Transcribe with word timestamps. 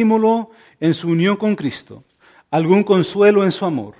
estímulo 0.00 0.50
en 0.78 0.94
su 0.94 1.08
unión 1.08 1.34
con 1.34 1.56
Cristo, 1.56 2.04
algún 2.52 2.84
consuelo 2.84 3.42
en 3.42 3.50
su 3.50 3.64
amor, 3.64 3.96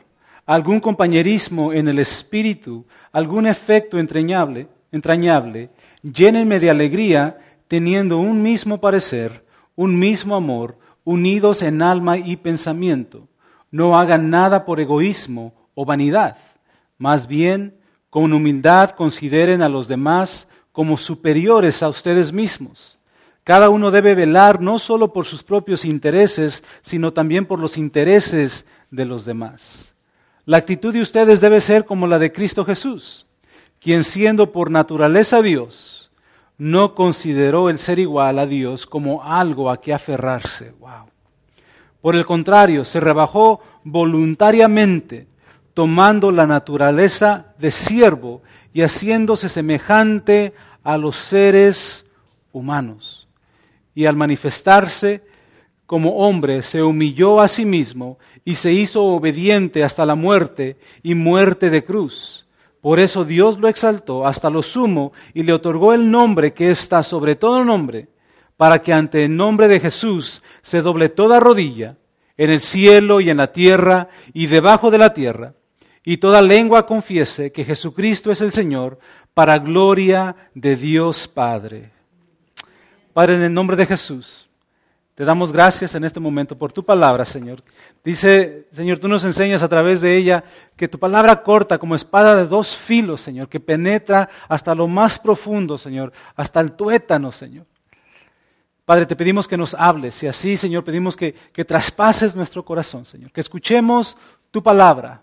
algún 0.46 0.78
compañerismo 0.78 1.72
en 1.72 1.88
el 1.88 1.98
espíritu, 1.98 2.86
algún 3.10 3.48
efecto 3.48 3.98
entrañable, 3.98 4.69
entrañable, 4.92 5.71
llénenme 6.04 6.61
de 6.61 6.71
alegría 6.71 7.37
teniendo 7.66 8.19
un 8.19 8.40
mismo 8.40 8.80
parecer, 8.80 9.45
un 9.74 9.98
mismo 9.98 10.37
amor, 10.37 10.79
unidos 11.03 11.62
en 11.62 11.82
alma 11.82 12.17
y 12.17 12.37
pensamiento. 12.37 13.26
No 13.72 13.99
hagan 13.99 14.30
nada 14.30 14.65
por 14.65 14.78
egoísmo 14.78 15.53
o 15.74 15.85
vanidad, 15.85 16.38
más 16.96 17.27
bien 17.27 17.77
con 18.09 18.33
humildad 18.33 18.91
consideren 18.91 19.62
a 19.62 19.69
los 19.69 19.88
demás 19.88 20.46
como 20.70 20.96
superiores 20.96 21.83
a 21.83 21.88
ustedes 21.88 22.33
mismos 22.33 22.98
cada 23.48 23.70
uno 23.70 23.91
debe 23.91 24.15
velar 24.15 24.60
no 24.60 24.78
solo 24.78 25.10
por 25.10 25.24
sus 25.24 25.42
propios 25.42 25.87
intereses, 25.87 26.62
sino 26.83 27.15
también 27.15 27.47
por 27.47 27.59
los 27.59 27.78
intereses 27.78 28.66
de 28.91 29.07
los 29.07 29.24
demás. 29.24 29.95
La 30.45 30.59
actitud 30.59 30.93
de 30.93 31.01
ustedes 31.01 31.41
debe 31.41 31.62
ser 31.62 31.87
como 31.87 32.07
la 32.07 32.19
de 32.19 32.30
Cristo 32.30 32.66
Jesús, 32.66 33.24
quien 33.80 34.05
siendo 34.05 34.52
por 34.52 34.71
naturaleza 34.71 35.41
Dios, 35.41 36.11
no 36.59 36.95
consideró 36.95 37.71
el 37.71 37.79
ser 37.79 37.98
igual 37.98 38.38
a 38.38 38.45
Dios 38.45 38.84
como 38.84 39.24
algo 39.24 39.71
a 39.71 39.80
que 39.80 39.95
aferrarse. 39.95 40.74
Wow. 40.79 41.09
Por 42.02 42.16
el 42.16 42.27
contrario, 42.27 42.85
se 42.85 43.01
rebajó 43.01 43.62
voluntariamente, 43.83 45.27
tomando 45.73 46.33
la 46.33 46.46
naturaleza 46.46 47.55
de 47.59 47.71
siervo 47.71 48.43
y 48.74 48.83
haciéndose 48.83 49.49
semejante 49.49 50.52
a 50.85 50.99
los 50.99 51.16
seres 51.16 52.10
humanos 52.52 53.18
y 53.98 54.07
al 54.07 54.15
manifestarse 54.15 55.23
como 55.84 56.19
hombre 56.19 56.62
se 56.62 56.84
humilló 56.84 57.41
a 57.41 57.48
sí 57.48 57.65
mismo 57.65 58.21
y 58.45 58.55
se 58.55 58.73
hizo 58.73 59.02
obediente 59.02 59.83
hasta 59.83 60.07
la 60.07 60.15
muerte 60.15 60.77
y 61.02 61.16
muerte 61.16 61.68
de 61.68 61.82
cruz. 61.82 62.46
Por 62.80 63.01
eso 63.01 63.24
Dios 63.24 63.59
lo 63.59 63.66
exaltó 63.66 64.24
hasta 64.24 64.50
lo 64.50 64.62
sumo 64.62 65.12
y 65.34 65.42
le 65.42 65.52
otorgó 65.52 65.94
el 65.94 66.12
nombre 66.12 66.52
que 66.52 66.70
está 66.70 67.02
sobre 67.02 67.34
todo 67.34 67.64
nombre, 67.64 68.06
para 68.56 68.80
que 68.82 68.92
ante 68.92 69.24
el 69.24 69.36
nombre 69.36 69.66
de 69.66 69.80
Jesús 69.80 70.44
se 70.62 70.80
doble 70.80 71.08
toda 71.08 71.41
rodilla, 71.41 71.96
en 72.36 72.50
el 72.50 72.60
cielo 72.60 73.20
y 73.20 73.30
en 73.30 73.38
la 73.38 73.50
tierra 73.50 74.10
y 74.32 74.46
debajo 74.46 74.92
de 74.92 74.98
la 74.98 75.12
tierra, 75.12 75.54
y 76.04 76.19
toda 76.19 76.41
lengua 76.41 76.86
confiese 76.86 77.50
que 77.50 77.64
Jesucristo 77.64 78.30
es 78.30 78.42
el 78.42 78.52
Señor, 78.52 79.00
para 79.34 79.58
gloria 79.58 80.36
de 80.54 80.76
Dios 80.76 81.26
Padre. 81.26 81.97
Padre, 83.19 83.34
en 83.34 83.42
el 83.42 83.52
nombre 83.52 83.77
de 83.77 83.84
Jesús, 83.84 84.47
te 85.16 85.24
damos 85.24 85.52
gracias 85.52 85.92
en 85.97 86.05
este 86.05 86.20
momento 86.20 86.56
por 86.56 86.72
tu 86.72 86.84
palabra, 86.84 87.25
Señor. 87.25 87.64
Dice, 88.05 88.69
Señor, 88.70 89.00
tú 89.00 89.08
nos 89.08 89.25
enseñas 89.25 89.60
a 89.64 89.69
través 89.69 90.00
de 90.00 90.16
ella 90.16 90.44
que 90.77 90.86
tu 90.86 91.00
palabra 91.00 91.42
corta 91.42 91.78
como 91.78 91.97
espada 91.97 92.36
de 92.36 92.47
dos 92.47 92.77
filos, 92.77 93.20
Señor, 93.20 93.48
que 93.48 93.58
penetra 93.58 94.28
hasta 94.48 94.72
lo 94.72 94.86
más 94.86 95.19
profundo, 95.19 95.78
Señor, 95.78 96.12
hasta 96.36 96.60
el 96.60 96.75
tuétano, 96.75 97.33
Señor. 97.33 97.66
Padre, 98.84 99.05
te 99.05 99.16
pedimos 99.16 99.48
que 99.48 99.56
nos 99.56 99.75
hables 99.75 100.22
y 100.22 100.28
así, 100.28 100.56
Señor, 100.56 100.84
pedimos 100.84 101.16
que, 101.16 101.32
que 101.32 101.64
traspases 101.64 102.36
nuestro 102.36 102.64
corazón, 102.64 103.05
Señor, 103.05 103.32
que 103.32 103.41
escuchemos 103.41 104.16
tu 104.53 104.62
palabra, 104.62 105.22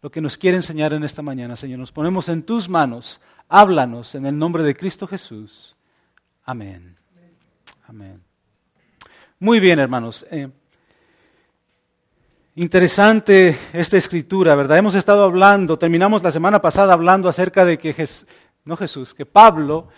lo 0.00 0.12
que 0.12 0.20
nos 0.20 0.38
quiere 0.38 0.58
enseñar 0.58 0.92
en 0.92 1.02
esta 1.02 1.22
mañana, 1.22 1.56
Señor. 1.56 1.80
Nos 1.80 1.90
ponemos 1.90 2.28
en 2.28 2.44
tus 2.44 2.68
manos, 2.68 3.20
háblanos 3.48 4.14
en 4.14 4.26
el 4.26 4.38
nombre 4.38 4.62
de 4.62 4.76
Cristo 4.76 5.08
Jesús. 5.08 5.74
Amén. 6.44 7.01
Muy 9.38 9.60
bien, 9.60 9.78
hermanos. 9.78 10.24
Eh, 10.30 10.48
interesante 12.54 13.58
esta 13.72 13.96
escritura, 13.96 14.54
¿verdad? 14.54 14.78
Hemos 14.78 14.94
estado 14.94 15.24
hablando, 15.24 15.78
terminamos 15.78 16.22
la 16.22 16.32
semana 16.32 16.62
pasada 16.62 16.94
hablando 16.94 17.28
acerca 17.28 17.64
de 17.64 17.76
que 17.76 17.92
Jesús, 17.92 18.26
no 18.64 18.76
Jesús, 18.76 19.12
que 19.12 19.26
Pablo 19.26 19.88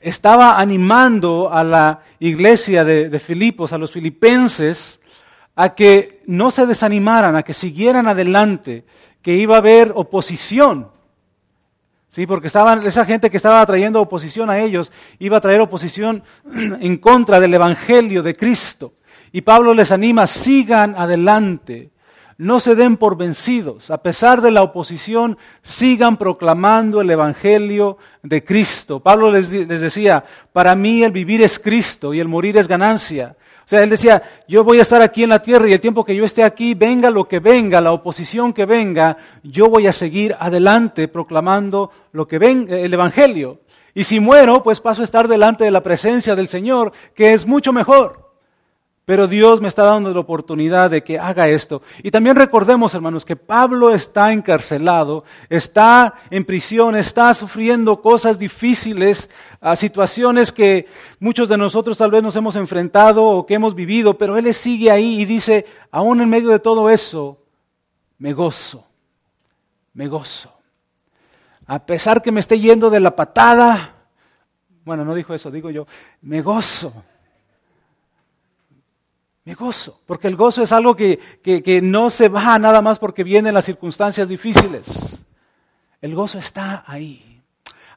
estaba 0.00 0.58
animando 0.58 1.52
a 1.52 1.62
la 1.62 2.00
iglesia 2.18 2.84
de 2.84 3.20
Filipos, 3.20 3.72
a 3.72 3.78
los 3.78 3.92
filipenses, 3.92 5.00
a 5.54 5.74
que 5.74 6.22
no 6.26 6.50
se 6.50 6.66
desanimaran, 6.66 7.36
a 7.36 7.42
que 7.42 7.54
siguieran 7.54 8.08
adelante, 8.08 8.84
que 9.22 9.34
iba 9.34 9.54
a 9.54 9.58
haber 9.58 9.92
oposición 9.94 10.93
Sí, 12.14 12.28
porque 12.28 12.46
estaban, 12.46 12.86
esa 12.86 13.04
gente 13.04 13.28
que 13.28 13.36
estaba 13.36 13.66
trayendo 13.66 14.00
oposición 14.00 14.48
a 14.48 14.60
ellos 14.60 14.92
iba 15.18 15.38
a 15.38 15.40
traer 15.40 15.60
oposición 15.60 16.22
en 16.80 16.96
contra 16.98 17.40
del 17.40 17.52
Evangelio 17.52 18.22
de 18.22 18.36
Cristo. 18.36 18.92
Y 19.32 19.40
Pablo 19.40 19.74
les 19.74 19.90
anima, 19.90 20.28
sigan 20.28 20.94
adelante, 20.96 21.90
no 22.38 22.60
se 22.60 22.76
den 22.76 22.98
por 22.98 23.16
vencidos, 23.16 23.90
a 23.90 23.98
pesar 23.98 24.42
de 24.42 24.52
la 24.52 24.62
oposición, 24.62 25.38
sigan 25.60 26.16
proclamando 26.16 27.00
el 27.00 27.10
Evangelio 27.10 27.98
de 28.22 28.44
Cristo. 28.44 29.00
Pablo 29.00 29.32
les, 29.32 29.50
les 29.50 29.80
decía, 29.80 30.22
para 30.52 30.76
mí 30.76 31.02
el 31.02 31.10
vivir 31.10 31.42
es 31.42 31.58
Cristo 31.58 32.14
y 32.14 32.20
el 32.20 32.28
morir 32.28 32.56
es 32.58 32.68
ganancia. 32.68 33.34
O 33.64 33.68
sea, 33.68 33.82
él 33.82 33.88
decía, 33.88 34.22
yo 34.46 34.62
voy 34.62 34.78
a 34.78 34.82
estar 34.82 35.00
aquí 35.00 35.22
en 35.22 35.30
la 35.30 35.40
tierra 35.40 35.66
y 35.66 35.72
el 35.72 35.80
tiempo 35.80 36.04
que 36.04 36.14
yo 36.14 36.24
esté 36.24 36.44
aquí, 36.44 36.74
venga 36.74 37.08
lo 37.08 37.26
que 37.26 37.38
venga, 37.38 37.80
la 37.80 37.92
oposición 37.92 38.52
que 38.52 38.66
venga, 38.66 39.16
yo 39.42 39.70
voy 39.70 39.86
a 39.86 39.92
seguir 39.92 40.36
adelante 40.38 41.08
proclamando 41.08 41.90
lo 42.12 42.28
que 42.28 42.38
venga, 42.38 42.76
el 42.76 42.92
Evangelio. 42.92 43.60
Y 43.94 44.04
si 44.04 44.20
muero, 44.20 44.62
pues 44.62 44.80
paso 44.80 45.00
a 45.00 45.04
estar 45.04 45.28
delante 45.28 45.64
de 45.64 45.70
la 45.70 45.82
presencia 45.82 46.36
del 46.36 46.48
Señor, 46.48 46.92
que 47.14 47.32
es 47.32 47.46
mucho 47.46 47.72
mejor. 47.72 48.23
Pero 49.04 49.26
Dios 49.26 49.60
me 49.60 49.68
está 49.68 49.84
dando 49.84 50.14
la 50.14 50.20
oportunidad 50.20 50.90
de 50.90 51.04
que 51.04 51.18
haga 51.18 51.48
esto. 51.48 51.82
Y 52.02 52.10
también 52.10 52.36
recordemos, 52.36 52.94
hermanos, 52.94 53.26
que 53.26 53.36
Pablo 53.36 53.92
está 53.92 54.32
encarcelado, 54.32 55.24
está 55.50 56.14
en 56.30 56.44
prisión, 56.44 56.96
está 56.96 57.34
sufriendo 57.34 58.00
cosas 58.00 58.38
difíciles, 58.38 59.28
a 59.60 59.76
situaciones 59.76 60.52
que 60.52 60.86
muchos 61.20 61.50
de 61.50 61.58
nosotros 61.58 61.98
tal 61.98 62.10
vez 62.10 62.22
nos 62.22 62.36
hemos 62.36 62.56
enfrentado 62.56 63.24
o 63.24 63.44
que 63.44 63.54
hemos 63.54 63.74
vivido, 63.74 64.16
pero 64.16 64.38
él 64.38 64.52
sigue 64.54 64.90
ahí 64.90 65.20
y 65.20 65.26
dice, 65.26 65.66
aún 65.90 66.22
en 66.22 66.30
medio 66.30 66.48
de 66.48 66.58
todo 66.58 66.88
eso, 66.88 67.38
me 68.16 68.32
gozo, 68.32 68.86
me 69.92 70.08
gozo. 70.08 70.50
A 71.66 71.84
pesar 71.84 72.22
que 72.22 72.32
me 72.32 72.40
esté 72.40 72.58
yendo 72.58 72.88
de 72.88 73.00
la 73.00 73.14
patada, 73.14 73.94
bueno, 74.84 75.04
no 75.04 75.14
dijo 75.14 75.34
eso, 75.34 75.50
digo 75.50 75.70
yo, 75.70 75.86
me 76.22 76.40
gozo 76.40 77.04
me 79.44 79.54
gozo, 79.54 80.00
porque 80.06 80.28
el 80.28 80.36
gozo 80.36 80.62
es 80.62 80.72
algo 80.72 80.96
que, 80.96 81.18
no 81.82 82.08
se 82.08 82.28
va 82.28 82.58
nada 82.58 82.80
más 82.80 82.98
porque 82.98 83.22
vienen 83.22 83.52
las 83.52 83.66
circunstancias 83.66 84.28
difíciles. 84.28 85.22
El 86.00 86.14
gozo 86.14 86.38
está 86.38 86.84
ahí. 86.86 87.42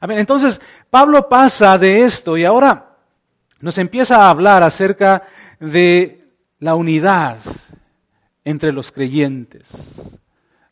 entonces, 0.02 0.60
Pablo 0.90 1.28
pasa 1.28 1.78
de 1.78 2.04
esto 2.04 2.36
y 2.36 2.44
ahora 2.44 2.96
nos 3.60 3.78
empieza 3.78 4.18
a 4.18 4.30
hablar 4.30 4.62
acerca 4.62 5.22
de 5.58 6.20
la 6.58 6.74
unidad 6.74 7.38
entre 8.44 8.72
los 8.72 8.92
creyentes. 8.92 9.70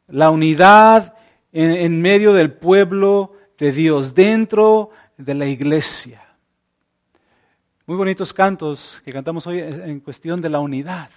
La 0.09 0.31
unidad 0.31 1.15
en 1.53 2.03
medio 2.03 2.35
del 2.35 2.53
pueblo 2.53 3.33
de 3.57 3.73
Dios, 3.73 4.15
dentro 4.15 4.91
de 5.17 5.35
la 5.35 5.47
iglesia. 5.47 6.26
Muy 7.89 7.97
bonitos 7.97 8.33
cantos 8.33 9.01
que 9.05 9.13
cantamos 9.13 9.47
hoy 9.47 9.61
en 9.61 10.01
cuestión 10.01 10.41
de 10.41 10.49
la 10.49 10.59
unidad. 10.59 11.09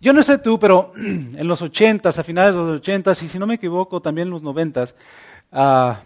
Yo 0.00 0.12
no 0.12 0.20
sé 0.24 0.38
tú, 0.38 0.58
pero 0.58 0.90
en 0.96 1.46
los 1.46 1.62
ochentas, 1.62 2.18
a 2.18 2.24
finales 2.24 2.56
de 2.56 2.60
los 2.60 2.80
ochentas, 2.80 3.22
y 3.22 3.28
si 3.28 3.38
no 3.38 3.46
me 3.46 3.54
equivoco, 3.54 4.02
también 4.02 4.26
en 4.26 4.32
los 4.32 4.42
noventas, 4.42 4.96
ah, 5.52 6.02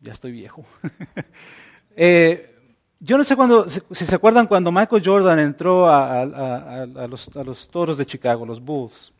ya 0.00 0.12
estoy 0.12 0.32
viejo. 0.32 0.64
Eh, 2.02 2.56
yo 3.00 3.18
no 3.18 3.24
sé 3.24 3.36
cuando, 3.36 3.68
si 3.68 4.06
se 4.06 4.14
acuerdan 4.14 4.46
cuando 4.46 4.72
Michael 4.72 5.02
Jordan 5.04 5.38
entró 5.38 5.86
a, 5.86 6.24
los, 6.24 7.28
a, 7.36 7.44
los, 7.44 7.68
toros 7.68 7.98
de 7.98 8.06
Chicago, 8.06 8.46
los 8.46 8.60
Bulls, 8.60 9.12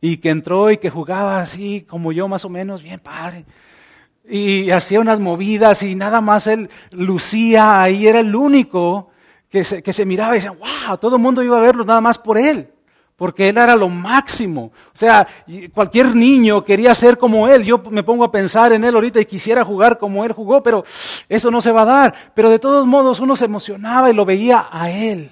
y 0.00 0.16
que 0.16 0.30
entró 0.30 0.70
y 0.70 0.78
que 0.78 0.88
jugaba 0.88 1.40
así 1.40 1.82
como 1.82 2.12
yo 2.12 2.28
más 2.28 2.46
o 2.46 2.48
menos, 2.48 2.82
bien 2.82 3.00
padre 3.00 3.44
y 4.28 4.70
hacía 4.70 5.00
unas 5.00 5.20
movidas 5.20 5.82
y 5.82 5.94
nada 5.94 6.20
más 6.20 6.46
él 6.46 6.70
lucía 6.90 7.82
ahí, 7.82 8.06
era 8.06 8.20
el 8.20 8.34
único 8.34 9.10
que 9.48 9.64
se, 9.64 9.82
que 9.82 9.92
se 9.92 10.06
miraba 10.06 10.32
y 10.32 10.38
decía, 10.38 10.52
wow, 10.52 10.96
todo 10.98 11.16
el 11.16 11.22
mundo 11.22 11.42
iba 11.42 11.58
a 11.58 11.60
verlos 11.60 11.86
nada 11.86 12.00
más 12.00 12.18
por 12.18 12.38
él, 12.38 12.70
porque 13.16 13.48
él 13.48 13.58
era 13.58 13.76
lo 13.76 13.88
máximo. 13.88 14.72
O 14.86 14.96
sea, 14.96 15.26
cualquier 15.74 16.14
niño 16.14 16.64
quería 16.64 16.94
ser 16.94 17.18
como 17.18 17.48
él. 17.48 17.62
Yo 17.64 17.82
me 17.90 18.02
pongo 18.02 18.24
a 18.24 18.32
pensar 18.32 18.72
en 18.72 18.84
él 18.84 18.94
ahorita 18.94 19.20
y 19.20 19.26
quisiera 19.26 19.64
jugar 19.64 19.98
como 19.98 20.24
él 20.24 20.32
jugó, 20.32 20.62
pero 20.62 20.84
eso 21.28 21.50
no 21.50 21.60
se 21.60 21.72
va 21.72 21.82
a 21.82 21.86
dar. 21.86 22.14
Pero 22.34 22.48
de 22.48 22.58
todos 22.58 22.86
modos 22.86 23.20
uno 23.20 23.36
se 23.36 23.44
emocionaba 23.44 24.10
y 24.10 24.14
lo 24.14 24.24
veía 24.24 24.66
a 24.70 24.90
él, 24.90 25.30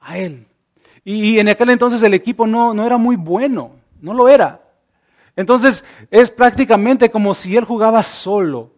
a 0.00 0.18
él. 0.18 0.46
Y, 1.04 1.38
en 1.38 1.48
aquel 1.48 1.70
entonces 1.70 2.02
el 2.02 2.14
equipo 2.14 2.46
no, 2.46 2.72
no 2.72 2.86
era 2.86 2.96
muy 2.96 3.16
bueno, 3.16 3.72
no 4.00 4.14
lo 4.14 4.28
era. 4.28 4.63
Entonces 5.36 5.84
es 6.10 6.30
prácticamente 6.30 7.10
como 7.10 7.34
si 7.34 7.56
él 7.56 7.64
jugaba 7.64 8.02
solo. 8.02 8.72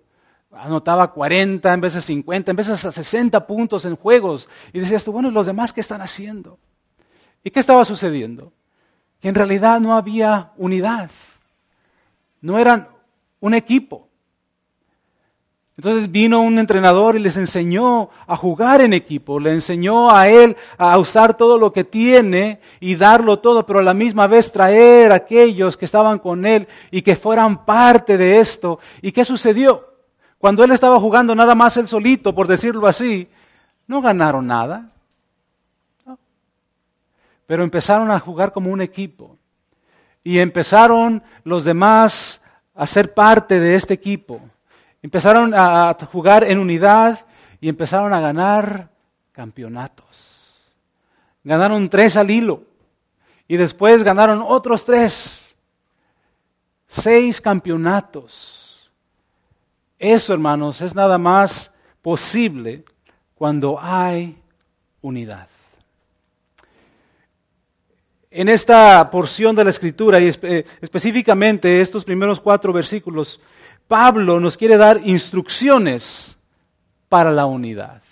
anotaba 0.50 1.12
40, 1.12 1.72
en 1.72 1.80
veces 1.80 2.04
50, 2.06 2.50
en 2.50 2.56
veces 2.56 2.74
hasta 2.74 2.92
60 2.92 3.46
puntos 3.46 3.84
en 3.84 3.96
juegos. 3.96 4.48
Y 4.72 4.80
decías 4.80 5.04
tú, 5.04 5.12
bueno, 5.12 5.28
¿y 5.28 5.32
los 5.32 5.46
demás 5.46 5.72
qué 5.72 5.80
están 5.80 6.00
haciendo? 6.00 6.58
¿Y 7.44 7.50
qué 7.50 7.60
estaba 7.60 7.84
sucediendo? 7.84 8.52
Que 9.20 9.28
en 9.28 9.34
realidad 9.34 9.80
no 9.80 9.94
había 9.94 10.52
unidad. 10.56 11.10
No 12.40 12.58
eran 12.58 12.88
un 13.40 13.54
equipo. 13.54 14.05
Entonces 15.76 16.10
vino 16.10 16.40
un 16.40 16.58
entrenador 16.58 17.16
y 17.16 17.18
les 17.18 17.36
enseñó 17.36 18.08
a 18.26 18.34
jugar 18.36 18.80
en 18.80 18.94
equipo, 18.94 19.38
le 19.38 19.52
enseñó 19.52 20.10
a 20.10 20.26
él 20.28 20.56
a 20.78 20.96
usar 20.96 21.36
todo 21.36 21.58
lo 21.58 21.70
que 21.70 21.84
tiene 21.84 22.60
y 22.80 22.94
darlo 22.96 23.40
todo, 23.40 23.66
pero 23.66 23.80
a 23.80 23.82
la 23.82 23.92
misma 23.92 24.26
vez 24.26 24.50
traer 24.50 25.12
a 25.12 25.16
aquellos 25.16 25.76
que 25.76 25.84
estaban 25.84 26.18
con 26.18 26.46
él 26.46 26.66
y 26.90 27.02
que 27.02 27.14
fueran 27.14 27.66
parte 27.66 28.16
de 28.16 28.38
esto. 28.38 28.78
¿Y 29.02 29.12
qué 29.12 29.22
sucedió? 29.22 29.96
Cuando 30.38 30.64
él 30.64 30.72
estaba 30.72 30.98
jugando 30.98 31.34
nada 31.34 31.54
más 31.54 31.76
él 31.76 31.88
solito, 31.88 32.34
por 32.34 32.46
decirlo 32.46 32.86
así, 32.86 33.28
no 33.86 34.00
ganaron 34.00 34.46
nada. 34.46 34.90
Pero 37.46 37.62
empezaron 37.62 38.10
a 38.10 38.18
jugar 38.18 38.50
como 38.50 38.70
un 38.70 38.80
equipo. 38.80 39.36
Y 40.24 40.38
empezaron 40.38 41.22
los 41.44 41.64
demás 41.64 42.42
a 42.74 42.86
ser 42.86 43.12
parte 43.12 43.60
de 43.60 43.74
este 43.74 43.92
equipo. 43.92 44.40
Empezaron 45.06 45.54
a 45.54 45.96
jugar 46.10 46.42
en 46.42 46.58
unidad 46.58 47.24
y 47.60 47.68
empezaron 47.68 48.12
a 48.12 48.18
ganar 48.18 48.90
campeonatos. 49.30 50.64
Ganaron 51.44 51.88
tres 51.88 52.16
al 52.16 52.28
hilo 52.28 52.64
y 53.46 53.56
después 53.56 54.02
ganaron 54.02 54.42
otros 54.44 54.84
tres. 54.84 55.56
Seis 56.88 57.40
campeonatos. 57.40 58.90
Eso, 59.96 60.32
hermanos, 60.32 60.80
es 60.80 60.92
nada 60.92 61.18
más 61.18 61.70
posible 62.02 62.84
cuando 63.36 63.78
hay 63.80 64.36
unidad. 65.02 65.46
En 68.28 68.48
esta 68.48 69.08
porción 69.08 69.54
de 69.54 69.62
la 69.62 69.70
escritura 69.70 70.18
y 70.18 70.26
específicamente 70.26 71.80
estos 71.80 72.04
primeros 72.04 72.40
cuatro 72.40 72.72
versículos, 72.72 73.40
Pablo 73.88 74.40
nos 74.40 74.56
quiere 74.56 74.76
dar 74.76 75.00
instrucciones 75.04 76.36
para 77.08 77.30
la 77.30 77.46
unidad. 77.46 78.02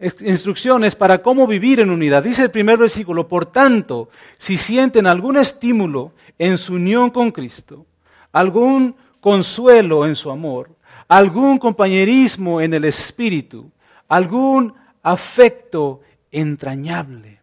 Instrucciones 0.00 0.94
para 0.94 1.22
cómo 1.22 1.46
vivir 1.46 1.80
en 1.80 1.90
unidad. 1.90 2.22
Dice 2.22 2.42
el 2.42 2.50
primer 2.50 2.78
versículo, 2.78 3.26
por 3.26 3.46
tanto, 3.46 4.10
si 4.36 4.56
sienten 4.56 5.06
algún 5.06 5.36
estímulo 5.36 6.12
en 6.38 6.56
su 6.56 6.74
unión 6.74 7.10
con 7.10 7.32
Cristo, 7.32 7.86
algún 8.30 8.94
consuelo 9.20 10.06
en 10.06 10.14
su 10.14 10.30
amor, 10.30 10.70
algún 11.08 11.58
compañerismo 11.58 12.60
en 12.60 12.74
el 12.74 12.84
espíritu, 12.84 13.70
algún 14.06 14.74
afecto 15.02 16.02
entrañable. 16.30 17.37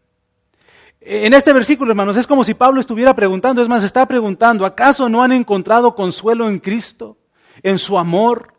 En 1.07 1.35
este 1.35 1.53
versículo, 1.53 1.91
hermanos, 1.91 2.17
es 2.17 2.25
como 2.25 2.43
si 2.43 2.55
Pablo 2.55 2.81
estuviera 2.81 3.15
preguntando, 3.15 3.61
es 3.61 3.67
más, 3.67 3.83
está 3.83 4.07
preguntando, 4.07 4.65
¿acaso 4.65 5.07
no 5.07 5.21
han 5.21 5.31
encontrado 5.33 5.93
consuelo 5.93 6.49
en 6.49 6.57
Cristo, 6.57 7.19
en 7.61 7.77
su 7.77 7.99
amor? 7.99 8.55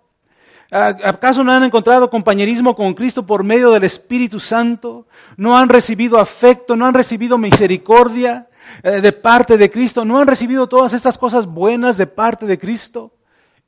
¿Acaso 0.71 1.43
no 1.43 1.51
han 1.51 1.65
encontrado 1.65 2.09
compañerismo 2.09 2.77
con 2.77 2.95
Cristo 2.95 3.27
por 3.27 3.43
medio 3.43 3.73
del 3.73 3.83
Espíritu 3.83 4.39
Santo? 4.39 5.09
¿No 5.37 5.59
han 5.59 5.69
recibido 5.69 6.21
afecto? 6.21 6.77
¿No 6.77 6.87
han 6.87 6.95
recibido 6.95 7.37
misericordia 7.37 8.49
eh, 8.85 9.01
de 9.01 9.13
parte 9.13 9.59
de 9.59 9.69
Cristo? 9.69 10.05
¿No 10.05 10.21
han 10.21 10.29
recibido 10.29 10.69
todas 10.69 10.93
estas 10.93 11.19
cosas 11.19 11.47
buenas 11.47 11.97
de 11.97 12.07
parte 12.07 12.47
de 12.47 12.61
Cristo? 12.61 13.13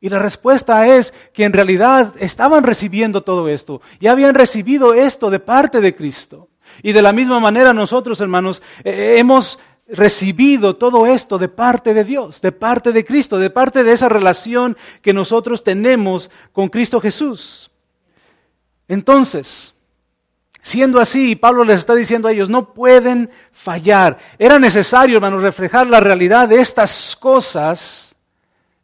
Y 0.00 0.08
la 0.08 0.20
respuesta 0.20 0.86
es 0.86 1.12
que 1.32 1.44
en 1.44 1.52
realidad 1.52 2.14
estaban 2.20 2.62
recibiendo 2.62 3.24
todo 3.24 3.48
esto 3.48 3.80
y 3.98 4.06
habían 4.06 4.36
recibido 4.36 4.94
esto 4.94 5.30
de 5.30 5.40
parte 5.40 5.80
de 5.80 5.96
Cristo. 5.96 6.47
Y 6.82 6.92
de 6.92 7.02
la 7.02 7.12
misma 7.12 7.40
manera 7.40 7.72
nosotros, 7.72 8.20
hermanos, 8.20 8.62
eh, 8.84 8.92
eh, 8.92 9.18
hemos 9.18 9.58
recibido 9.88 10.76
todo 10.76 11.06
esto 11.06 11.38
de 11.38 11.48
parte 11.48 11.94
de 11.94 12.04
Dios, 12.04 12.40
de 12.40 12.52
parte 12.52 12.92
de 12.92 13.04
Cristo, 13.04 13.38
de 13.38 13.50
parte 13.50 13.84
de 13.84 13.92
esa 13.92 14.08
relación 14.08 14.76
que 15.00 15.14
nosotros 15.14 15.64
tenemos 15.64 16.30
con 16.52 16.68
Cristo 16.68 17.00
Jesús. 17.00 17.70
Entonces, 18.86 19.74
siendo 20.60 21.00
así, 21.00 21.36
Pablo 21.36 21.64
les 21.64 21.78
está 21.78 21.94
diciendo 21.94 22.28
a 22.28 22.32
ellos, 22.32 22.50
no 22.50 22.74
pueden 22.74 23.30
fallar. 23.52 24.18
Era 24.38 24.58
necesario, 24.58 25.16
hermanos, 25.16 25.42
reflejar 25.42 25.86
la 25.86 26.00
realidad 26.00 26.48
de 26.48 26.60
estas 26.60 27.16
cosas 27.16 28.14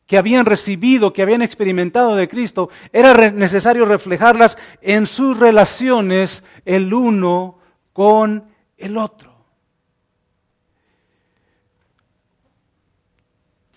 que 0.07 0.19
habían 0.19 0.47
recibido, 0.47 1.13
que 1.13 1.23
habían 1.23 1.43
experimentado 1.43 2.15
de 2.15 2.29
Cristo. 2.29 2.71
Era 2.93 3.31
necesario 3.31 3.85
reflejarlas 3.85 4.59
en 4.81 5.07
sus 5.07 5.39
relaciones 5.39 6.45
el 6.65 6.93
uno 6.93 7.59
con 7.95 8.45
el 8.77 8.99
otro. 8.99 9.33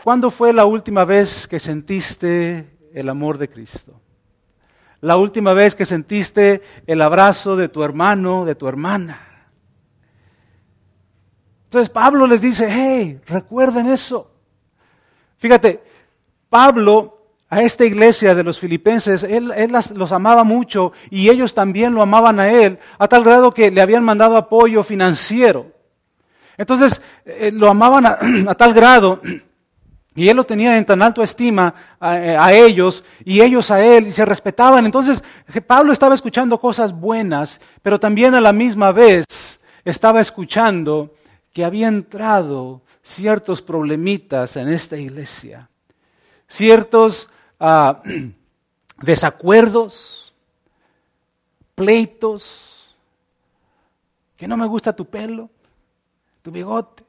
¿Cuándo 0.04 0.32
fue 0.32 0.52
la 0.52 0.66
última 0.66 1.06
vez 1.06 1.48
que 1.48 1.60
sentiste 1.60 2.78
el 2.94 3.10
amor 3.10 3.38
de 3.38 3.48
Cristo? 3.48 4.02
La 5.02 5.18
última 5.18 5.54
vez 5.54 5.76
que 5.76 5.86
sentiste 5.86 6.62
el 6.88 7.02
abrazo 7.02 7.56
de 7.56 7.70
tu 7.70 7.84
hermano, 7.84 8.44
de 8.44 8.56
tu 8.56 8.68
hermana. 8.68 9.22
Entonces 11.66 11.90
Pablo 11.90 12.26
les 12.26 12.42
dice, 12.42 12.68
hey, 12.70 13.22
recuerden 13.28 13.88
eso. 13.88 14.32
Fíjate, 15.38 15.84
Pablo 16.50 17.17
a 17.50 17.62
esta 17.62 17.86
iglesia 17.86 18.36
de 18.36 18.44
los 18.44 18.60
filipenses, 18.60 19.24
él, 19.24 19.54
los 19.96 20.12
amaba 20.12 20.44
mucho 20.44 20.92
y 21.10 21.30
ellos 21.30 21.54
también 21.54 21.94
lo 21.94 22.02
amaban 22.02 22.40
a 22.40 22.50
él, 22.50 22.78
a 23.00 23.08
tal 23.08 23.24
grado 23.24 23.54
que 23.54 23.72
le 23.72 23.82
habían 23.82 24.04
mandado 24.04 24.36
apoyo 24.36 24.84
financiero. 24.84 25.72
Entonces, 26.58 27.02
eh, 27.26 27.52
lo 27.54 27.70
amaban 27.70 28.06
a, 28.06 28.56
tal 28.58 28.74
grado 28.74 29.22
y 30.14 30.28
él 30.28 30.36
lo 30.36 30.44
tenía 30.44 30.78
en 30.78 30.86
tan 30.86 31.02
alto 31.02 31.24
estima 31.24 31.74
a, 32.00 32.20
eh, 32.20 32.36
a, 32.36 32.52
ellos 32.52 33.04
y 33.24 33.40
ellos 33.42 33.72
a 33.72 33.82
él 33.82 34.08
y 34.08 34.12
se 34.12 34.26
respetaban. 34.26 34.86
Entonces, 34.86 35.24
Pablo 35.66 35.94
estaba 35.94 36.16
escuchando 36.16 36.60
cosas 36.60 36.92
buenas, 36.92 37.62
pero 37.82 38.00
también 38.00 38.36
a 38.36 38.42
la 38.42 38.52
misma 38.52 38.92
vez 38.92 39.62
estaba 39.86 40.20
escuchando 40.20 41.14
que 41.54 41.64
había 41.64 41.88
entrado 41.88 42.82
ciertos 43.02 43.62
problemitas 43.62 44.58
en 44.58 44.68
esta 44.68 44.98
iglesia, 44.98 45.70
ciertos 46.48 47.30
desacuerdos, 49.02 50.34
pleitos, 51.76 52.96
que 54.36 54.48
no 54.48 54.58
me 54.58 54.68
gusta 54.68 54.96
tu 54.96 55.06
pelo, 55.06 55.50
tu 56.42 56.52
bigote. 56.52 57.04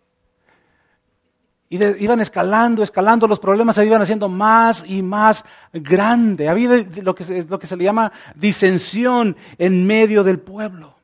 Y 1.71 1.85
iban 2.03 2.21
escalando, 2.21 2.83
escalando, 2.83 3.27
los 3.27 3.41
problemas 3.41 3.75
se 3.75 3.85
iban 3.85 4.01
haciendo 4.01 4.29
más 4.31 4.85
y 4.89 5.03
más 5.03 5.45
grande. 5.73 6.49
Había 6.49 6.83
lo 7.03 7.15
que, 7.15 7.45
lo 7.47 7.59
que 7.59 7.67
se 7.67 7.77
le 7.77 7.85
llama 7.85 8.11
disensión 8.35 9.37
en 9.59 9.87
medio 9.87 10.25
del 10.25 10.39
pueblo, 10.39 10.95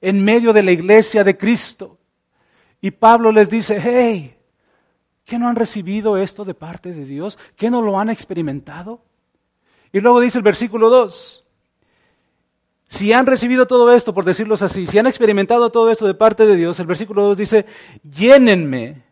en 0.00 0.24
medio 0.24 0.52
de 0.52 0.64
la 0.64 0.72
iglesia 0.72 1.22
de 1.22 1.36
Cristo. 1.36 1.98
Y 2.80 2.90
Pablo 2.90 3.30
les 3.30 3.48
dice, 3.48 3.80
hey, 3.80 4.36
¿Qué 5.30 5.38
no 5.38 5.46
han 5.46 5.54
recibido 5.54 6.16
esto 6.16 6.44
de 6.44 6.54
parte 6.54 6.92
de 6.92 7.04
Dios? 7.04 7.38
¿Qué 7.54 7.70
no 7.70 7.82
lo 7.82 8.00
han 8.00 8.10
experimentado? 8.10 9.00
Y 9.92 10.00
luego 10.00 10.18
dice 10.18 10.38
el 10.38 10.42
versículo 10.42 10.90
2, 10.90 11.44
si 12.88 13.12
han 13.12 13.26
recibido 13.26 13.68
todo 13.68 13.92
esto, 13.92 14.12
por 14.12 14.24
decirlo 14.24 14.56
así, 14.56 14.88
si 14.88 14.98
han 14.98 15.06
experimentado 15.06 15.70
todo 15.70 15.88
esto 15.92 16.04
de 16.04 16.14
parte 16.14 16.46
de 16.46 16.56
Dios, 16.56 16.80
el 16.80 16.88
versículo 16.88 17.22
2 17.26 17.38
dice, 17.38 17.66
llénenme 18.02 19.04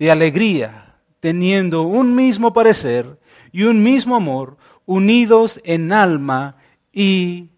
de 0.00 0.10
alegría, 0.10 0.96
teniendo 1.20 1.82
un 1.82 2.16
mismo 2.16 2.52
parecer 2.52 3.20
y 3.52 3.62
un 3.62 3.84
mismo 3.84 4.16
amor, 4.16 4.56
unidos 4.84 5.60
en 5.62 5.92
alma 5.92 6.56
y 6.90 7.50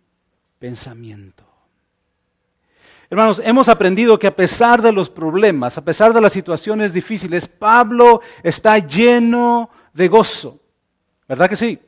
pensamiento. 0.59 1.40
Hermanos, 3.11 3.43
hemos 3.45 3.69
aprendido 3.69 4.21
que 4.21 4.29
a 4.29 4.37
pesar 4.37 4.81
de 4.83 4.93
los 4.93 5.11
problemas, 5.11 5.77
a 5.77 5.85
pesar 5.85 6.15
de 6.15 6.21
las 6.21 6.33
situaciones 6.33 6.93
difíciles, 6.93 7.49
Pablo 7.49 8.21
está 8.45 8.79
lleno 8.79 9.69
de 9.93 10.07
gozo. 10.07 10.61
¿Verdad 11.29 11.51
que 11.51 11.57
sí? 11.57 11.81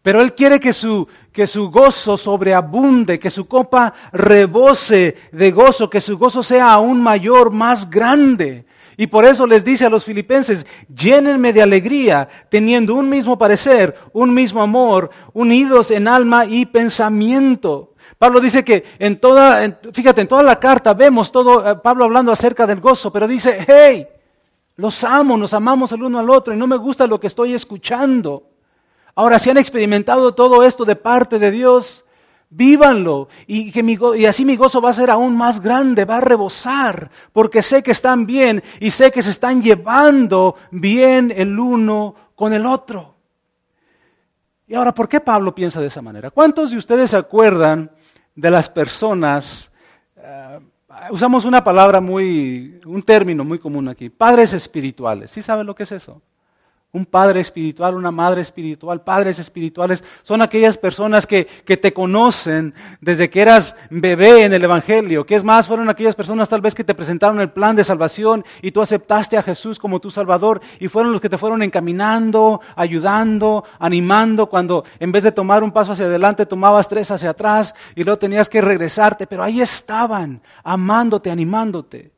Pero 0.00 0.22
Él 0.22 0.34
quiere 0.34 0.58
que 0.58 0.72
su, 0.72 1.06
que 1.30 1.46
su 1.46 1.70
gozo 1.70 2.16
sobreabunde, 2.16 3.18
que 3.18 3.30
su 3.30 3.46
copa 3.46 3.92
rebose 4.10 5.18
de 5.32 5.50
gozo, 5.50 5.90
que 5.90 6.00
su 6.00 6.16
gozo 6.16 6.42
sea 6.42 6.72
aún 6.72 7.02
mayor, 7.02 7.50
más 7.50 7.90
grande. 7.90 8.64
Y 8.96 9.06
por 9.06 9.26
eso 9.26 9.46
les 9.46 9.64
dice 9.64 9.84
a 9.84 9.90
los 9.90 10.06
filipenses, 10.06 10.66
llénenme 10.94 11.52
de 11.52 11.60
alegría, 11.60 12.26
teniendo 12.48 12.94
un 12.94 13.10
mismo 13.10 13.36
parecer, 13.36 13.94
un 14.14 14.32
mismo 14.32 14.62
amor, 14.62 15.10
unidos 15.34 15.90
en 15.90 16.08
alma 16.08 16.46
y 16.46 16.64
pensamiento. 16.64 17.90
Pablo 18.20 18.38
dice 18.38 18.62
que 18.62 18.84
en 18.98 19.18
toda, 19.18 19.80
fíjate, 19.94 20.20
en 20.20 20.28
toda 20.28 20.42
la 20.42 20.60
carta 20.60 20.92
vemos 20.92 21.32
todo, 21.32 21.66
eh, 21.66 21.76
Pablo 21.76 22.04
hablando 22.04 22.30
acerca 22.30 22.66
del 22.66 22.78
gozo, 22.78 23.10
pero 23.10 23.26
dice, 23.26 23.64
hey, 23.66 24.06
los 24.76 25.02
amo, 25.04 25.38
nos 25.38 25.54
amamos 25.54 25.90
el 25.92 26.02
uno 26.02 26.18
al 26.18 26.28
otro 26.28 26.52
y 26.52 26.58
no 26.58 26.66
me 26.66 26.76
gusta 26.76 27.06
lo 27.06 27.18
que 27.18 27.28
estoy 27.28 27.54
escuchando. 27.54 28.42
Ahora, 29.14 29.38
si 29.38 29.48
han 29.48 29.56
experimentado 29.56 30.34
todo 30.34 30.62
esto 30.64 30.84
de 30.84 30.96
parte 30.96 31.38
de 31.38 31.50
Dios, 31.50 32.04
vívanlo. 32.50 33.28
Y, 33.46 33.72
que 33.72 33.80
y 34.18 34.26
así 34.26 34.44
mi 34.44 34.56
gozo 34.56 34.82
va 34.82 34.90
a 34.90 34.92
ser 34.92 35.08
aún 35.08 35.34
más 35.34 35.58
grande, 35.58 36.04
va 36.04 36.18
a 36.18 36.20
rebosar, 36.20 37.10
porque 37.32 37.62
sé 37.62 37.82
que 37.82 37.92
están 37.92 38.26
bien 38.26 38.62
y 38.80 38.90
sé 38.90 39.10
que 39.10 39.22
se 39.22 39.30
están 39.30 39.62
llevando 39.62 40.56
bien 40.70 41.32
el 41.34 41.58
uno 41.58 42.14
con 42.34 42.52
el 42.52 42.66
otro. 42.66 43.14
Y 44.66 44.74
ahora, 44.74 44.92
¿por 44.92 45.08
qué 45.08 45.20
Pablo 45.20 45.54
piensa 45.54 45.80
de 45.80 45.86
esa 45.86 46.02
manera? 46.02 46.30
¿Cuántos 46.30 46.70
de 46.70 46.76
ustedes 46.76 47.08
se 47.08 47.16
acuerdan 47.16 47.90
de 48.40 48.50
las 48.50 48.68
personas? 48.68 49.70
Eh, 50.16 50.58
usamos 51.10 51.44
una 51.44 51.62
palabra 51.62 52.00
muy, 52.00 52.80
un 52.86 53.02
término 53.02 53.44
muy 53.44 53.58
común 53.58 53.88
aquí, 53.88 54.08
padres 54.08 54.52
espirituales. 54.52 55.30
¿Sí 55.30 55.42
saben 55.42 55.66
lo 55.66 55.74
que 55.74 55.82
es 55.82 55.92
eso? 55.92 56.22
Un 56.92 57.06
padre 57.06 57.38
espiritual, 57.38 57.94
una 57.94 58.10
madre 58.10 58.40
espiritual, 58.40 59.02
padres 59.02 59.38
espirituales, 59.38 60.02
son 60.22 60.42
aquellas 60.42 60.76
personas 60.76 61.24
que, 61.24 61.46
que, 61.46 61.76
te 61.76 61.92
conocen 61.92 62.74
desde 63.00 63.30
que 63.30 63.42
eras 63.42 63.76
bebé 63.90 64.44
en 64.44 64.52
el 64.52 64.64
Evangelio. 64.64 65.24
Que 65.24 65.36
es 65.36 65.44
más, 65.44 65.68
fueron 65.68 65.88
aquellas 65.88 66.16
personas 66.16 66.48
tal 66.48 66.60
vez 66.60 66.74
que 66.74 66.82
te 66.82 66.96
presentaron 66.96 67.40
el 67.40 67.50
plan 67.50 67.76
de 67.76 67.84
salvación 67.84 68.44
y 68.60 68.72
tú 68.72 68.82
aceptaste 68.82 69.36
a 69.36 69.42
Jesús 69.44 69.78
como 69.78 70.00
tu 70.00 70.10
Salvador 70.10 70.60
y 70.80 70.88
fueron 70.88 71.12
los 71.12 71.20
que 71.20 71.28
te 71.28 71.38
fueron 71.38 71.62
encaminando, 71.62 72.60
ayudando, 72.74 73.62
animando 73.78 74.48
cuando 74.48 74.84
en 74.98 75.12
vez 75.12 75.22
de 75.22 75.30
tomar 75.30 75.62
un 75.62 75.70
paso 75.70 75.92
hacia 75.92 76.06
adelante 76.06 76.44
tomabas 76.44 76.88
tres 76.88 77.08
hacia 77.12 77.30
atrás 77.30 77.72
y 77.94 78.02
luego 78.02 78.18
tenías 78.18 78.48
que 78.48 78.60
regresarte, 78.60 79.28
pero 79.28 79.44
ahí 79.44 79.60
estaban, 79.60 80.42
amándote, 80.64 81.30
animándote. 81.30 82.10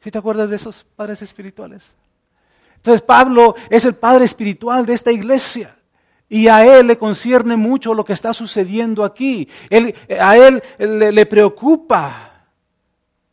¿Sí 0.00 0.10
te 0.10 0.18
acuerdas 0.18 0.50
de 0.50 0.56
esos 0.56 0.84
padres 0.96 1.22
espirituales? 1.22 1.94
Entonces 2.80 3.02
Pablo 3.02 3.54
es 3.68 3.84
el 3.84 3.94
padre 3.94 4.24
espiritual 4.24 4.86
de 4.86 4.94
esta 4.94 5.12
iglesia. 5.12 5.76
Y 6.30 6.48
a 6.48 6.64
él 6.64 6.86
le 6.86 6.96
concierne 6.96 7.56
mucho 7.56 7.92
lo 7.92 8.04
que 8.04 8.14
está 8.14 8.32
sucediendo 8.32 9.04
aquí. 9.04 9.46
a 10.18 10.36
él 10.36 10.62
le, 10.78 11.12
le 11.12 11.26
preocupa. 11.26 12.46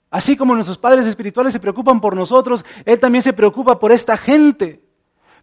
Así 0.09 0.35
como 0.35 0.53
nuestros 0.53 0.77
padres 0.77 1.05
espirituales 1.05 1.53
se 1.53 1.59
preocupan 1.59 2.01
por 2.01 2.15
nosotros, 2.15 2.65
él 2.85 2.99
también 2.99 3.21
se 3.21 3.33
preocupa 3.33 3.79
por 3.79 3.91
esta 3.91 4.17
gente. 4.17 4.81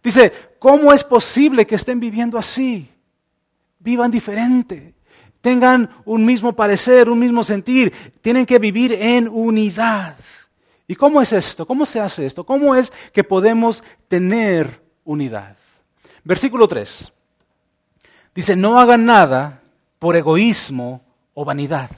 Dice, 0.03 0.31
¿cómo 0.59 0.93
es 0.93 1.03
posible 1.03 1.65
que 1.65 1.75
estén 1.75 1.99
viviendo 1.99 2.37
así? 2.37 2.87
Vivan 3.79 4.11
diferente. 4.11 4.93
Tengan 5.41 5.89
un 6.05 6.25
mismo 6.25 6.53
parecer, 6.53 7.09
un 7.09 7.19
mismo 7.19 7.43
sentir. 7.43 7.91
Tienen 8.21 8.45
que 8.45 8.59
vivir 8.59 8.93
en 8.93 9.27
unidad. 9.27 10.15
¿Y 10.87 10.95
cómo 10.95 11.21
es 11.21 11.33
esto? 11.33 11.65
¿Cómo 11.65 11.85
se 11.85 11.99
hace 11.99 12.25
esto? 12.25 12.45
¿Cómo 12.45 12.75
es 12.75 12.91
que 13.11 13.23
podemos 13.23 13.83
tener 14.07 14.81
unidad? 15.03 15.55
Versículo 16.23 16.67
3. 16.67 17.11
Dice, 18.33 18.55
no 18.55 18.79
hagan 18.79 19.05
nada 19.05 19.61
por 19.97 20.15
egoísmo 20.15 21.03
o 21.33 21.45
vanidad. 21.45 21.89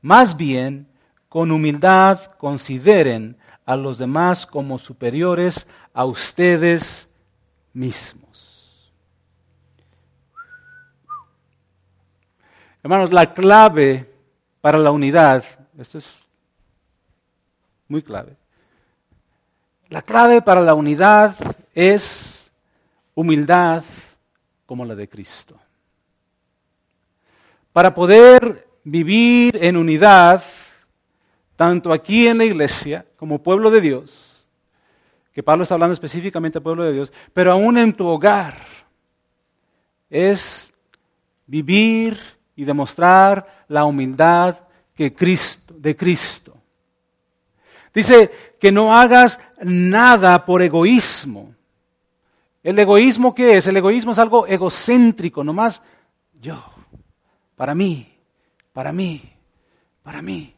Más 0.00 0.36
bien, 0.36 0.88
con 1.28 1.50
humildad 1.50 2.20
consideren 2.38 3.36
a 3.64 3.76
los 3.76 3.98
demás 3.98 4.46
como 4.46 4.78
superiores 4.78 5.66
a 5.94 6.04
ustedes 6.04 7.08
mismos. 7.72 8.92
Hermanos, 12.82 13.12
la 13.12 13.32
clave 13.32 14.12
para 14.60 14.78
la 14.78 14.90
unidad, 14.90 15.44
esto 15.78 15.98
es 15.98 16.21
muy 17.88 18.02
clave. 18.02 18.36
La 19.88 20.02
clave 20.02 20.40
para 20.40 20.60
la 20.60 20.74
unidad 20.74 21.36
es 21.74 22.50
humildad 23.14 23.84
como 24.66 24.84
la 24.84 24.94
de 24.94 25.08
Cristo. 25.08 25.58
Para 27.72 27.94
poder 27.94 28.66
vivir 28.84 29.58
en 29.62 29.76
unidad, 29.76 30.42
tanto 31.56 31.92
aquí 31.92 32.26
en 32.26 32.38
la 32.38 32.44
iglesia 32.44 33.06
como 33.16 33.42
pueblo 33.42 33.70
de 33.70 33.80
Dios, 33.80 34.48
que 35.32 35.42
Pablo 35.42 35.62
está 35.62 35.74
hablando 35.74 35.94
específicamente 35.94 36.58
al 36.58 36.62
pueblo 36.62 36.84
de 36.84 36.92
Dios, 36.92 37.12
pero 37.32 37.52
aún 37.52 37.78
en 37.78 37.92
tu 37.92 38.06
hogar, 38.06 38.56
es 40.12 40.74
vivir 41.46 42.18
y 42.54 42.64
demostrar 42.64 43.64
la 43.68 43.84
humildad 43.84 44.58
que 44.94 45.14
Cristo, 45.14 45.74
de 45.78 45.96
Cristo. 45.96 46.41
Dice 47.94 48.30
que 48.58 48.72
no 48.72 48.94
hagas 48.94 49.38
nada 49.62 50.44
por 50.44 50.62
egoísmo. 50.62 51.54
¿El 52.62 52.78
egoísmo 52.78 53.34
qué 53.34 53.56
es? 53.56 53.66
El 53.66 53.76
egoísmo 53.76 54.12
es 54.12 54.18
algo 54.18 54.46
egocéntrico, 54.46 55.42
nomás 55.42 55.82
yo, 56.40 56.62
para 57.56 57.74
mí, 57.74 58.08
para 58.72 58.92
mí, 58.92 59.22
para 60.02 60.22
mí. 60.22 60.54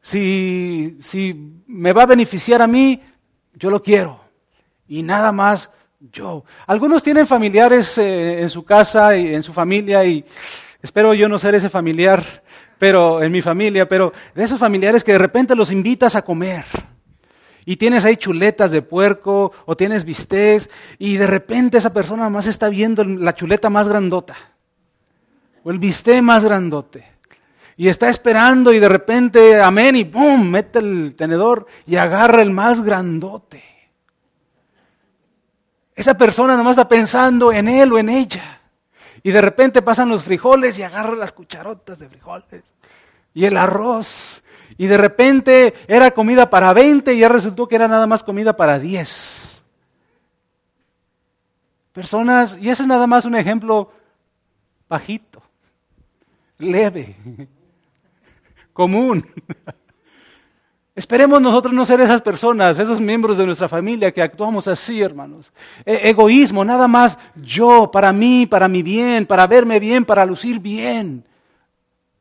Si, 0.00 0.96
si 1.00 1.62
me 1.66 1.92
va 1.92 2.04
a 2.04 2.06
beneficiar 2.06 2.62
a 2.62 2.66
mí, 2.66 3.02
yo 3.54 3.70
lo 3.70 3.82
quiero. 3.82 4.20
Y 4.88 5.02
nada 5.02 5.32
más 5.32 5.70
yo. 6.12 6.44
Algunos 6.66 7.02
tienen 7.02 7.26
familiares 7.26 7.98
eh, 7.98 8.42
en 8.42 8.50
su 8.50 8.64
casa 8.64 9.16
y 9.16 9.34
en 9.34 9.42
su 9.42 9.52
familia 9.52 10.04
y 10.04 10.24
espero 10.82 11.14
yo 11.14 11.28
no 11.28 11.38
ser 11.38 11.54
ese 11.54 11.70
familiar 11.70 12.44
pero 12.78 13.22
en 13.22 13.32
mi 13.32 13.42
familia, 13.42 13.88
pero 13.88 14.12
de 14.34 14.44
esos 14.44 14.58
familiares 14.58 15.04
que 15.04 15.12
de 15.12 15.18
repente 15.18 15.54
los 15.54 15.72
invitas 15.72 16.14
a 16.16 16.22
comer. 16.22 16.64
Y 17.64 17.76
tienes 17.76 18.04
ahí 18.04 18.16
chuletas 18.16 18.70
de 18.70 18.82
puerco 18.82 19.52
o 19.64 19.76
tienes 19.76 20.04
bistecs 20.04 20.70
y 20.98 21.16
de 21.16 21.26
repente 21.26 21.78
esa 21.78 21.92
persona 21.92 22.30
más 22.30 22.46
está 22.46 22.68
viendo 22.68 23.02
la 23.02 23.34
chuleta 23.34 23.70
más 23.70 23.88
grandota 23.88 24.36
o 25.66 25.70
el 25.72 25.80
bistec 25.80 26.22
más 26.22 26.44
grandote. 26.44 27.04
Y 27.76 27.88
está 27.88 28.08
esperando 28.08 28.72
y 28.72 28.78
de 28.78 28.88
repente, 28.88 29.60
amén, 29.60 29.96
y 29.96 30.04
¡pum! 30.04 30.48
mete 30.48 30.78
el 30.78 31.14
tenedor 31.16 31.66
y 31.86 31.96
agarra 31.96 32.40
el 32.40 32.52
más 32.52 32.82
grandote. 32.82 33.64
Esa 35.96 36.16
persona 36.16 36.56
nomás 36.56 36.72
está 36.72 36.86
pensando 36.86 37.52
en 37.52 37.68
él 37.68 37.92
o 37.92 37.98
en 37.98 38.10
ella. 38.10 38.60
Y 39.26 39.32
de 39.32 39.40
repente 39.40 39.82
pasan 39.82 40.08
los 40.08 40.22
frijoles 40.22 40.78
y 40.78 40.84
agarra 40.84 41.16
las 41.16 41.32
cucharotas 41.32 41.98
de 41.98 42.08
frijoles. 42.08 42.62
Y 43.34 43.44
el 43.44 43.56
arroz. 43.56 44.44
Y 44.78 44.86
de 44.86 44.96
repente 44.96 45.74
era 45.88 46.12
comida 46.12 46.48
para 46.48 46.72
20 46.72 47.12
y 47.12 47.18
ya 47.18 47.28
resultó 47.28 47.66
que 47.66 47.74
era 47.74 47.88
nada 47.88 48.06
más 48.06 48.22
comida 48.22 48.56
para 48.56 48.78
10. 48.78 49.64
Personas, 51.92 52.56
y 52.60 52.68
ese 52.68 52.84
es 52.84 52.88
nada 52.88 53.08
más 53.08 53.24
un 53.24 53.34
ejemplo 53.34 53.90
bajito, 54.88 55.42
leve, 56.58 57.16
común. 58.72 59.26
Esperemos 60.96 61.42
nosotros 61.42 61.74
no 61.74 61.84
ser 61.84 62.00
esas 62.00 62.22
personas, 62.22 62.78
esos 62.78 63.02
miembros 63.02 63.36
de 63.36 63.44
nuestra 63.44 63.68
familia 63.68 64.10
que 64.10 64.22
actuamos 64.22 64.66
así, 64.66 65.02
hermanos. 65.02 65.52
E 65.84 66.08
egoísmo, 66.08 66.64
nada 66.64 66.88
más 66.88 67.18
yo, 67.34 67.90
para 67.90 68.14
mí, 68.14 68.46
para 68.46 68.66
mi 68.66 68.82
bien, 68.82 69.26
para 69.26 69.46
verme 69.46 69.78
bien, 69.78 70.06
para 70.06 70.24
lucir 70.24 70.58
bien. 70.58 71.22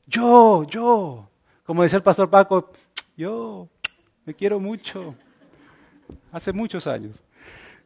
Yo, 0.05 0.65
yo. 0.65 1.25
Como 1.63 1.83
decía 1.83 1.95
el 1.95 2.03
pastor 2.03 2.29
Paco, 2.29 2.69
yo 3.15 3.69
me 4.25 4.33
quiero 4.33 4.59
mucho. 4.59 5.15
Hace 6.33 6.51
muchos 6.51 6.85
años. 6.85 7.23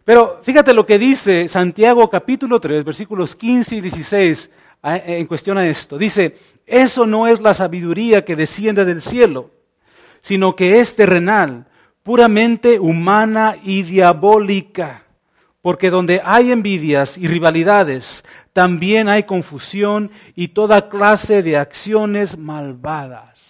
Pero 0.03 0.39
fíjate 0.41 0.73
lo 0.73 0.87
que 0.87 0.97
dice 0.97 1.47
Santiago 1.47 2.09
capítulo 2.09 2.59
3, 2.59 2.83
versículos 2.83 3.35
15 3.35 3.75
y 3.75 3.81
16 3.81 4.49
en 4.81 5.27
cuestión 5.27 5.59
a 5.59 5.67
esto. 5.67 5.99
Dice, 5.99 6.35
eso 6.65 7.05
no 7.05 7.27
es 7.27 7.39
la 7.39 7.53
sabiduría 7.53 8.25
que 8.25 8.35
desciende 8.35 8.85
del 8.85 9.03
cielo 9.03 9.58
sino 10.21 10.55
que 10.55 10.79
es 10.79 10.95
terrenal, 10.95 11.67
puramente 12.03 12.79
humana 12.79 13.55
y 13.63 13.83
diabólica. 13.83 15.03
Porque 15.61 15.89
donde 15.89 16.21
hay 16.23 16.51
envidias 16.51 17.17
y 17.17 17.27
rivalidades, 17.27 18.23
también 18.53 19.09
hay 19.09 19.23
confusión 19.23 20.09
y 20.33 20.49
toda 20.49 20.87
clase 20.87 21.43
de 21.43 21.57
acciones 21.57 22.37
malvadas. 22.37 23.49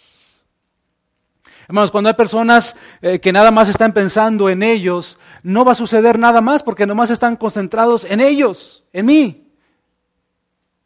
Hermanos, 1.70 1.92
cuando 1.92 2.10
hay 2.10 2.16
personas 2.16 2.76
eh, 3.00 3.20
que 3.20 3.32
nada 3.32 3.52
más 3.52 3.70
están 3.70 3.94
pensando 3.94 4.50
en 4.50 4.64
ellos, 4.64 5.20
no 5.44 5.64
va 5.64 5.74
a 5.74 5.76
suceder 5.76 6.18
nada 6.18 6.42
más 6.42 6.64
porque 6.64 6.88
nomás 6.88 7.12
están 7.12 7.36
concentrados 7.36 8.06
en 8.06 8.22
ellos, 8.22 8.84
en 8.92 9.06
mí, 9.06 9.48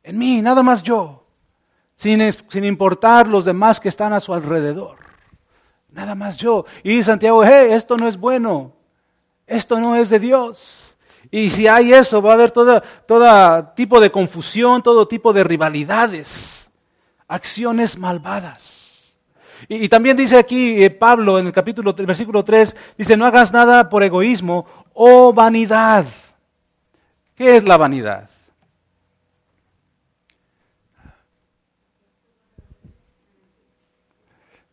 en 0.03 0.17
mí, 0.17 0.41
nada 0.41 0.61
más 0.61 0.83
yo, 0.83 1.25
sin, 1.95 2.21
sin 2.49 2.65
importar 2.65 3.29
los 3.29 3.45
demás 3.45 3.79
que 3.79 3.87
están 3.87 4.11
a 4.11 4.19
su 4.19 4.33
alrededor. 4.33 4.97
Nada 5.93 6.15
más 6.15 6.37
yo. 6.37 6.65
Y 6.83 7.03
Santiago, 7.03 7.43
hey, 7.45 7.69
esto 7.71 7.95
no 7.97 8.07
es 8.07 8.17
bueno. 8.17 8.73
Esto 9.45 9.79
no 9.79 9.95
es 9.95 10.09
de 10.09 10.19
Dios. 10.19 10.97
Y 11.29 11.49
si 11.49 11.67
hay 11.67 11.93
eso, 11.93 12.21
va 12.21 12.31
a 12.31 12.33
haber 12.33 12.51
todo, 12.51 12.81
tipo 13.75 13.99
de 13.99 14.11
confusión, 14.11 14.81
todo 14.81 15.07
tipo 15.07 15.33
de 15.33 15.43
rivalidades, 15.43 16.71
acciones 17.27 17.97
malvadas. 17.97 19.15
Y, 19.69 19.87
también 19.87 20.17
dice 20.17 20.37
aquí 20.37 20.83
eh, 20.83 20.89
Pablo 20.89 21.39
en 21.39 21.47
el 21.47 21.53
capítulo, 21.53 21.93
versículo 21.93 22.43
3, 22.43 22.75
dice, 22.97 23.15
no 23.15 23.25
hagas 23.25 23.53
nada 23.53 23.87
por 23.87 24.03
egoísmo 24.03 24.65
o 24.93 25.31
vanidad. 25.31 26.05
¿Qué 27.35 27.55
es 27.55 27.63
la 27.63 27.77
vanidad? 27.77 28.29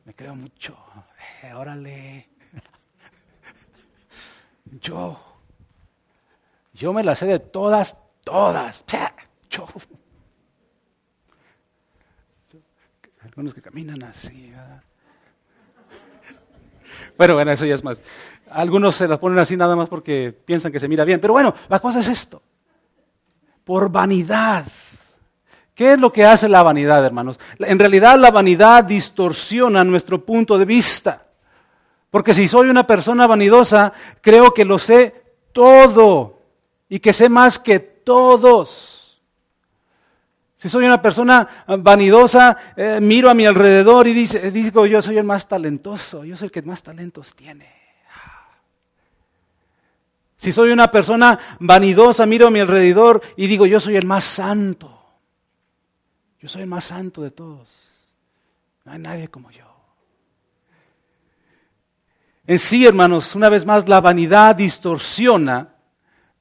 Me 0.04 0.14
creo 0.14 0.34
mucho. 0.34 0.79
Órale. 1.60 2.26
Yo. 4.80 5.20
Yo 6.72 6.94
me 6.94 7.04
la 7.04 7.14
sé 7.14 7.26
de 7.26 7.38
todas, 7.38 7.98
todas. 8.24 8.82
Yo. 9.50 9.66
Algunos 13.22 13.52
que 13.52 13.60
caminan 13.60 14.02
así, 14.04 14.52
¿verdad? 14.52 14.82
Bueno, 17.18 17.34
bueno, 17.34 17.52
eso 17.52 17.66
ya 17.66 17.74
es 17.74 17.84
más. 17.84 18.00
Algunos 18.48 18.96
se 18.96 19.06
las 19.06 19.18
ponen 19.18 19.38
así 19.38 19.54
nada 19.54 19.76
más 19.76 19.90
porque 19.90 20.32
piensan 20.32 20.72
que 20.72 20.80
se 20.80 20.88
mira 20.88 21.04
bien. 21.04 21.20
Pero 21.20 21.34
bueno, 21.34 21.54
la 21.68 21.78
cosa 21.78 22.00
es 22.00 22.08
esto. 22.08 22.40
Por 23.64 23.90
vanidad. 23.90 24.64
¿Qué 25.74 25.92
es 25.92 26.00
lo 26.00 26.10
que 26.10 26.24
hace 26.24 26.48
la 26.48 26.62
vanidad, 26.62 27.04
hermanos? 27.04 27.38
En 27.58 27.78
realidad 27.78 28.18
la 28.18 28.30
vanidad 28.30 28.82
distorsiona 28.82 29.84
nuestro 29.84 30.24
punto 30.24 30.56
de 30.56 30.64
vista. 30.64 31.26
Porque 32.10 32.34
si 32.34 32.48
soy 32.48 32.68
una 32.68 32.86
persona 32.86 33.26
vanidosa, 33.26 33.92
creo 34.20 34.52
que 34.52 34.64
lo 34.64 34.78
sé 34.78 35.22
todo 35.52 36.40
y 36.88 36.98
que 36.98 37.12
sé 37.12 37.28
más 37.28 37.58
que 37.58 37.78
todos. 37.78 39.20
Si 40.56 40.68
soy 40.68 40.84
una 40.84 41.00
persona 41.00 41.48
vanidosa, 41.78 42.74
eh, 42.76 42.98
miro 43.00 43.30
a 43.30 43.34
mi 43.34 43.46
alrededor 43.46 44.06
y 44.06 44.12
digo, 44.12 44.84
yo 44.84 45.00
soy 45.00 45.16
el 45.16 45.24
más 45.24 45.48
talentoso, 45.48 46.24
yo 46.24 46.36
soy 46.36 46.46
el 46.46 46.52
que 46.52 46.62
más 46.62 46.82
talentos 46.82 47.34
tiene. 47.34 47.80
Si 50.36 50.52
soy 50.52 50.70
una 50.70 50.90
persona 50.90 51.38
vanidosa, 51.60 52.26
miro 52.26 52.48
a 52.48 52.50
mi 52.50 52.60
alrededor 52.60 53.22
y 53.36 53.46
digo, 53.46 53.66
yo 53.66 53.78
soy 53.78 53.96
el 53.96 54.06
más 54.06 54.24
santo. 54.24 54.98
Yo 56.40 56.48
soy 56.48 56.62
el 56.62 56.68
más 56.68 56.84
santo 56.84 57.22
de 57.22 57.30
todos. 57.30 57.68
No 58.84 58.92
hay 58.92 58.98
nadie 58.98 59.28
como 59.28 59.50
yo. 59.50 59.69
En 62.50 62.58
sí, 62.58 62.84
hermanos, 62.84 63.36
una 63.36 63.48
vez 63.48 63.64
más, 63.64 63.88
la 63.88 64.00
vanidad 64.00 64.56
distorsiona 64.56 65.68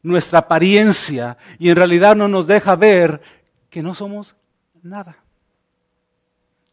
nuestra 0.02 0.40
apariencia 0.40 1.38
y 1.60 1.70
en 1.70 1.76
realidad 1.76 2.16
no 2.16 2.28
nos 2.28 2.48
deja 2.48 2.76
ver 2.76 3.22
que 3.70 3.84
no 3.84 3.94
somos 3.94 4.36
nada. 4.82 5.18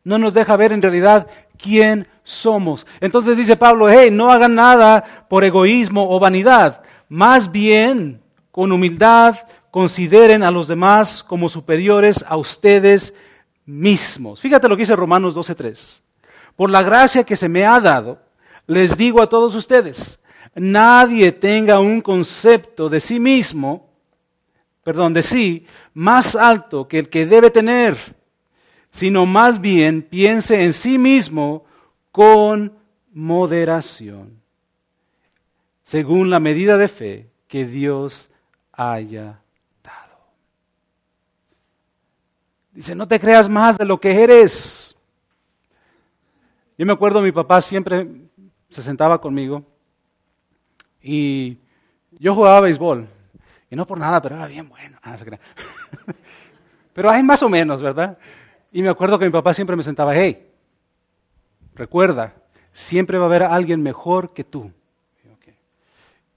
No 0.04 0.16
nos 0.16 0.32
deja 0.32 0.56
ver 0.56 0.72
en 0.72 0.80
realidad 0.80 1.26
quién 1.58 2.08
somos. 2.24 2.86
Entonces 2.98 3.36
dice 3.36 3.58
Pablo, 3.58 3.90
hey, 3.90 4.08
no 4.10 4.32
hagan 4.32 4.54
nada 4.54 5.04
por 5.28 5.44
egoísmo 5.44 6.08
o 6.08 6.18
vanidad. 6.18 6.80
Más 7.10 7.52
bien, 7.52 8.22
con 8.50 8.72
humildad, 8.72 9.36
consideren 9.70 10.44
a 10.44 10.50
los 10.50 10.66
demás 10.66 11.22
como 11.22 11.50
superiores 11.50 12.24
a 12.26 12.38
ustedes 12.38 13.12
mismos. 13.66 14.40
Fíjate 14.40 14.66
lo 14.66 14.76
que 14.76 14.84
dice 14.84 14.96
Romanos 14.96 15.36
12.3. 15.36 16.00
Por 16.56 16.70
la 16.70 16.82
gracia 16.82 17.22
que 17.22 17.36
se 17.36 17.50
me 17.50 17.66
ha 17.66 17.78
dado, 17.80 18.24
les 18.66 18.96
digo 18.96 19.22
a 19.22 19.28
todos 19.28 19.54
ustedes, 19.54 20.20
nadie 20.54 21.32
tenga 21.32 21.78
un 21.80 22.00
concepto 22.00 22.88
de 22.88 23.00
sí 23.00 23.20
mismo, 23.20 23.88
perdón, 24.82 25.12
de 25.12 25.22
sí, 25.22 25.66
más 25.94 26.34
alto 26.34 26.88
que 26.88 26.98
el 26.98 27.08
que 27.08 27.26
debe 27.26 27.50
tener, 27.50 27.96
sino 28.90 29.26
más 29.26 29.60
bien 29.60 30.02
piense 30.02 30.64
en 30.64 30.72
sí 30.72 30.98
mismo 30.98 31.64
con 32.10 32.72
moderación 33.12 34.36
según 35.86 36.30
la 36.30 36.40
medida 36.40 36.76
de 36.76 36.88
fe 36.88 37.30
que 37.46 37.64
Dios 37.64 38.28
haya 38.72 39.40
dado. 39.84 40.18
Dice, 42.72 42.96
no 42.96 43.06
te 43.06 43.20
creas 43.20 43.48
más 43.48 43.78
de 43.78 43.84
lo 43.84 44.00
que 44.00 44.20
eres. 44.20 44.96
Yo 46.76 46.84
me 46.84 46.92
acuerdo, 46.92 47.22
mi 47.22 47.30
papá 47.30 47.60
siempre 47.60 48.04
se 48.68 48.82
sentaba 48.82 49.20
conmigo 49.20 49.64
y 51.02 51.58
yo 52.18 52.34
jugaba 52.34 52.60
béisbol. 52.60 53.08
Y 53.70 53.76
no 53.76 53.86
por 53.86 53.98
nada, 53.98 54.22
pero 54.22 54.36
era 54.36 54.46
bien 54.46 54.68
bueno. 54.68 54.98
Ah, 55.02 55.16
pero 56.92 57.10
hay 57.10 57.22
más 57.22 57.42
o 57.42 57.48
menos, 57.48 57.82
¿verdad? 57.82 58.18
Y 58.72 58.82
me 58.82 58.88
acuerdo 58.88 59.18
que 59.18 59.24
mi 59.24 59.32
papá 59.32 59.52
siempre 59.54 59.76
me 59.76 59.82
sentaba, 59.82 60.14
hey, 60.16 60.46
recuerda, 61.74 62.34
siempre 62.72 63.18
va 63.18 63.24
a 63.24 63.28
haber 63.28 63.42
alguien 63.42 63.82
mejor 63.82 64.32
que 64.32 64.44
tú. 64.44 64.72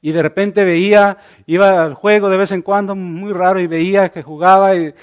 Y 0.01 0.11
de 0.13 0.21
repente 0.21 0.63
veía, 0.63 1.17
iba 1.45 1.83
al 1.83 1.93
juego 1.93 2.29
de 2.29 2.37
vez 2.37 2.51
en 2.51 2.61
cuando, 2.61 2.95
muy 2.95 3.33
raro, 3.33 3.59
y 3.59 3.67
veía 3.67 4.09
que 4.09 4.23
jugaba 4.23 4.75
y, 4.75 4.93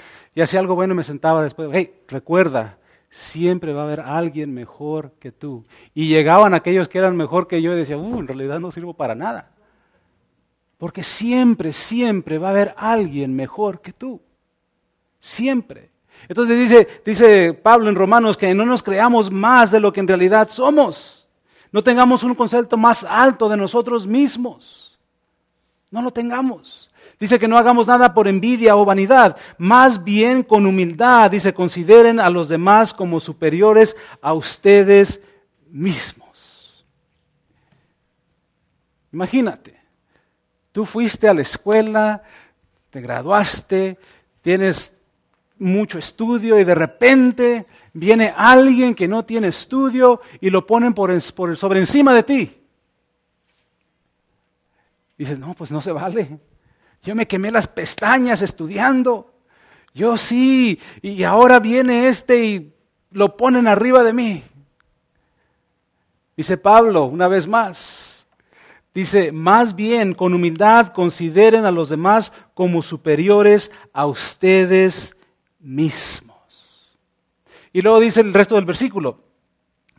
hacía 0.41 0.59
algo 0.59 0.75
bueno 0.75 0.93
y 0.93 0.97
me 0.97 1.03
sentaba 1.03 1.43
después. 1.43 1.69
Hey, 1.71 2.01
recuerda, 2.07 2.77
siempre 3.09 3.73
va 3.73 3.81
a 3.81 3.85
haber 3.85 3.99
alguien 4.01 4.53
mejor 4.53 5.13
que 5.19 5.31
tú. 5.31 5.65
Y 5.93 6.07
llegaban 6.07 6.53
aquellos 6.53 6.87
que 6.87 6.97
eran 6.97 7.17
mejor 7.17 7.47
que 7.47 7.61
yo 7.61 7.73
y 7.73 7.77
decía, 7.77 7.97
uh, 7.97 8.19
en 8.19 8.27
realidad 8.27 8.59
no 8.59 8.71
sirvo 8.71 8.93
para 8.93 9.15
nada. 9.15 9.51
Porque 10.77 11.03
siempre, 11.03 11.73
siempre 11.73 12.37
va 12.37 12.47
a 12.47 12.51
haber 12.51 12.73
alguien 12.77 13.35
mejor 13.35 13.81
que 13.81 13.93
tú. 13.93 14.21
Siempre. 15.19 15.89
Entonces 16.27 16.59
dice, 16.59 16.87
dice 17.05 17.53
Pablo 17.53 17.89
en 17.89 17.95
Romanos 17.95 18.37
que 18.37 18.53
no 18.53 18.65
nos 18.65 18.83
creamos 18.83 19.31
más 19.31 19.71
de 19.71 19.79
lo 19.79 19.91
que 19.91 19.99
en 19.99 20.07
realidad 20.07 20.49
somos. 20.49 21.27
No 21.71 21.83
tengamos 21.83 22.23
un 22.23 22.35
concepto 22.35 22.77
más 22.77 23.03
alto 23.03 23.49
de 23.49 23.57
nosotros 23.57 24.07
mismos. 24.07 24.99
No 25.89 26.01
lo 26.01 26.11
tengamos. 26.11 26.91
Dice 27.19 27.39
que 27.39 27.47
no 27.47 27.57
hagamos 27.57 27.87
nada 27.87 28.13
por 28.13 28.27
envidia 28.27 28.75
o 28.75 28.85
vanidad, 28.85 29.37
más 29.57 30.03
bien 30.03 30.43
con 30.43 30.65
humildad. 30.67 31.31
Dice, 31.31 31.53
consideren 31.53 32.19
a 32.19 32.29
los 32.29 32.47
demás 32.47 32.93
como 32.93 33.19
superiores 33.19 33.95
a 34.21 34.33
ustedes 34.33 35.19
mismos. 35.71 36.85
Imagínate, 39.11 39.79
tú 40.71 40.85
fuiste 40.85 41.27
a 41.27 41.33
la 41.33 41.41
escuela, 41.41 42.21
te 42.91 43.01
graduaste, 43.01 43.97
tienes 44.41 44.93
mucho 45.57 45.97
estudio 45.97 46.59
y 46.59 46.63
de 46.63 46.75
repente 46.75 47.65
viene 47.93 48.31
alguien 48.35 48.93
que 48.93 49.07
no 49.07 49.25
tiene 49.25 49.47
estudio 49.47 50.21
y 50.39 50.51
lo 50.51 50.67
ponen 50.67 50.93
por, 50.93 51.19
sobre 51.21 51.79
encima 51.79 52.13
de 52.13 52.23
ti. 52.23 52.63
Dices, 55.17 55.39
no, 55.39 55.55
pues 55.55 55.71
no 55.71 55.81
se 55.81 55.91
vale. 55.91 56.39
Yo 57.07 57.15
me 57.15 57.25
quemé 57.25 57.51
las 57.51 57.69
pestañas 57.69 58.41
estudiando. 58.41 59.33
Yo 59.93 60.17
sí, 60.17 60.77
y 61.01 61.23
ahora 61.23 61.61
viene 61.61 62.09
este 62.09 62.45
y 62.45 62.73
lo 63.11 63.37
ponen 63.37 63.65
arriba 63.65 64.03
de 64.03 64.11
mí. 64.11 64.43
Dice 66.35 66.57
Pablo, 66.57 67.05
una 67.05 67.29
vez 67.29 67.47
más, 67.47 68.27
dice, 68.93 69.31
más 69.31 69.73
bien 69.73 70.13
con 70.15 70.33
humildad 70.33 70.87
consideren 70.89 71.63
a 71.63 71.71
los 71.71 71.87
demás 71.87 72.33
como 72.53 72.83
superiores 72.83 73.71
a 73.93 74.05
ustedes 74.05 75.15
mismos. 75.61 76.93
Y 77.71 77.83
luego 77.83 78.01
dice 78.01 78.19
el 78.19 78.33
resto 78.33 78.55
del 78.55 78.65
versículo, 78.65 79.26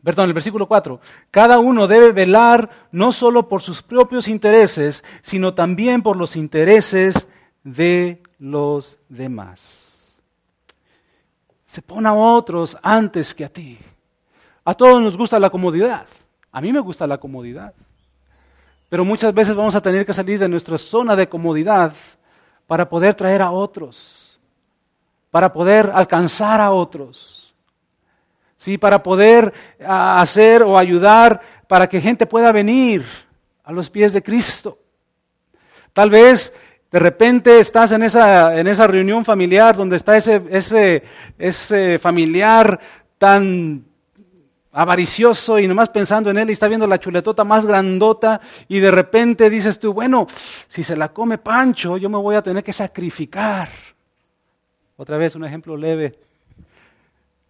Perdón, 0.03 0.29
el 0.29 0.35
versículo 0.35 0.67
4. 0.67 1.01
Cada 1.31 1.59
uno 1.59 1.87
debe 1.87 2.13
velar 2.13 2.71
no 2.93 3.13
solo 3.13 3.49
por 3.49 3.63
sus 3.63 3.83
propios 3.83 4.29
intereses, 4.29 5.05
sino 5.23 5.55
también 5.55 6.03
por 6.03 6.17
los 6.17 6.37
intereses 6.37 7.27
de 7.65 8.23
los 8.39 8.99
demás. 9.09 10.19
Se 11.67 11.83
pone 11.83 12.09
a 12.09 12.15
otros 12.15 12.77
antes 12.83 13.35
que 13.35 13.45
a 13.45 13.49
ti. 13.49 13.79
A 14.65 14.75
todos 14.75 15.03
nos 15.03 15.17
gusta 15.17 15.39
la 15.39 15.51
comodidad. 15.51 16.07
A 16.53 16.61
mí 16.61 16.73
me 16.73 16.81
gusta 16.81 17.07
la 17.07 17.19
comodidad. 17.19 17.75
Pero 18.89 19.05
muchas 19.05 19.35
veces 19.35 19.55
vamos 19.55 19.75
a 19.75 19.83
tener 19.83 20.07
que 20.07 20.15
salir 20.15 20.39
de 20.39 20.49
nuestra 20.49 20.79
zona 20.79 21.15
de 21.15 21.29
comodidad 21.29 21.93
para 22.67 22.89
poder 22.89 23.15
traer 23.15 23.43
a 23.43 23.51
otros, 23.51 24.39
para 25.31 25.53
poder 25.53 25.91
alcanzar 25.93 26.61
a 26.61 26.71
otros. 26.71 27.48
¿Sí? 28.59 28.77
para 28.77 29.03
poder 29.03 29.55
hacer 29.87 30.63
o 30.63 30.77
ayudar 30.77 31.41
para 31.67 31.89
que 31.89 32.03
gente 32.03 32.27
pueda 32.27 32.53
venir 32.53 33.03
a 33.65 33.73
los 33.73 33.89
pies 33.89 34.13
de 34.13 34.23
Cristo. 34.23 34.79
Tal 35.95 36.11
vez 36.11 36.53
de 36.91 36.99
repente 36.99 37.59
estás 37.61 37.93
en 37.93 38.03
esa, 38.03 38.59
en 38.59 38.67
esa 38.67 38.87
reunión 38.87 39.25
familiar 39.25 39.77
donde 39.77 39.97
está 39.97 40.17
ese, 40.17 40.43
ese, 40.51 41.03
ese 41.39 41.99
familiar 41.99 42.79
tan 43.17 43.85
avaricioso 44.73 45.59
y 45.59 45.67
nomás 45.67 45.89
pensando 45.89 46.31
en 46.31 46.39
él 46.39 46.51
y 46.51 46.53
está 46.53 46.69
viendo 46.69 46.87
la 46.87 47.01
chuletota 47.01 47.45
más 47.45 47.67
grandota 47.67 48.41
y 48.69 48.81
de 48.81 48.91
repente 48.91 49.51
dices 49.51 49.79
tú, 49.79 49.93
bueno, 49.93 50.27
si 50.69 50.85
se 50.85 50.97
la 50.97 51.13
come 51.13 51.39
Pancho, 51.39 51.97
yo 51.97 52.09
me 52.09 52.19
voy 52.19 52.37
a 52.37 52.43
tener 52.43 52.63
que 52.63 52.73
sacrificar. 52.73 53.69
Otra 54.97 55.17
vez 55.17 55.35
un 55.35 55.45
ejemplo 55.45 55.77
leve. 55.77 56.28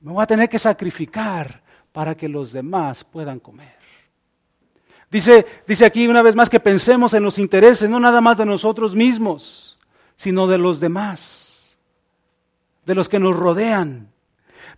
Me 0.01 0.13
voy 0.13 0.23
a 0.23 0.27
tener 0.27 0.49
que 0.49 0.59
sacrificar 0.59 1.63
para 1.93 2.17
que 2.17 2.29
los 2.29 2.53
demás 2.53 3.05
puedan 3.05 3.41
comer. 3.41 3.77
Dice, 5.11 5.47
dice 5.67 5.87
aquí 5.87 6.07
una 6.07 6.23
vez 6.23 6.37
más 6.37 6.51
que 6.51 6.61
pensemos 6.61 7.15
en 7.15 7.23
los 7.23 7.39
intereses, 7.39 7.89
no 7.89 7.99
nada 7.99 8.21
más 8.21 8.37
de 8.37 8.47
nosotros 8.47 8.95
mismos, 8.95 9.79
sino 10.17 10.47
de 10.47 10.59
los 10.59 10.81
demás, 10.81 11.79
de 12.85 12.95
los 12.95 13.09
que 13.09 13.19
nos 13.19 13.35
rodean. 13.35 14.13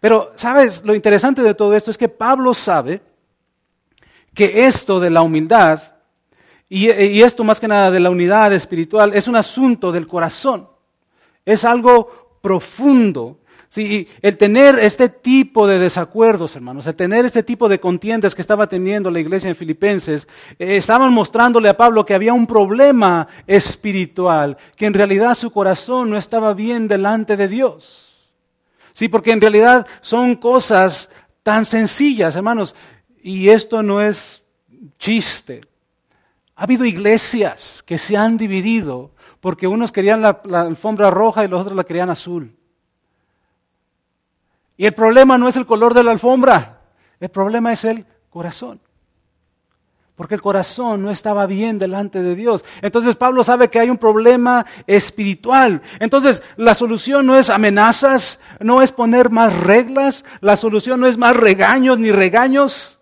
Pero, 0.00 0.32
¿sabes? 0.36 0.84
Lo 0.84 0.94
interesante 0.94 1.42
de 1.42 1.54
todo 1.54 1.74
esto 1.74 1.90
es 1.90 1.98
que 1.98 2.08
Pablo 2.08 2.54
sabe 2.54 3.02
que 4.32 4.66
esto 4.66 5.00
de 5.00 5.10
la 5.10 5.22
humildad, 5.22 5.82
y, 6.68 6.88
esto 7.20 7.42
más 7.42 7.58
que 7.58 7.66
nada 7.66 7.90
de 7.90 7.98
la 7.98 8.10
unidad 8.10 8.52
espiritual, 8.52 9.12
es 9.12 9.26
un 9.26 9.34
asunto 9.34 9.90
del 9.90 10.06
corazón. 10.06 10.68
Es 11.44 11.64
algo 11.64 12.38
profundo. 12.40 13.40
Sí, 13.70 14.08
el 14.20 14.36
tener 14.36 14.80
este 14.80 15.08
tipo 15.08 15.64
de 15.68 15.78
desacuerdos, 15.78 16.56
hermanos, 16.56 16.88
el 16.88 16.96
tener 16.96 17.24
este 17.24 17.44
tipo 17.44 17.68
de 17.68 17.78
contiendas 17.78 18.34
que 18.34 18.40
estaba 18.40 18.68
teniendo 18.68 19.12
la 19.12 19.20
iglesia 19.20 19.48
en 19.48 19.54
Filipenses, 19.54 20.26
eh, 20.58 20.74
estaban 20.74 21.12
mostrándole 21.14 21.68
a 21.68 21.76
Pablo 21.76 22.04
que 22.04 22.14
había 22.14 22.32
un 22.32 22.48
problema 22.48 23.28
espiritual, 23.46 24.58
que 24.74 24.86
en 24.86 24.94
realidad 24.94 25.36
su 25.36 25.52
corazón 25.52 26.10
no 26.10 26.16
estaba 26.16 26.52
bien 26.52 26.88
delante 26.88 27.36
de 27.36 27.46
Dios. 27.46 28.32
Sí, 28.92 29.06
porque 29.06 29.30
en 29.30 29.40
realidad 29.40 29.86
son 30.00 30.34
cosas 30.34 31.08
tan 31.44 31.64
sencillas, 31.64 32.34
hermanos, 32.34 32.74
y 33.22 33.50
esto 33.50 33.84
no 33.84 34.00
es 34.00 34.42
chiste. 34.98 35.60
Ha 36.56 36.64
habido 36.64 36.84
iglesias 36.84 37.84
que 37.86 37.98
se 37.98 38.16
han 38.16 38.36
dividido 38.36 39.12
porque 39.38 39.68
unos 39.68 39.92
querían 39.92 40.22
la, 40.22 40.40
alfombra 40.52 41.08
roja 41.08 41.44
y 41.44 41.48
los 41.48 41.60
otros 41.60 41.76
la 41.76 41.84
querían 41.84 42.10
azul. 42.10 42.56
Y 44.80 44.86
el 44.86 44.94
problema 44.94 45.36
no 45.36 45.46
es 45.46 45.56
el 45.56 45.66
color 45.66 45.92
de 45.92 46.02
la 46.02 46.10
alfombra, 46.10 46.80
el 47.20 47.28
problema 47.28 47.70
es 47.70 47.84
el 47.84 48.06
corazón. 48.30 48.80
Porque 50.16 50.34
el 50.34 50.40
corazón 50.40 51.02
no 51.02 51.10
estaba 51.10 51.44
bien 51.44 51.78
delante 51.78 52.22
de 52.22 52.34
Dios. 52.34 52.64
Entonces 52.80 53.14
Pablo 53.14 53.44
sabe 53.44 53.68
que 53.68 53.78
hay 53.78 53.90
un 53.90 53.98
problema 53.98 54.64
espiritual. 54.86 55.82
Entonces 55.98 56.42
la 56.56 56.72
solución 56.72 57.26
no 57.26 57.36
es 57.36 57.50
amenazas, 57.50 58.40
no 58.58 58.80
es 58.80 58.90
poner 58.90 59.28
más 59.28 59.54
reglas, 59.54 60.24
la 60.40 60.56
solución 60.56 60.98
no 60.98 61.06
es 61.06 61.18
más 61.18 61.36
regaños 61.36 61.98
ni 61.98 62.10
regaños. 62.10 63.00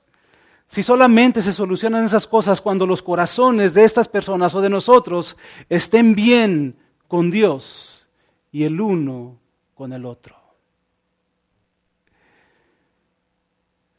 Si 0.66 0.82
solamente 0.82 1.42
se 1.42 1.52
solucionan 1.52 2.04
esas 2.04 2.26
cosas 2.26 2.60
cuando 2.60 2.88
los 2.88 3.02
corazones 3.02 3.72
de 3.72 3.84
estas 3.84 4.08
personas 4.08 4.52
o 4.52 4.60
de 4.60 4.68
nosotros 4.68 5.36
estén 5.68 6.16
bien 6.16 6.76
con 7.06 7.30
Dios 7.30 8.04
y 8.50 8.64
el 8.64 8.80
uno 8.80 9.38
con 9.76 9.92
el 9.92 10.04
otro. 10.06 10.37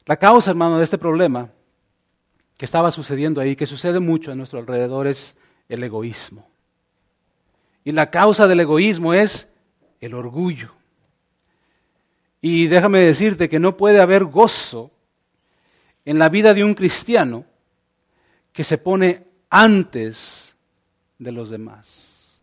La 0.09 0.17
causa, 0.17 0.49
hermano, 0.49 0.79
de 0.79 0.83
este 0.83 0.97
problema 0.97 1.51
que 2.57 2.65
estaba 2.65 2.89
sucediendo 2.89 3.41
ahí, 3.41 3.55
que 3.55 3.67
sucede 3.67 3.99
mucho 3.99 4.31
a 4.31 4.35
nuestro 4.35 4.57
alrededor, 4.57 5.05
es 5.05 5.37
el 5.67 5.83
egoísmo. 5.83 6.49
Y 7.83 7.91
la 7.91 8.09
causa 8.09 8.47
del 8.47 8.59
egoísmo 8.59 9.13
es 9.13 9.47
el 10.01 10.15
orgullo. 10.15 10.73
Y 12.41 12.65
déjame 12.65 13.01
decirte 13.01 13.49
que 13.49 13.59
no 13.59 13.77
puede 13.77 14.01
haber 14.01 14.25
gozo 14.25 14.89
en 16.05 16.17
la 16.17 16.27
vida 16.27 16.55
de 16.55 16.63
un 16.63 16.73
cristiano 16.73 17.45
que 18.51 18.63
se 18.63 18.79
pone 18.79 19.27
antes 19.51 20.55
de 21.19 21.31
los 21.31 21.51
demás, 21.51 22.41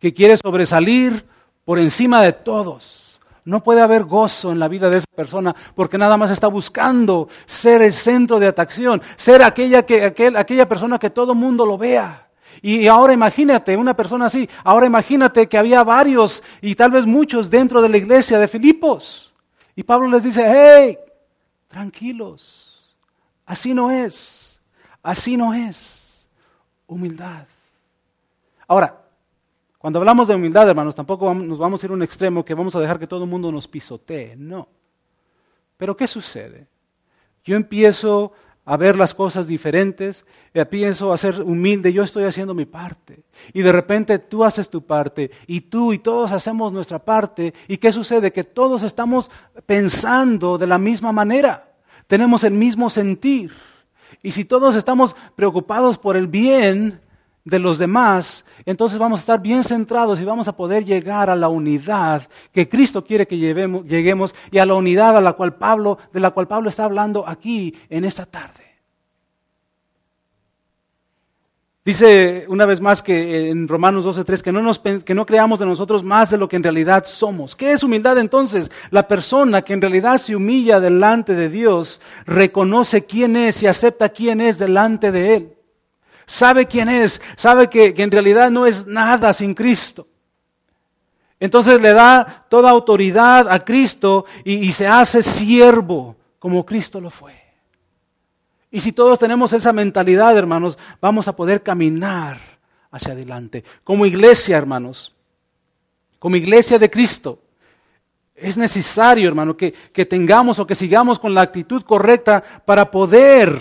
que 0.00 0.12
quiere 0.12 0.36
sobresalir 0.36 1.24
por 1.64 1.78
encima 1.78 2.20
de 2.22 2.32
todos. 2.32 3.07
No 3.48 3.62
puede 3.62 3.80
haber 3.80 4.04
gozo 4.04 4.52
en 4.52 4.58
la 4.58 4.68
vida 4.68 4.90
de 4.90 4.98
esa 4.98 5.06
persona 5.16 5.56
porque 5.74 5.96
nada 5.96 6.18
más 6.18 6.30
está 6.30 6.48
buscando 6.48 7.28
ser 7.46 7.80
el 7.80 7.94
centro 7.94 8.38
de 8.38 8.46
atracción, 8.46 9.00
ser 9.16 9.42
aquella, 9.42 9.86
que, 9.86 10.04
aquella 10.36 10.68
persona 10.68 10.98
que 10.98 11.08
todo 11.08 11.34
mundo 11.34 11.64
lo 11.64 11.78
vea. 11.78 12.28
Y 12.60 12.86
ahora 12.88 13.14
imagínate 13.14 13.74
una 13.74 13.94
persona 13.94 14.26
así, 14.26 14.46
ahora 14.64 14.84
imagínate 14.84 15.48
que 15.48 15.56
había 15.56 15.82
varios 15.82 16.42
y 16.60 16.74
tal 16.74 16.90
vez 16.90 17.06
muchos 17.06 17.48
dentro 17.48 17.80
de 17.80 17.88
la 17.88 17.96
iglesia 17.96 18.38
de 18.38 18.48
Filipos. 18.48 19.32
Y 19.74 19.82
Pablo 19.82 20.08
les 20.08 20.24
dice, 20.24 20.44
hey, 20.46 20.98
tranquilos, 21.68 22.68
Así 23.46 23.72
no 23.72 23.90
es. 23.90 24.60
Así 25.02 25.38
no 25.38 25.54
es. 25.54 26.28
Humildad. 26.86 27.46
Ahora, 28.66 29.00
cuando 29.78 29.98
hablamos 29.98 30.28
de 30.28 30.34
humildad, 30.34 30.68
hermanos, 30.68 30.94
tampoco 30.94 31.32
nos 31.32 31.58
vamos 31.58 31.82
a 31.82 31.86
ir 31.86 31.90
a 31.90 31.94
un 31.94 32.02
extremo 32.02 32.44
que 32.44 32.54
vamos 32.54 32.74
a 32.74 32.80
dejar 32.80 32.98
que 32.98 33.06
todo 33.06 33.24
el 33.24 33.30
mundo 33.30 33.50
nos 33.52 33.68
pisotee. 33.68 34.36
No. 34.36 34.68
Pero 35.76 35.96
¿qué 35.96 36.06
sucede? 36.06 36.66
Yo 37.44 37.56
empiezo 37.56 38.32
a 38.64 38.76
ver 38.76 38.96
las 38.96 39.14
cosas 39.14 39.46
diferentes, 39.46 40.26
empiezo 40.52 41.12
a 41.12 41.16
ser 41.16 41.40
humilde, 41.40 41.92
yo 41.92 42.02
estoy 42.02 42.24
haciendo 42.24 42.52
mi 42.52 42.66
parte. 42.66 43.22
Y 43.54 43.62
de 43.62 43.72
repente 43.72 44.18
tú 44.18 44.44
haces 44.44 44.68
tu 44.68 44.84
parte, 44.84 45.30
y 45.46 45.62
tú 45.62 45.92
y 45.92 45.98
todos 45.98 46.32
hacemos 46.32 46.72
nuestra 46.72 46.98
parte. 46.98 47.54
¿Y 47.68 47.78
qué 47.78 47.92
sucede? 47.92 48.32
Que 48.32 48.44
todos 48.44 48.82
estamos 48.82 49.30
pensando 49.64 50.58
de 50.58 50.66
la 50.66 50.78
misma 50.78 51.12
manera 51.12 51.68
tenemos 52.08 52.42
el 52.42 52.54
mismo 52.54 52.90
sentir. 52.90 53.52
Y 54.22 54.32
si 54.32 54.44
todos 54.44 54.74
estamos 54.74 55.14
preocupados 55.36 55.98
por 55.98 56.16
el 56.16 56.26
bien 56.26 57.00
de 57.48 57.58
los 57.58 57.78
demás, 57.78 58.44
entonces 58.66 58.98
vamos 58.98 59.20
a 59.20 59.22
estar 59.22 59.40
bien 59.40 59.64
centrados 59.64 60.20
y 60.20 60.24
vamos 60.24 60.48
a 60.48 60.56
poder 60.56 60.84
llegar 60.84 61.30
a 61.30 61.36
la 61.36 61.48
unidad 61.48 62.28
que 62.52 62.68
Cristo 62.68 63.04
quiere 63.04 63.26
que 63.26 63.38
lleguemos 63.38 64.34
y 64.50 64.58
a 64.58 64.66
la 64.66 64.74
unidad 64.74 65.16
a 65.16 65.20
la 65.20 65.32
cual 65.32 65.54
Pablo, 65.54 65.98
de 66.12 66.20
la 66.20 66.30
cual 66.30 66.46
Pablo 66.46 66.68
está 66.68 66.84
hablando 66.84 67.26
aquí 67.26 67.74
en 67.88 68.04
esta 68.04 68.26
tarde. 68.26 68.64
Dice 71.84 72.44
una 72.50 72.66
vez 72.66 72.82
más 72.82 73.02
que 73.02 73.48
en 73.48 73.66
Romanos 73.66 74.04
12:3 74.04 74.42
que 74.42 74.52
no, 74.52 75.02
que 75.02 75.14
no 75.14 75.24
creamos 75.24 75.58
de 75.58 75.64
nosotros 75.64 76.04
más 76.04 76.28
de 76.28 76.36
lo 76.36 76.46
que 76.46 76.56
en 76.56 76.62
realidad 76.62 77.06
somos. 77.06 77.56
¿Qué 77.56 77.72
es 77.72 77.82
humildad 77.82 78.18
entonces? 78.18 78.70
La 78.90 79.08
persona 79.08 79.62
que 79.62 79.72
en 79.72 79.80
realidad 79.80 80.18
se 80.18 80.36
humilla 80.36 80.80
delante 80.80 81.34
de 81.34 81.48
Dios 81.48 82.02
reconoce 82.26 83.06
quién 83.06 83.36
es 83.36 83.62
y 83.62 83.68
acepta 83.68 84.10
quién 84.10 84.42
es 84.42 84.58
delante 84.58 85.10
de 85.10 85.34
Él. 85.34 85.57
Sabe 86.28 86.66
quién 86.66 86.90
es, 86.90 87.20
sabe 87.36 87.68
que, 87.68 87.94
en 87.96 88.10
realidad 88.10 88.50
no 88.50 88.66
es 88.66 88.86
nada 88.86 89.32
sin 89.32 89.54
Cristo. 89.54 90.06
Entonces 91.40 91.80
le 91.80 91.92
da 91.92 92.46
toda 92.48 92.70
autoridad 92.70 93.50
a 93.50 93.64
Cristo 93.64 94.26
y 94.44 94.70
se 94.72 94.86
hace 94.86 95.22
siervo 95.22 96.16
como 96.38 96.66
Cristo 96.66 97.00
lo 97.00 97.10
fue. 97.10 97.34
Y 98.70 98.80
si 98.80 98.92
todos 98.92 99.18
tenemos 99.18 99.52
esa 99.54 99.72
mentalidad, 99.72 100.36
hermanos, 100.36 100.76
vamos 101.00 101.26
a 101.28 101.34
poder 101.34 101.62
caminar 101.62 102.38
hacia 102.90 103.12
adelante. 103.12 103.64
Como 103.82 104.04
iglesia, 104.04 104.58
hermanos, 104.58 105.14
como 106.18 106.36
iglesia 106.36 106.78
de 106.78 106.90
Cristo, 106.90 107.40
es 108.34 108.56
necesario, 108.56 109.28
hermano, 109.28 109.56
que, 109.56 109.72
tengamos 110.08 110.58
o 110.58 110.66
que 110.66 110.74
sigamos 110.74 111.18
con 111.18 111.34
la 111.34 111.40
actitud 111.40 111.82
correcta 111.82 112.42
para 112.64 112.90
poder, 112.90 113.60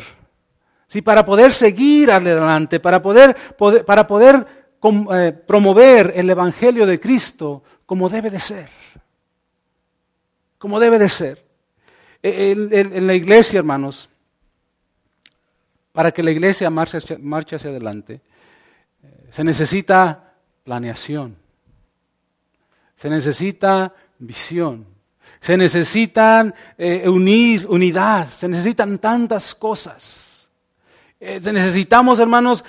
¿sí? 0.88 1.02
para 1.02 1.23
poder 1.23 1.54
seguir 1.54 2.12
adelante, 2.12 2.80
para 2.80 3.02
poder, 3.02 3.36
para 3.86 4.08
poder 4.08 4.45
eh, 5.13 5.32
promover 5.45 6.13
el 6.15 6.30
Evangelio 6.30 6.86
de 6.86 7.00
Cristo 7.00 7.63
como 7.86 8.10
debe 8.10 8.30
de 8.30 8.39
ser. 8.39 8.69
Como 10.58 10.80
debe 10.80 10.97
de 10.97 11.10
ser. 11.10 11.45
en 12.23 13.08
la 13.08 13.13
iglesia, 13.13 13.60
hermanos, 13.60 14.10
para 15.97 16.12
que 16.12 16.21
la 16.21 16.30
iglesia 16.30 16.69
marche 16.69 17.00
hacia, 17.00 17.71
adelante, 17.71 18.21
eh, 19.02 19.30
se 19.32 19.43
necesita 19.43 20.36
planeación, 20.63 21.36
se 22.95 23.10
necesita 23.10 23.95
visión, 24.19 24.86
se 25.39 25.58
necesitan 25.58 26.54
eh, 26.78 27.10
unir, 27.10 27.65
unidad, 27.67 28.30
se 28.30 28.47
necesitan 28.47 29.00
tantas 29.00 29.56
cosas. 29.56 30.27
Eh, 31.19 31.39
necesitamos, 31.41 32.19
hermanos, 32.19 32.63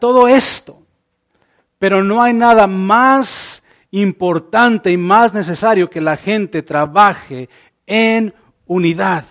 todo 0.00 0.28
esto. 0.28 0.82
Pero 1.78 2.02
no 2.02 2.22
hay 2.22 2.32
nada 2.32 2.66
más 2.66 3.62
importante 3.90 4.90
y 4.90 4.96
más 4.96 5.32
necesario 5.32 5.88
que 5.88 6.00
la 6.00 6.16
gente 6.16 6.62
trabaje 6.62 7.48
en 7.86 8.34
unidad. 8.66 9.24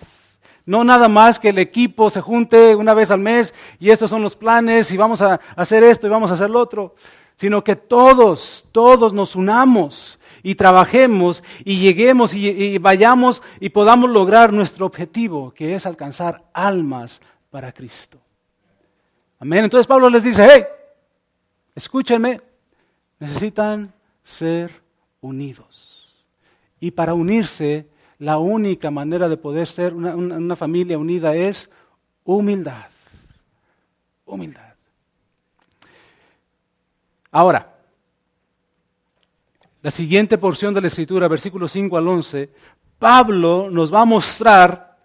No 0.64 0.82
nada 0.82 1.08
más 1.08 1.38
que 1.38 1.50
el 1.50 1.58
equipo 1.58 2.10
se 2.10 2.20
junte 2.20 2.74
una 2.74 2.92
vez 2.92 3.12
al 3.12 3.20
mes 3.20 3.54
y 3.78 3.90
estos 3.90 4.10
son 4.10 4.22
los 4.22 4.34
planes 4.34 4.90
y 4.90 4.96
vamos 4.96 5.22
a 5.22 5.40
hacer 5.54 5.84
esto 5.84 6.08
y 6.08 6.10
vamos 6.10 6.30
a 6.30 6.34
hacer 6.34 6.50
lo 6.50 6.58
otro, 6.58 6.96
sino 7.36 7.62
que 7.62 7.76
todos, 7.76 8.66
todos 8.72 9.12
nos 9.12 9.36
unamos 9.36 10.18
y 10.42 10.56
trabajemos 10.56 11.44
y 11.64 11.78
lleguemos 11.78 12.34
y, 12.34 12.78
vayamos 12.78 13.42
y 13.60 13.68
podamos 13.68 14.10
lograr 14.10 14.52
nuestro 14.52 14.86
objetivo, 14.86 15.52
que 15.52 15.76
es 15.76 15.86
alcanzar 15.86 16.42
almas 16.52 17.20
para 17.50 17.70
Cristo. 17.70 18.18
Amén. 19.38 19.64
Entonces 19.64 19.86
Pablo 19.86 20.08
les 20.08 20.24
dice, 20.24 20.46
hey, 20.50 20.64
escúchenme, 21.74 22.40
necesitan 23.18 23.92
ser 24.22 24.70
unidos. 25.20 26.14
Y 26.80 26.90
para 26.90 27.14
unirse 27.14 27.88
la 28.18 28.38
única 28.38 28.90
manera 28.90 29.28
de 29.28 29.36
poder 29.36 29.68
ser 29.68 29.94
una, 29.94 30.56
familia 30.56 30.98
unida 30.98 31.34
es 31.34 31.70
humildad. 32.24 32.86
Humildad. 34.24 34.74
Ahora, 37.30 37.74
la 39.82 39.90
siguiente 39.90 40.38
porción 40.38 40.72
de 40.74 40.80
la 40.80 40.86
Escritura, 40.88 41.28
versículos 41.28 41.72
5 41.72 41.96
al 41.96 42.08
11, 42.08 42.50
Pablo 42.98 43.68
nos 43.70 43.92
va 43.92 44.00
a 44.00 44.06
mostrar 44.06 44.98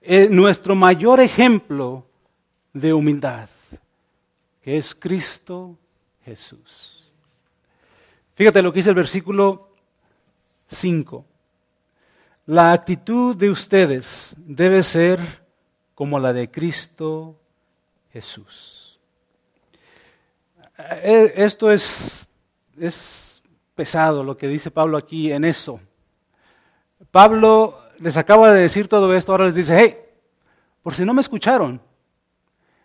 eh, 0.00 0.28
nuestro 0.30 0.74
mayor 0.74 1.20
ejemplo 1.20 2.06
de 2.72 2.92
humildad, 2.92 3.48
que 4.64 4.78
es 4.78 4.94
Cristo 4.94 5.76
Jesús. 6.24 7.04
Fíjate 8.34 8.62
lo 8.62 8.72
que 8.72 8.78
dice 8.78 8.88
el 8.88 8.94
versículo 8.94 9.68
5. 10.68 11.22
La 12.46 12.72
actitud 12.72 13.36
de 13.36 13.50
ustedes 13.50 14.34
debe 14.38 14.82
ser 14.82 15.20
como 15.94 16.18
la 16.18 16.32
de 16.32 16.50
Cristo 16.50 17.38
Jesús. 18.10 18.98
Eh, 20.78 21.34
esto 21.36 21.70
es, 21.70 22.26
es 22.80 23.42
pesado 23.74 24.24
lo 24.24 24.34
que 24.34 24.48
dice 24.48 24.70
Pablo 24.70 24.96
aquí 24.96 25.30
en 25.30 25.44
eso. 25.44 25.78
Pablo 27.10 27.78
les 27.98 28.16
acaba 28.16 28.50
de 28.50 28.62
decir 28.62 28.88
todo 28.88 29.14
esto, 29.14 29.30
ahora 29.32 29.44
les 29.44 29.56
dice, 29.56 29.78
hey, 29.78 29.98
por 30.82 30.94
si 30.94 31.04
no 31.04 31.12
me 31.12 31.20
escucharon. 31.20 31.82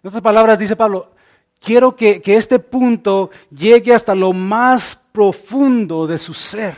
En 0.03 0.07
otras 0.09 0.21
palabras, 0.21 0.59
dice 0.59 0.75
Pablo, 0.75 1.13
quiero 1.59 1.95
que, 1.95 2.21
que 2.21 2.35
este 2.35 2.59
punto 2.59 3.29
llegue 3.51 3.93
hasta 3.93 4.15
lo 4.15 4.33
más 4.33 4.95
profundo 5.11 6.07
de 6.07 6.17
su 6.17 6.33
ser. 6.33 6.75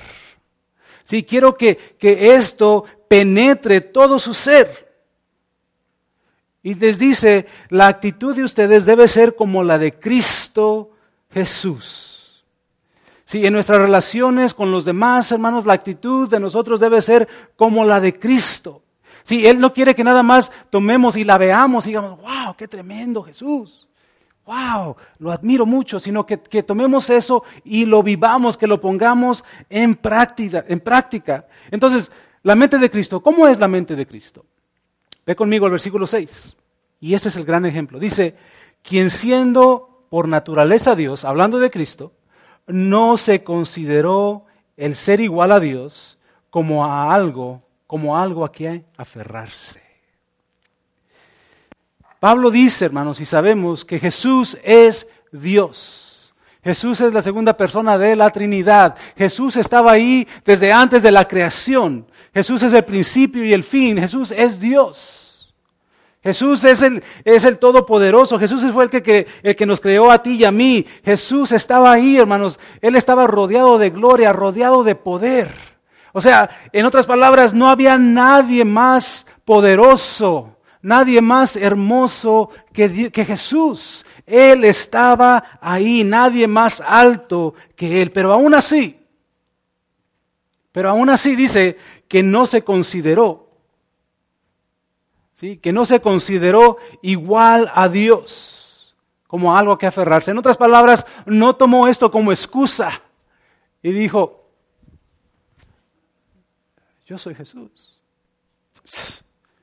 Sí, 1.03 1.23
quiero 1.23 1.55
que, 1.57 1.75
que 1.75 2.33
esto 2.35 2.85
penetre 3.07 3.81
todo 3.81 4.19
su 4.19 4.33
ser. 4.33 4.89
Y 6.63 6.75
les 6.75 6.99
dice, 6.99 7.47
la 7.69 7.87
actitud 7.87 8.35
de 8.35 8.43
ustedes 8.43 8.85
debe 8.85 9.07
ser 9.07 9.35
como 9.35 9.63
la 9.63 9.77
de 9.77 9.93
Cristo 9.97 10.91
Jesús. 11.31 12.43
Sí, 13.25 13.45
en 13.45 13.53
nuestras 13.53 13.79
relaciones 13.79 14.53
con 14.53 14.71
los 14.71 14.85
demás, 14.85 15.31
hermanos, 15.31 15.65
la 15.65 15.73
actitud 15.73 16.29
de 16.29 16.39
nosotros 16.39 16.79
debe 16.79 17.01
ser 17.01 17.27
como 17.55 17.85
la 17.85 17.99
de 17.99 18.19
Cristo. 18.19 18.81
Sí, 19.23 19.47
Él 19.47 19.59
no 19.59 19.73
quiere 19.73 19.95
que 19.95 20.03
nada 20.03 20.23
más 20.23 20.51
tomemos 20.69 21.15
y 21.15 21.23
la 21.23 21.37
veamos 21.37 21.85
y 21.85 21.89
digamos, 21.89 22.19
wow, 22.19 22.55
qué 22.57 22.67
tremendo 22.67 23.23
Jesús. 23.23 23.87
Wow, 24.45 24.95
lo 25.19 25.31
admiro 25.31 25.65
mucho, 25.65 25.99
sino 25.99 26.25
que, 26.25 26.41
que 26.41 26.63
tomemos 26.63 27.09
eso 27.09 27.43
y 27.63 27.85
lo 27.85 28.01
vivamos, 28.01 28.57
que 28.57 28.67
lo 28.67 28.81
pongamos 28.81 29.43
en 29.69 29.95
práctica, 29.95 30.65
en 30.67 30.79
práctica. 30.79 31.45
Entonces, 31.69 32.11
la 32.43 32.55
mente 32.55 32.79
de 32.79 32.89
Cristo, 32.89 33.21
¿cómo 33.21 33.47
es 33.47 33.59
la 33.59 33.67
mente 33.67 33.95
de 33.95 34.07
Cristo? 34.07 34.45
Ve 35.25 35.35
conmigo 35.35 35.65
al 35.65 35.71
versículo 35.71 36.07
6. 36.07 36.55
Y 36.99 37.13
este 37.13 37.29
es 37.29 37.35
el 37.35 37.45
gran 37.45 37.65
ejemplo. 37.65 37.99
Dice, 37.99 38.35
quien 38.81 39.09
siendo 39.09 40.05
por 40.09 40.27
naturaleza 40.27 40.95
Dios, 40.95 41.23
hablando 41.23 41.59
de 41.59 41.69
Cristo, 41.69 42.13
no 42.67 43.17
se 43.17 43.43
consideró 43.43 44.45
el 44.77 44.95
ser 44.95 45.19
igual 45.19 45.51
a 45.51 45.59
Dios 45.59 46.17
como 46.49 46.85
a 46.85 47.13
algo, 47.13 47.61
como 47.87 48.17
algo 48.17 48.43
a 48.43 48.51
que 48.51 48.85
aferrarse. 48.97 49.90
Pablo 52.21 52.51
dice, 52.51 52.85
hermanos, 52.85 53.19
y 53.19 53.25
sabemos 53.25 53.83
que 53.83 53.97
Jesús 53.97 54.55
es 54.63 55.07
Dios. 55.31 56.35
Jesús 56.63 57.01
es 57.01 57.13
la 57.13 57.23
segunda 57.23 57.57
persona 57.57 57.97
de 57.97 58.15
la 58.15 58.29
Trinidad. 58.29 58.95
Jesús 59.17 59.57
estaba 59.57 59.93
ahí 59.93 60.27
desde 60.45 60.71
antes 60.71 61.01
de 61.01 61.09
la 61.09 61.27
creación. 61.27 62.05
Jesús 62.31 62.61
es 62.61 62.73
el 62.73 62.83
principio 62.85 63.43
y 63.43 63.53
el 63.55 63.63
fin. 63.63 63.97
Jesús 63.97 64.29
es 64.29 64.59
Dios. 64.59 65.51
Jesús 66.21 66.63
es 66.63 66.83
el, 66.83 67.03
es 67.25 67.43
el 67.43 67.57
Todopoderoso. 67.57 68.37
Jesús 68.37 68.63
fue 68.71 68.83
el 68.83 68.91
que, 68.91 69.25
el 69.41 69.55
que 69.55 69.65
nos 69.65 69.81
creó 69.81 70.11
a 70.11 70.21
ti 70.21 70.35
y 70.35 70.45
a 70.45 70.51
mí. 70.51 70.85
Jesús 71.03 71.51
estaba 71.51 71.91
ahí, 71.91 72.17
hermanos. 72.17 72.59
Él 72.81 72.95
estaba 72.95 73.25
rodeado 73.25 73.79
de 73.79 73.89
gloria, 73.89 74.31
rodeado 74.31 74.83
de 74.83 74.93
poder. 74.93 75.51
O 76.13 76.21
sea, 76.21 76.51
en 76.71 76.85
otras 76.85 77.07
palabras, 77.07 77.55
no 77.55 77.67
había 77.67 77.97
nadie 77.97 78.63
más 78.63 79.25
poderoso, 79.43 80.55
nadie 80.81 81.21
más 81.21 81.55
hermoso 81.55 82.49
que, 82.73 83.11
Jesús. 83.25 84.05
Él 84.25 84.63
estaba 84.63 85.59
ahí, 85.61 86.03
nadie 86.03 86.47
más 86.47 86.81
alto 86.81 87.53
que 87.75 88.01
Él. 88.01 88.11
Pero 88.11 88.33
aún 88.33 88.53
así, 88.53 88.99
pero 90.71 90.89
aún 90.89 91.09
así 91.09 91.35
dice 91.35 91.77
que 92.07 92.23
no 92.23 92.47
se 92.47 92.63
consideró, 92.63 93.49
¿sí? 95.35 95.57
que 95.57 95.73
no 95.73 95.85
se 95.85 95.99
consideró 95.99 96.77
igual 97.01 97.69
a 97.73 97.89
Dios, 97.89 98.95
como 99.27 99.55
algo 99.55 99.77
que 99.77 99.87
aferrarse. 99.87 100.31
En 100.31 100.37
otras 100.37 100.57
palabras, 100.57 101.05
no 101.25 101.55
tomó 101.55 101.87
esto 101.87 102.09
como 102.09 102.31
excusa 102.31 103.01
y 103.81 103.91
dijo, 103.91 104.49
yo 107.05 107.17
soy 107.17 107.35
Jesús. 107.35 107.99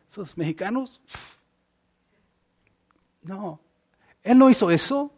¿Esos 0.09 0.37
mexicanos? 0.37 1.01
No, 3.23 3.61
él 4.23 4.39
no 4.39 4.49
hizo 4.49 4.71
eso. 4.71 5.11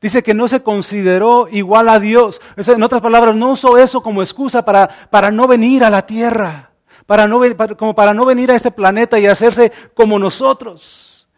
Dice 0.00 0.22
que 0.22 0.34
no 0.34 0.48
se 0.48 0.62
consideró 0.62 1.46
igual 1.50 1.88
a 1.88 2.00
Dios. 2.00 2.40
En 2.56 2.82
otras 2.82 3.02
palabras, 3.02 3.36
no 3.36 3.52
usó 3.52 3.76
eso 3.76 4.02
como 4.02 4.22
excusa 4.22 4.64
para, 4.64 4.88
para 5.10 5.30
no 5.30 5.46
venir 5.46 5.84
a 5.84 5.90
la 5.90 6.06
tierra, 6.06 6.70
para 7.06 7.28
no, 7.28 7.40
como 7.76 7.94
para 7.94 8.14
no 8.14 8.24
venir 8.24 8.50
a 8.50 8.56
este 8.56 8.70
planeta 8.70 9.18
y 9.18 9.26
hacerse 9.26 9.70
como 9.94 10.18
nosotros. 10.18 11.28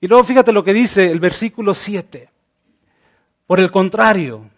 Y 0.00 0.08
luego 0.08 0.24
fíjate 0.24 0.52
lo 0.52 0.64
que 0.64 0.72
dice 0.72 1.10
el 1.10 1.20
versículo 1.20 1.74
7. 1.74 2.30
Por 3.46 3.60
el 3.60 3.70
contrario, 3.70 4.48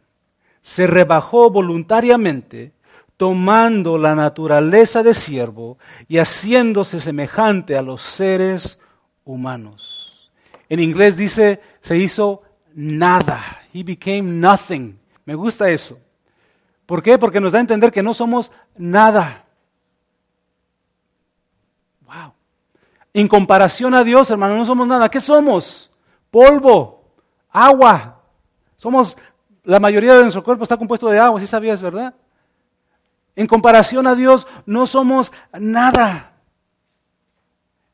se 0.63 0.87
rebajó 0.87 1.51
voluntariamente, 1.51 2.73
tomando 3.19 3.99
la 3.99 4.15
naturaleza 4.15 5.03
de 5.03 5.13
siervo 5.13 5.77
y 6.07 6.19
haciéndose 6.19 7.01
semejante 7.01 7.77
a 7.77 7.83
los 7.83 8.01
seres 8.01 8.79
humanos. 9.25 10.31
En 10.69 10.79
inglés 10.79 11.17
dice, 11.17 11.61
se 11.81 11.99
hizo 11.99 12.43
nada. 12.75 13.41
He 13.75 13.83
became 13.83 14.23
nothing. 14.23 14.99
Me 15.25 15.35
gusta 15.35 15.69
eso. 15.69 15.99
¿Por 16.87 17.03
qué? 17.03 17.19
Porque 17.19 17.41
nos 17.41 17.53
da 17.53 17.59
a 17.59 17.61
entender 17.61 17.91
que 17.91 18.05
no 18.05 18.15
somos 18.15 18.53
nada. 18.77 19.45
Wow. 22.07 22.33
En 23.13 23.27
comparación 23.27 23.95
a 23.95 24.05
Dios, 24.05 24.31
hermano, 24.31 24.57
no 24.57 24.65
somos 24.65 24.87
nada. 24.87 25.09
¿Qué 25.09 25.19
somos? 25.19 25.91
Polvo, 26.31 27.03
agua. 27.51 28.23
Somos, 28.77 29.19
la 29.65 29.81
mayoría 29.81 30.15
de 30.15 30.23
nuestro 30.23 30.45
cuerpo 30.45 30.63
está 30.63 30.77
compuesto 30.77 31.09
de 31.09 31.19
agua, 31.19 31.41
si 31.41 31.49
sabías, 31.49 31.83
verdad? 31.83 32.15
En 33.39 33.47
comparación 33.47 34.09
a 34.09 34.17
Dios, 34.17 34.49
no 34.67 34.85
somos 34.89 35.31
nada. 35.61 36.33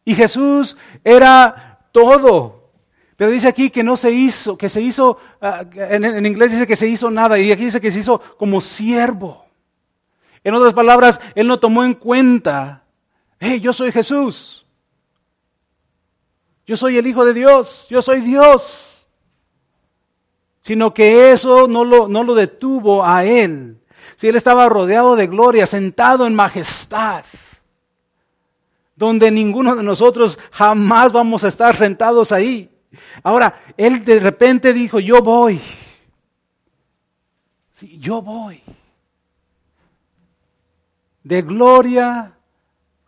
Y 0.03 0.15
Jesús 0.15 0.75
era 1.05 1.81
todo. 1.93 2.71
Pero 3.15 3.31
dice 3.31 3.49
aquí 3.49 3.69
que 3.69 3.85
no 3.85 3.95
se 3.95 4.11
hizo, 4.11 4.57
que 4.57 4.71
se 4.71 4.81
hizo, 4.81 5.19
ah, 5.43 5.67
en, 5.75 6.25
inglés 6.25 6.53
dice 6.53 6.67
que 6.67 6.77
se 6.77 6.89
hizo 6.89 7.11
nada, 7.11 7.39
y 7.39 7.53
aquí 7.53 7.67
dice 7.67 7.79
que 7.79 7.91
se 7.91 7.99
hizo 7.99 8.19
como 8.39 8.63
siervo. 8.63 9.45
En 10.43 10.55
otras 10.55 10.73
palabras, 10.73 11.21
él 11.35 11.47
no 11.47 11.61
tomó 11.61 11.85
en 11.85 11.93
cuenta, 11.93 12.83
hey, 13.39 13.61
yo 13.61 13.75
soy 13.75 13.93
Jesús, 13.93 14.65
yo 16.67 16.79
soy 16.79 16.97
el 16.97 17.07
Hijo 17.07 17.23
de 17.27 17.35
Dios, 17.35 17.87
yo 17.91 18.01
soy 18.01 18.23
Dios. 18.23 19.07
Sino 20.63 20.95
que 20.95 21.33
eso 21.33 21.69
no 21.69 21.85
lo, 21.85 22.09
no 22.09 22.25
lo 22.25 22.35
detuvo 22.35 23.05
a 23.05 23.27
él. 23.27 23.84
Él 24.29 24.37
estaba 24.37 24.69
rodeado 24.69 25.17
de 25.17 25.27
gloria, 25.27 25.67
sentado 25.67 26.27
en 26.27 26.35
majestad 26.35 27.25
donde 28.97 29.31
ninguno 29.31 29.75
de 29.75 29.83
nosotros 29.83 30.39
jamás 30.51 31.13
vamos 31.13 31.45
a 31.45 31.49
estar 31.49 31.77
sentados 31.77 32.33
ahí. 32.33 32.71
Ahora, 33.23 33.61
él 33.77 34.05
de 34.05 34.21
repente 34.21 34.73
dijo, 34.73 35.01
yo 35.01 35.21
voy. 35.21 35.61
Sí, 37.73 37.99
yo 37.99 38.23
voy. 38.23 38.63
De 41.25 41.43
gloria 41.43 42.33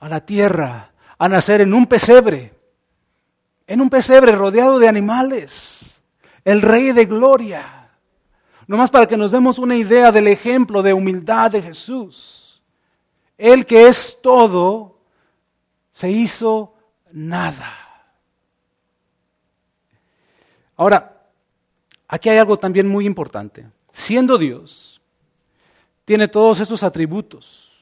a 0.01 0.09
la 0.09 0.21
tierra, 0.21 0.91
a 1.19 1.29
nacer 1.29 1.61
en 1.61 1.73
un 1.73 1.87
pesebre, 1.87 2.53
en 3.67 3.81
un 3.81 3.91
pesebre 3.91 4.33
rodeado 4.33 4.79
de 4.79 4.89
animales, 4.89 6.03
el 6.45 6.63
rey 6.63 6.93
de 6.93 7.05
gloria. 7.05 7.76
Nomás 8.67 8.91
para 8.91 9.07
que 9.07 9.17
nos 9.17 9.31
demos 9.31 9.59
una 9.59 9.77
idea 9.77 10.11
del 10.11 10.27
ejemplo 10.27 10.83
de 10.83 10.93
humildad 10.93 11.51
de 11.51 11.63
Jesús. 11.63 12.61
Él 13.39 13.65
que 13.65 13.87
es 13.87 14.19
todo, 14.21 14.99
se 15.91 16.11
hizo 16.11 16.75
nada. 17.13 17.73
Ahora, 20.77 21.27
aquí 22.09 22.29
hay 22.29 22.39
algo 22.39 22.59
también 22.59 22.89
muy 22.89 23.07
importante. 23.07 23.67
Siendo 23.93 24.37
Dios, 24.37 25.01
tiene 26.05 26.29
todos 26.29 26.61
estos 26.61 26.83
atributos. 26.83 27.73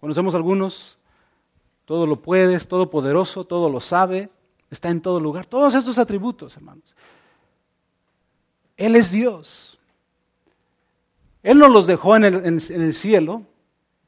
Conocemos 0.00 0.34
algunos, 0.34 0.98
todo 1.84 2.06
lo 2.06 2.16
puedes, 2.22 2.68
todo 2.68 2.88
poderoso, 2.88 3.44
todo 3.44 3.68
lo 3.68 3.80
sabe, 3.80 4.30
está 4.70 4.90
en 4.90 5.00
todo 5.00 5.18
lugar. 5.18 5.44
Todos 5.46 5.74
estos 5.74 5.98
atributos, 5.98 6.56
hermanos. 6.56 6.94
Él 8.78 8.94
es 8.96 9.10
Dios. 9.10 9.78
Él 11.42 11.58
no 11.58 11.68
los 11.68 11.86
dejó 11.86 12.16
en 12.16 12.24
el, 12.24 12.94
cielo, 12.94 13.42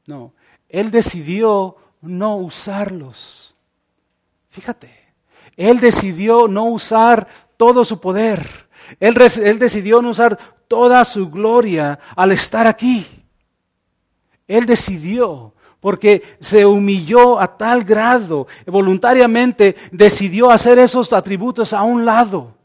no, 0.05 0.33
Él 0.69 0.89
decidió 0.89 1.75
no 2.01 2.37
usarlos. 2.37 3.55
Fíjate, 4.49 4.91
Él 5.55 5.79
decidió 5.79 6.47
no 6.47 6.65
usar 6.65 7.27
todo 7.57 7.85
su 7.85 7.99
poder. 7.99 8.47
Él, 8.99 9.15
él, 9.43 9.59
decidió 9.59 10.01
no 10.01 10.09
usar 10.09 10.37
toda 10.67 11.05
su 11.05 11.29
gloria 11.29 11.99
al 12.15 12.31
estar 12.31 12.67
aquí. 12.67 13.05
Él 14.47 14.65
decidió, 14.65 15.53
porque 15.79 16.21
se 16.39 16.65
humilló 16.65 17.39
a 17.39 17.57
tal 17.57 17.83
grado, 17.83 18.47
voluntariamente 18.65 19.75
decidió 19.91 20.49
hacer 20.49 20.79
esos 20.79 21.13
atributos 21.13 21.73
a 21.73 21.83
un 21.83 22.05
lado 22.05 22.60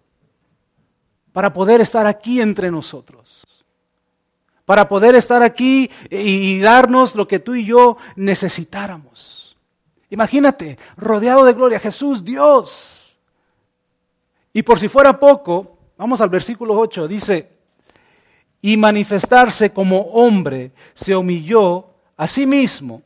para 1.36 1.52
poder 1.52 1.82
estar 1.82 2.06
aquí 2.06 2.40
entre 2.40 2.70
nosotros 2.70 3.44
para 4.64 4.88
poder 4.88 5.14
estar 5.14 5.42
aquí 5.42 5.90
y 6.10 6.58
darnos 6.58 7.14
lo 7.14 7.28
que 7.28 7.38
tú 7.38 7.54
y 7.54 7.64
yo 7.64 7.98
necesitáramos. 8.16 9.56
Imagínate, 10.10 10.76
rodeado 10.96 11.44
de 11.44 11.52
gloria, 11.52 11.78
Jesús, 11.78 12.24
Dios. 12.24 13.16
Y 14.52 14.62
por 14.62 14.80
si 14.80 14.88
fuera 14.88 15.20
poco, 15.20 15.78
vamos 15.96 16.20
al 16.20 16.30
versículo 16.30 16.74
8, 16.76 17.06
dice, 17.06 17.48
y 18.60 18.76
manifestarse 18.76 19.72
como 19.72 20.00
hombre, 20.00 20.72
se 20.94 21.14
humilló 21.14 21.90
a 22.16 22.26
sí 22.26 22.44
mismo 22.44 23.02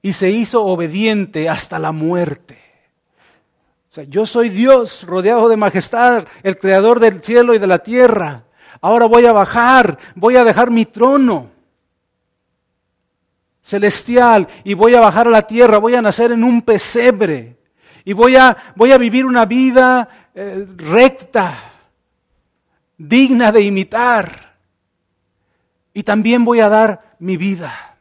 y 0.00 0.14
se 0.14 0.30
hizo 0.30 0.64
obediente 0.64 1.50
hasta 1.50 1.78
la 1.78 1.92
muerte. 1.92 2.65
Sea, 3.96 4.04
yo 4.04 4.26
soy 4.26 4.50
Dios 4.50 5.04
rodeado 5.04 5.48
de 5.48 5.56
majestad, 5.56 6.26
el 6.42 6.58
creador 6.58 7.00
del 7.00 7.22
cielo 7.22 7.54
y 7.54 7.58
de 7.58 7.66
la 7.66 7.78
tierra. 7.78 8.44
Ahora 8.82 9.06
voy 9.06 9.24
a 9.24 9.32
bajar, 9.32 9.98
voy 10.14 10.36
a 10.36 10.44
dejar 10.44 10.70
mi 10.70 10.84
trono 10.84 11.50
celestial 13.62 14.48
y 14.64 14.74
voy 14.74 14.94
a 14.94 15.00
bajar 15.00 15.28
a 15.28 15.30
la 15.30 15.46
tierra, 15.46 15.78
voy 15.78 15.94
a 15.94 16.02
nacer 16.02 16.32
en 16.32 16.44
un 16.44 16.60
pesebre 16.60 17.56
y 18.04 18.12
voy 18.12 18.36
a, 18.36 18.54
voy 18.74 18.92
a 18.92 18.98
vivir 18.98 19.24
una 19.24 19.46
vida 19.46 20.06
eh, 20.34 20.66
recta, 20.76 21.56
digna 22.98 23.50
de 23.50 23.62
imitar. 23.62 24.58
Y 25.94 26.02
también 26.02 26.44
voy 26.44 26.60
a 26.60 26.68
dar 26.68 27.16
mi 27.18 27.38
vida. 27.38 27.96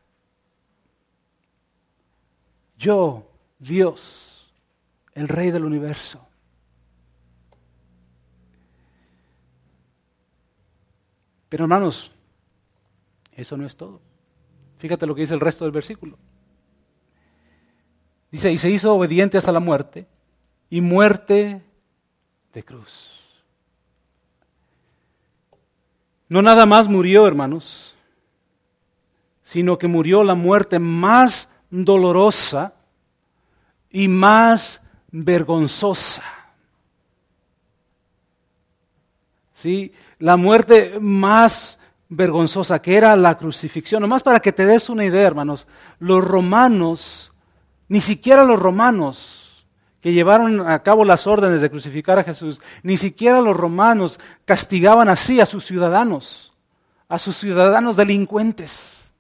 Yo, 2.78 3.32
Dios, 3.60 4.25
el 5.16 5.28
Rey 5.28 5.50
del 5.50 5.66
universo, 5.66 6.28
Pero 11.56 11.64
hermanos, 11.64 12.12
eso 13.32 13.56
no 13.56 13.66
es 13.66 13.78
todo. 13.78 14.02
Fíjate 14.78 15.06
lo 15.06 15.16
que 15.16 15.22
dice 15.22 15.34
el 15.34 15.40
resto 15.40 15.64
del 15.64 15.72
versículo. 15.72 16.18
Dice, 18.30 18.52
y 18.52 18.58
se 18.58 18.70
hizo 18.70 18.94
obediente 18.94 19.38
hasta 19.38 19.54
la 19.54 19.62
muerte, 19.62 20.06
y 20.70 20.82
muerte 20.82 21.64
de 22.52 22.64
cruz. 22.64 23.22
No 26.28 26.42
nada 26.42 26.66
más 26.66 26.90
murió, 26.90 27.26
hermanos, 27.26 27.96
sino 29.42 29.78
que 29.78 29.88
murió 29.88 30.26
la 30.26 30.36
muerte 30.36 30.78
más 30.80 31.50
dolorosa 31.70 32.74
y 33.90 34.10
más 34.10 34.82
vergonzosa. 35.24 36.24
¿Sí? 39.54 39.94
la 40.20 40.38
muerte 40.38 40.98
más 41.00 41.80
vergonzosa, 42.10 42.82
que 42.82 42.96
era 42.96 43.16
la 43.16 43.38
crucifixión. 43.38 44.02
Nomás 44.02 44.24
para 44.24 44.40
que 44.40 44.52
te 44.52 44.66
des 44.66 44.90
una 44.90 45.06
idea, 45.06 45.28
hermanos, 45.28 45.68
los 46.00 46.24
romanos, 46.24 47.34
ni 47.88 48.00
siquiera 48.00 48.44
los 48.44 48.60
romanos 48.60 49.66
que 50.02 50.14
llevaron 50.14 50.68
a 50.68 50.84
cabo 50.84 51.04
las 51.04 51.26
órdenes 51.26 51.62
de 51.62 51.70
crucificar 51.70 52.20
a 52.20 52.24
Jesús, 52.24 52.62
ni 52.84 52.96
siquiera 52.96 53.42
los 53.42 53.58
romanos 53.58 54.20
castigaban 54.46 55.10
así 55.10 55.42
a 55.42 55.48
sus 55.48 55.66
ciudadanos, 55.66 56.54
a 57.10 57.18
sus 57.18 57.38
ciudadanos 57.38 57.98
delincuentes. 57.98 59.12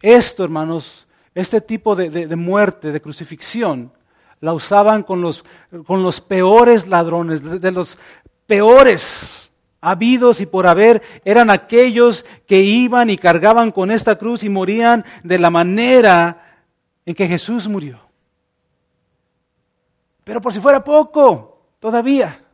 Esto, 0.00 0.44
hermanos, 0.44 1.06
este 1.34 1.60
tipo 1.60 1.94
de, 1.96 2.36
muerte, 2.36 2.92
de 2.92 3.00
crucifixión, 3.00 3.92
la 4.40 4.52
usaban 4.52 5.02
con 5.02 5.20
los, 5.20 5.44
con 5.86 6.02
los 6.02 6.20
peores 6.20 6.86
ladrones, 6.86 7.60
de 7.60 7.70
los 7.72 7.98
peores 8.46 9.52
habidos 9.80 10.40
y 10.40 10.46
por 10.46 10.66
haber 10.66 11.02
eran 11.24 11.50
aquellos 11.50 12.24
que 12.46 12.60
iban 12.60 13.10
y 13.10 13.16
cargaban 13.16 13.70
con 13.70 13.90
esta 13.90 14.16
cruz 14.16 14.44
y 14.44 14.48
morían 14.48 15.04
de 15.22 15.38
la 15.38 15.50
manera 15.50 16.66
en 17.06 17.14
que 17.14 17.28
Jesús 17.28 17.68
murió. 17.68 18.00
Pero 20.24 20.40
por 20.40 20.52
si 20.52 20.60
fuera 20.60 20.84
poco, 20.84 21.62
todavía, 21.80 22.44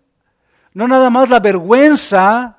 no 0.72 0.86
nada 0.86 1.10
más 1.10 1.28
la 1.28 1.40
vergüenza 1.40 2.55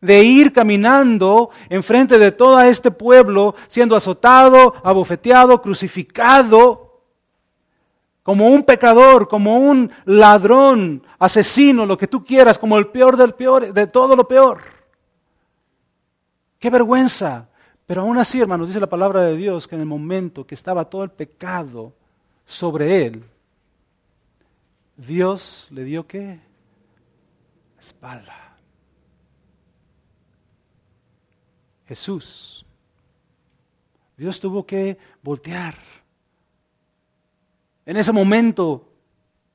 de 0.00 0.22
ir 0.22 0.52
caminando 0.52 1.50
enfrente 1.68 2.18
de 2.18 2.32
todo 2.32 2.60
este 2.60 2.90
pueblo, 2.90 3.54
siendo 3.66 3.96
azotado, 3.96 4.74
abofeteado, 4.84 5.60
crucificado, 5.62 7.02
como 8.22 8.48
un 8.48 8.64
pecador, 8.64 9.28
como 9.28 9.58
un 9.58 9.90
ladrón, 10.04 11.02
asesino, 11.18 11.86
lo 11.86 11.96
que 11.96 12.08
tú 12.08 12.24
quieras, 12.24 12.58
como 12.58 12.76
el 12.76 12.88
peor 12.88 13.16
del 13.16 13.34
peor, 13.34 13.72
de 13.72 13.86
todo 13.86 14.16
lo 14.16 14.26
peor. 14.26 14.60
Qué 16.58 16.70
vergüenza. 16.70 17.48
Pero 17.86 18.02
aún 18.02 18.18
así, 18.18 18.40
hermanos, 18.40 18.66
dice 18.66 18.80
la 18.80 18.88
palabra 18.88 19.22
de 19.22 19.36
Dios 19.36 19.68
que 19.68 19.76
en 19.76 19.82
el 19.82 19.86
momento 19.86 20.44
que 20.44 20.56
estaba 20.56 20.86
todo 20.86 21.04
el 21.04 21.10
pecado 21.10 21.92
sobre 22.44 23.06
él, 23.06 23.24
Dios 24.96 25.68
le 25.70 25.84
dio 25.84 26.06
qué? 26.06 26.40
Espalda. 27.78 28.45
Jesús. 31.86 32.64
Dios 34.16 34.40
tuvo 34.40 34.64
que 34.66 34.98
voltear 35.22 35.74
en 37.84 37.96
ese 37.96 38.12
momento, 38.12 38.88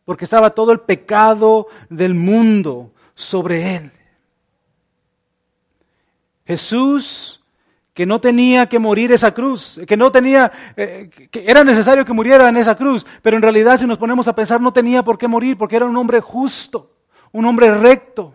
porque 0.06 0.24
estaba 0.24 0.52
todo 0.52 0.72
el 0.72 0.80
pecado 0.80 1.68
del 1.90 2.14
mundo 2.14 2.92
sobre 3.14 3.76
él. 3.76 3.92
Jesús, 6.46 7.44
que 7.94 8.06
no 8.06 8.22
tenía 8.22 8.68
que 8.68 8.80
morir 8.80 9.12
esa 9.12 9.34
cruz, 9.34 9.80
que 9.86 9.98
no 9.98 10.12
tenía, 10.12 10.52
eh, 10.78 11.10
que 11.30 11.44
era 11.46 11.64
necesario 11.64 12.06
que 12.06 12.14
muriera 12.14 12.48
en 12.48 12.58
esa 12.58 12.76
cruz, 12.76 13.06
pero 13.22 13.36
en 13.36 13.44
realidad 13.44 13.78
si 13.78 13.86
nos 13.86 13.98
ponemos 13.98 14.28
a 14.28 14.36
pensar 14.36 14.62
no 14.62 14.72
tenía 14.72 15.04
por 15.04 15.18
qué 15.18 15.28
morir, 15.28 15.58
porque 15.58 15.76
era 15.76 15.86
un 15.86 15.98
hombre 15.98 16.22
justo, 16.22 16.90
un 17.34 17.46
hombre 17.46 17.74
recto, 17.78 18.34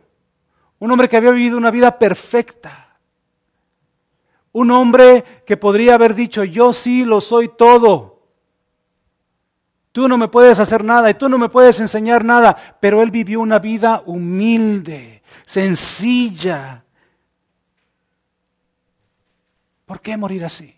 un 0.78 0.90
hombre 0.90 1.08
que 1.08 1.16
había 1.16 1.30
vivido 1.30 1.56
una 1.56 1.70
vida 1.70 1.98
perfecta, 1.98 2.85
un 4.56 4.70
hombre 4.70 5.24
que 5.44 5.56
podría 5.56 5.94
haber 5.94 6.14
dicho, 6.14 6.42
yo 6.44 6.72
sí 6.72 7.04
lo 7.04 7.20
soy 7.20 7.48
todo 7.48 8.16
Tú 9.96 10.08
no 10.08 10.18
me 10.18 10.28
puedes 10.28 10.60
hacer 10.60 10.84
nada 10.84 11.08
y 11.08 11.14
tú 11.14 11.26
no 11.26 11.38
me 11.38 11.48
puedes 11.48 11.80
enseñar 11.80 12.22
nada. 12.22 12.54
Pero 12.80 13.00
él 13.00 13.10
vivió 13.10 13.40
una 13.40 13.58
vida 13.58 14.02
humilde, 14.04 15.22
sencilla. 15.46 16.84
¿Por 19.86 20.02
qué 20.02 20.18
morir 20.18 20.44
así? 20.44 20.76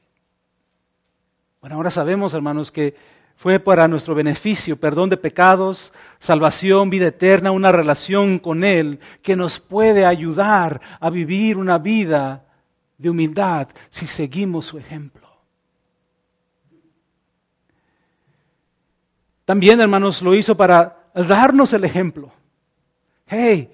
Bueno, 1.60 1.74
ahora 1.74 1.90
sabemos, 1.90 2.32
hermanos, 2.32 2.70
que 2.70 2.94
fue 3.34 3.58
para 3.58 3.88
nuestro 3.88 4.14
beneficio, 4.14 4.78
perdón 4.78 5.10
de 5.10 5.16
pecados, 5.16 5.92
salvación, 6.20 6.88
vida 6.88 7.08
eterna, 7.08 7.50
una 7.50 7.72
relación 7.72 8.38
con 8.38 8.62
Él 8.62 9.00
que 9.20 9.34
nos 9.34 9.58
puede 9.58 10.06
ayudar 10.06 10.80
a 11.00 11.10
vivir 11.10 11.56
una 11.56 11.78
vida 11.78 12.44
de 12.98 13.08
humildad 13.08 13.68
si 13.88 14.06
seguimos 14.06 14.66
su 14.66 14.78
ejemplo. 14.78 15.28
También, 19.44 19.80
hermanos, 19.80 20.20
lo 20.20 20.34
hizo 20.34 20.56
para 20.56 21.10
darnos 21.14 21.72
el 21.72 21.84
ejemplo. 21.84 22.30
Hey, 23.26 23.72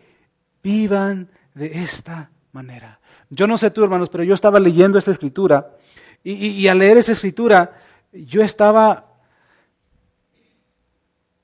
vivan 0.62 1.29
de 1.53 1.83
esta 1.83 2.31
manera. 2.53 3.01
Yo 3.29 3.49
no 3.49 3.59
sé 3.59 3.70
tú, 3.70 3.83
hermanos, 3.83 4.09
pero 4.09 4.22
yo 4.22 4.35
estaba 4.35 4.61
leyendo 4.61 4.99
esta 4.99 5.11
escritura 5.11 5.77
y, 6.22 6.66
al 6.68 6.79
leer 6.79 6.99
esa 6.99 7.12
escritura 7.12 7.72
yo 8.12 8.43
estaba 8.43 9.05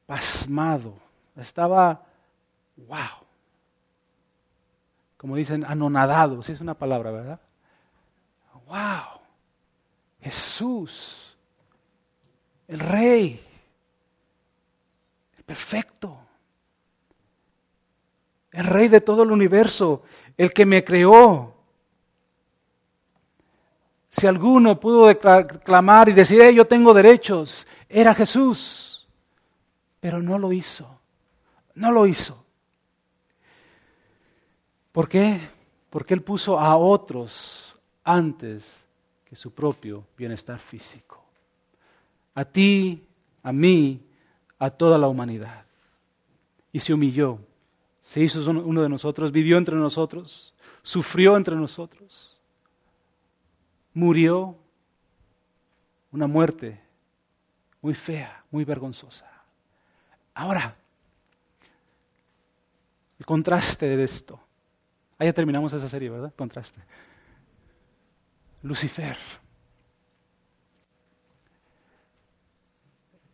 pasmado, 0.06 0.94
estaba, 1.36 2.04
wow, 2.76 3.26
como 5.16 5.36
dicen, 5.36 5.64
anonadado, 5.64 6.42
si 6.42 6.52
es 6.52 6.60
una 6.60 6.74
palabra, 6.74 7.10
¿verdad? 7.10 7.40
Wow, 8.70 9.20
Jesús, 10.20 11.36
el 12.68 12.78
Rey, 12.78 13.44
perfecto. 15.44 16.16
El 18.52 18.66
rey 18.66 18.86
de 18.86 19.00
todo 19.00 19.24
el 19.24 19.32
universo, 19.32 20.02
el 20.36 20.52
que 20.52 20.66
me 20.66 20.84
creó, 20.84 21.56
Si 24.08 24.26
alguno 24.26 24.78
pudo 24.78 25.16
clamar 25.16 26.08
y 26.08 26.12
decir, 26.12 26.42
yo 26.50 26.66
tengo 26.66 26.92
derechos, 26.92 27.66
era 27.88 28.12
Jesús. 28.12 29.08
Pero 30.00 30.20
no 30.20 30.36
lo 30.36 30.52
hizo. 30.52 31.00
No 31.74 31.92
lo 31.92 32.06
hizo. 32.06 32.44
¿Por 34.90 35.08
qué? 35.08 35.40
Porque 35.90 36.14
Él 36.14 36.22
puso 36.22 36.58
a 36.58 36.76
otros 36.76 37.69
antes 38.14 38.84
que 39.24 39.36
su 39.36 39.52
propio 39.52 40.04
bienestar 40.16 40.58
físico. 40.58 41.22
A 42.34 42.44
ti, 42.44 43.04
a 43.42 43.52
mí, 43.52 44.00
a 44.58 44.70
toda 44.70 44.98
la 44.98 45.08
humanidad. 45.08 45.64
Y 46.72 46.80
se 46.80 46.92
humilló. 46.92 47.38
Se 48.00 48.20
hizo 48.20 48.48
uno 48.50 48.82
de 48.82 48.88
nosotros, 48.88 49.30
vivió 49.30 49.58
entre 49.58 49.76
nosotros, 49.76 50.52
sufrió 50.82 51.36
entre 51.36 51.54
nosotros, 51.54 52.40
murió 53.94 54.56
una 56.10 56.26
muerte 56.26 56.80
muy 57.80 57.94
fea, 57.94 58.44
muy 58.50 58.64
vergonzosa. 58.64 59.30
Ahora, 60.34 60.74
el 63.18 63.26
contraste 63.26 63.96
de 63.96 64.02
esto. 64.02 64.40
Ahí 65.18 65.28
ya 65.28 65.32
terminamos 65.32 65.72
esa 65.72 65.88
serie, 65.88 66.08
¿verdad? 66.08 66.32
Contraste. 66.34 66.80
Lucifer. 68.62 69.16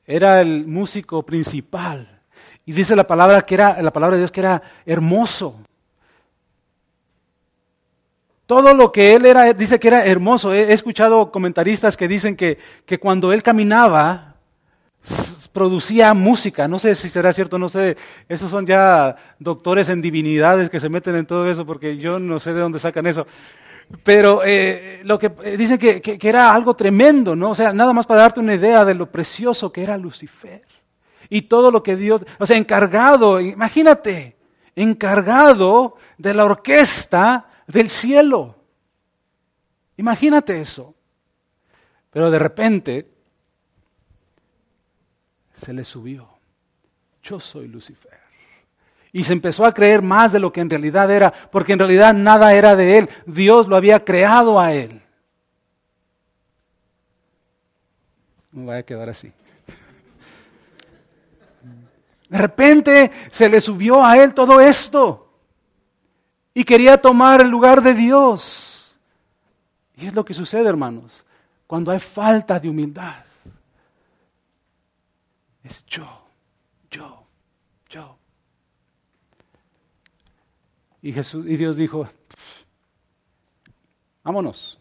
Era 0.06 0.40
el 0.40 0.66
músico 0.66 1.24
principal. 1.24 2.20
Y 2.64 2.72
dice 2.72 2.96
la 2.96 3.06
palabra 3.06 3.42
que 3.42 3.54
era 3.54 3.80
la 3.82 3.92
palabra 3.92 4.16
de 4.16 4.22
Dios 4.22 4.30
que 4.30 4.40
era 4.40 4.62
hermoso. 4.84 5.56
Todo 8.46 8.74
lo 8.74 8.92
que 8.92 9.14
él 9.16 9.26
era, 9.26 9.52
dice 9.52 9.80
que 9.80 9.88
era 9.88 10.06
hermoso. 10.06 10.52
He, 10.52 10.72
escuchado 10.72 11.32
comentaristas 11.32 11.96
que 11.96 12.06
dicen 12.06 12.36
que, 12.36 12.58
que 12.84 12.98
cuando 12.98 13.32
él 13.32 13.42
caminaba, 13.42 14.36
producía 15.52 16.14
música. 16.14 16.68
No 16.68 16.78
sé 16.78 16.94
si 16.94 17.08
será 17.08 17.32
cierto, 17.32 17.58
no 17.58 17.68
sé. 17.68 17.96
Esos 18.28 18.50
son 18.50 18.66
ya 18.66 19.16
doctores 19.38 19.88
en 19.88 20.02
divinidades 20.02 20.70
que 20.70 20.78
se 20.78 20.88
meten 20.88 21.16
en 21.16 21.26
todo 21.26 21.50
eso, 21.50 21.66
porque 21.66 21.96
yo 21.96 22.18
no 22.18 22.38
sé 22.38 22.52
de 22.52 22.60
dónde 22.60 22.78
sacan 22.78 23.06
eso. 23.06 23.26
Pero 24.02 24.42
eh, 24.44 25.00
lo 25.04 25.18
que 25.18 25.32
eh, 25.44 25.56
dicen 25.56 25.78
que, 25.78 26.00
que, 26.00 26.28
era 26.28 26.52
algo 26.52 26.74
tremendo, 26.74 27.36
¿no? 27.36 27.50
O 27.50 27.54
sea, 27.54 27.72
nada 27.72 27.92
más 27.92 28.06
para 28.06 28.22
darte 28.22 28.40
una 28.40 28.54
idea 28.54 28.84
de 28.84 28.94
lo 28.94 29.10
precioso 29.10 29.72
que 29.72 29.82
era 29.82 29.96
Lucifer. 29.96 30.64
Y 31.28 31.42
todo 31.42 31.70
lo 31.70 31.82
que 31.82 31.96
Dios, 31.96 32.22
o 32.38 32.46
sea, 32.46 32.56
encargado, 32.56 33.40
imagínate, 33.40 34.36
encargado 34.74 35.96
de 36.18 36.34
la 36.34 36.44
orquesta 36.44 37.48
del 37.66 37.88
cielo. 37.88 38.56
Imagínate 39.96 40.60
eso. 40.60 40.94
Pero 42.10 42.30
de 42.30 42.38
repente 42.38 43.10
se 45.54 45.72
le 45.72 45.84
subió. 45.84 46.28
Yo 47.22 47.40
soy 47.40 47.68
Lucifer. 47.68 48.25
Y 49.16 49.24
se 49.24 49.32
empezó 49.32 49.64
a 49.64 49.72
creer 49.72 50.02
más 50.02 50.32
de 50.32 50.40
lo 50.40 50.52
que 50.52 50.60
en 50.60 50.68
realidad 50.68 51.10
era, 51.10 51.32
porque 51.50 51.72
en 51.72 51.78
realidad 51.78 52.12
nada 52.12 52.52
era 52.52 52.76
de 52.76 52.98
él. 52.98 53.08
Dios 53.24 53.66
lo 53.66 53.74
había 53.74 54.04
creado 54.04 54.60
a 54.60 54.74
él. 54.74 55.00
No 58.52 58.64
voy 58.64 58.76
a 58.76 58.82
quedar 58.82 59.08
así. 59.08 59.32
De 62.28 62.36
repente 62.36 63.10
se 63.30 63.48
le 63.48 63.58
subió 63.62 64.04
a 64.04 64.18
él 64.18 64.34
todo 64.34 64.60
esto. 64.60 65.32
Y 66.52 66.62
quería 66.62 67.00
tomar 67.00 67.40
el 67.40 67.48
lugar 67.48 67.80
de 67.80 67.94
Dios. 67.94 68.98
Y 69.96 70.04
es 70.04 70.14
lo 70.14 70.26
que 70.26 70.34
sucede, 70.34 70.68
hermanos, 70.68 71.24
cuando 71.66 71.90
hay 71.90 72.00
falta 72.00 72.60
de 72.60 72.68
humildad. 72.68 73.24
Es 75.64 75.86
yo, 75.86 76.06
yo. 76.90 77.16
Y, 81.06 81.12
Jesús, 81.12 81.46
y 81.46 81.56
Dios 81.56 81.76
dijo, 81.76 82.08
vámonos. 84.24 84.76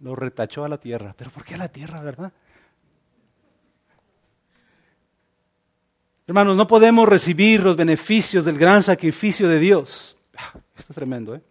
Lo 0.00 0.16
retachó 0.16 0.64
a 0.64 0.70
la 0.70 0.78
tierra. 0.78 1.14
¿Pero 1.14 1.30
por 1.30 1.44
qué 1.44 1.52
a 1.52 1.58
la 1.58 1.68
tierra, 1.68 2.00
verdad? 2.00 2.32
Hermanos, 6.26 6.56
no 6.56 6.66
podemos 6.66 7.06
recibir 7.06 7.62
los 7.62 7.76
beneficios 7.76 8.46
del 8.46 8.56
gran 8.56 8.82
sacrificio 8.82 9.50
de 9.50 9.58
Dios. 9.58 10.16
Ah, 10.34 10.58
esto 10.78 10.92
es 10.92 10.94
tremendo, 10.94 11.34
¿eh? 11.34 11.42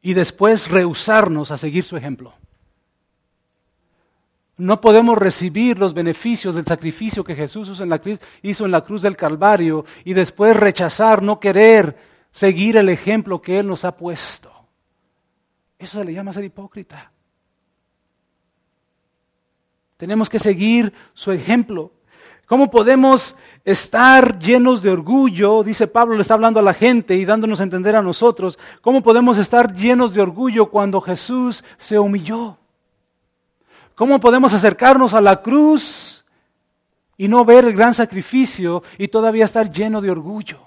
Y 0.00 0.14
después 0.14 0.70
rehusarnos 0.70 1.50
a 1.50 1.58
seguir 1.58 1.84
su 1.84 1.98
ejemplo. 1.98 2.32
No 4.58 4.80
podemos 4.80 5.16
recibir 5.16 5.78
los 5.78 5.94
beneficios 5.94 6.56
del 6.56 6.66
sacrificio 6.66 7.22
que 7.22 7.36
Jesús 7.36 7.68
hizo 7.68 7.84
en, 7.84 8.70
la, 8.72 8.80
cruz 8.80 9.02
del 9.02 9.16
Calvario 9.16 9.84
y 10.04 10.14
después 10.14 10.56
rechazar, 10.56 11.22
no 11.22 11.38
querer 11.38 11.96
seguir 12.32 12.76
el 12.76 12.88
ejemplo 12.88 13.40
que 13.40 13.60
Él 13.60 13.68
nos 13.68 13.84
ha 13.84 13.96
puesto. 13.96 14.50
Eso 15.78 16.00
se 16.00 16.04
le 16.04 16.12
llama 16.12 16.32
ser 16.32 16.42
hipócrita. 16.42 17.12
Tenemos 19.96 20.28
que 20.28 20.40
seguir 20.40 20.92
su 21.14 21.30
ejemplo. 21.30 21.92
¿Cómo 22.48 22.68
podemos 22.68 23.36
estar 23.64 24.40
llenos 24.40 24.82
de 24.82 24.90
orgullo? 24.90 25.62
Dice 25.62 25.86
Pablo, 25.86 26.16
le 26.16 26.22
está 26.22 26.34
hablando 26.34 26.58
a 26.58 26.64
la 26.64 26.74
gente 26.74 27.14
y 27.14 27.24
dándonos 27.24 27.60
a 27.60 27.64
entender 27.64 27.94
a 27.94 28.02
nosotros. 28.02 28.58
¿Cómo 28.80 29.04
podemos 29.04 29.38
estar 29.38 29.72
llenos 29.72 30.14
de 30.14 30.20
orgullo 30.20 30.68
cuando 30.68 31.00
Jesús 31.00 31.62
se 31.76 31.96
humilló? 31.96 32.57
¿Cómo 33.98 34.20
podemos 34.20 34.54
acercarnos 34.54 35.12
a 35.12 35.20
la 35.20 35.42
cruz 35.42 36.24
y 37.16 37.26
no 37.26 37.44
ver 37.44 37.64
el 37.64 37.72
gran 37.72 37.92
sacrificio 37.92 38.80
y 38.96 39.08
todavía 39.08 39.44
estar 39.44 39.68
lleno 39.68 40.00
de 40.00 40.08
orgullo? 40.08 40.60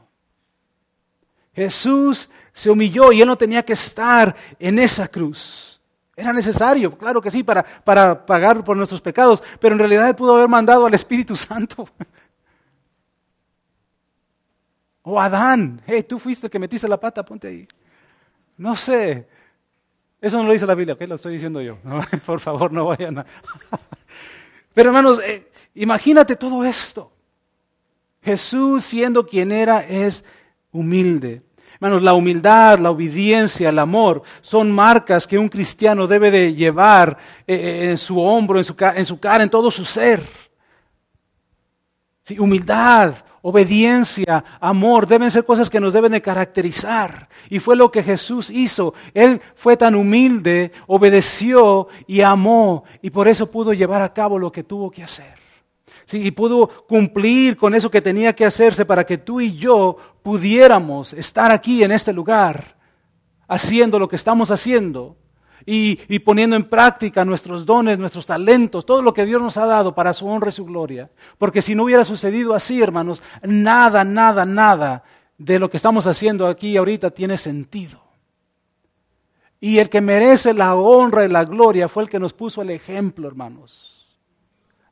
Jesús 1.54 2.30
se 2.52 2.70
humilló 2.70 3.14
y 3.14 3.22
él 3.22 3.28
no 3.30 3.38
tenía 3.38 3.64
que 3.64 3.72
estar 3.72 4.36
en 4.60 4.80
esa 4.80 5.08
cruz. 5.08 5.80
Era 6.14 6.34
necesario, 6.34 6.98
claro 6.98 7.22
que 7.22 7.32
sí, 7.32 7.42
para, 7.42 7.64
para 7.64 8.26
pagar 8.26 8.66
por 8.66 8.76
nuestros 8.76 9.00
pecados, 9.00 9.42
pero 9.62 9.76
en 9.76 9.80
realidad 9.80 10.10
él 10.10 10.16
pudo 10.16 10.36
haber 10.36 10.50
mandado 10.50 10.86
al 10.86 10.94
Espíritu 10.94 11.34
Santo. 11.38 11.88
O 15.04 15.20
Adán, 15.20 15.82
hey, 15.88 16.04
tú 16.04 16.20
fuiste 16.20 16.46
el 16.46 16.52
que 16.52 16.60
metiste 16.60 16.88
la 16.88 17.00
pata, 17.00 17.26
ponte 17.26 17.48
ahí. 17.48 17.68
No 18.56 18.76
sé, 18.76 19.28
eso 20.22 20.38
no 20.38 20.44
lo 20.44 20.54
dice 20.54 20.68
la 20.68 20.76
Biblia, 20.76 20.94
¿ok? 20.94 21.02
Lo 21.08 21.16
estoy 21.16 21.34
diciendo 21.34 21.62
yo. 21.62 21.78
por 22.26 22.40
favor, 22.40 22.72
no 22.72 22.86
vayan 22.86 23.18
a... 23.18 23.26
Pero 24.74 24.90
hermanos, 24.90 25.20
eh, 25.20 25.52
imagínate 25.74 26.36
todo 26.36 26.64
esto. 26.64 27.12
Jesús 28.22 28.84
siendo 28.84 29.26
quien 29.26 29.52
era 29.52 29.80
es 29.82 30.24
humilde. 30.72 31.42
Hermanos, 31.74 32.04
la 32.04 32.14
humildad, 32.14 32.78
la 32.78 32.92
obediencia, 32.92 33.70
el 33.70 33.80
amor 33.80 34.22
son 34.42 34.72
marcas 34.72 35.26
que 35.26 35.40
un 35.40 35.50
cristiano 35.50 36.06
debe 36.06 36.30
de 36.30 36.54
llevar 36.54 37.18
eh, 37.48 37.56
eh, 37.56 37.90
en 37.90 37.98
su 37.98 38.20
hombro, 38.22 38.60
en 38.60 38.64
su, 38.64 38.76
cara, 39.20 39.44
en 39.44 39.50
todo 39.50 39.72
su 39.72 39.84
ser. 39.84 40.22
Sí, 42.22 42.38
humildad, 42.38 43.16
obediencia, 43.42 44.44
amor, 44.60 45.08
deben 45.08 45.32
ser 45.32 45.46
cosas 45.46 45.70
que 45.70 45.80
nos 45.80 45.94
deben 45.94 46.12
de 46.12 46.22
caracterizar. 46.22 47.28
Y 47.50 47.60
fue 47.60 47.76
lo 47.76 47.92
que 47.92 48.04
Jesús 48.04 48.50
hizo. 48.50 48.94
Él 49.14 49.42
fue 49.56 49.78
tan 49.78 49.96
humilde, 49.96 50.72
obedeció 50.88 51.88
y 52.08 52.22
amó, 52.22 52.84
y 53.02 53.10
por 53.10 53.28
eso 53.28 53.50
pudo 53.50 53.74
llevar 53.74 54.02
a 54.02 54.14
cabo 54.14 54.38
lo 54.38 54.52
que 54.52 54.64
tuvo 54.64 54.92
que 54.92 55.04
hacer. 55.04 55.40
Sí, 56.06 56.22
y 56.26 56.32
pudo 56.32 56.68
cumplir 56.88 57.58
con 57.58 57.74
eso 57.74 57.90
que 57.90 58.02
tenía 58.02 58.34
que 58.34 58.46
hacerse 58.46 58.86
para 58.86 59.06
que 59.06 59.18
tú 59.18 59.40
y 59.40 59.56
yo 59.56 59.98
pudiéramos 60.24 61.14
estar 61.14 61.52
aquí 61.52 61.84
en 61.84 61.92
este 61.92 62.12
lugar, 62.12 62.76
haciendo 63.48 63.98
lo 63.98 64.08
que 64.08 64.16
estamos 64.16 64.52
haciendo 64.52 65.16
y, 65.66 66.20
poniendo 66.20 66.56
en 66.56 66.64
práctica 66.64 67.26
nuestros 67.26 67.66
dones, 67.66 68.00
nuestros 68.00 68.26
talentos, 68.26 68.86
todo 68.86 69.02
lo 69.02 69.14
que 69.14 69.26
Dios 69.26 69.42
nos 69.42 69.58
ha 69.58 69.66
dado 69.66 69.94
para 69.94 70.14
su 70.14 70.28
honra 70.28 70.50
y 70.50 70.54
su 70.54 70.66
gloria. 70.66 71.10
Porque 71.38 71.62
si 71.62 71.76
no 71.76 71.84
hubiera 71.84 72.06
sucedido 72.06 72.54
así, 72.54 72.82
hermanos, 72.82 73.22
nada, 73.44 74.04
nada, 74.04 74.46
nada 74.46 75.04
de 75.38 75.60
lo 75.60 75.70
que 75.70 75.78
estamos 75.78 76.08
haciendo 76.08 76.48
aquí 76.48 76.78
ahorita 76.78 77.12
tiene 77.12 77.38
sentido. 77.38 78.02
Y 79.60 79.78
el 79.78 79.90
que 79.90 80.02
merece 80.02 80.54
la 80.54 80.76
honra 80.76 81.26
y 81.26 81.30
la 81.30 81.46
gloria 81.46 81.88
fue 81.88 82.04
el 82.04 82.10
que 82.10 82.20
nos 82.20 82.34
puso 82.34 82.62
el 82.62 82.72
ejemplo, 82.72 83.28
hermanos. 83.28 84.08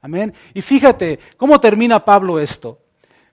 Amén. 0.01 0.33
Y 0.53 0.61
fíjate 0.61 1.19
cómo 1.37 1.59
termina 1.59 2.03
Pablo 2.05 2.39
esto. 2.39 2.79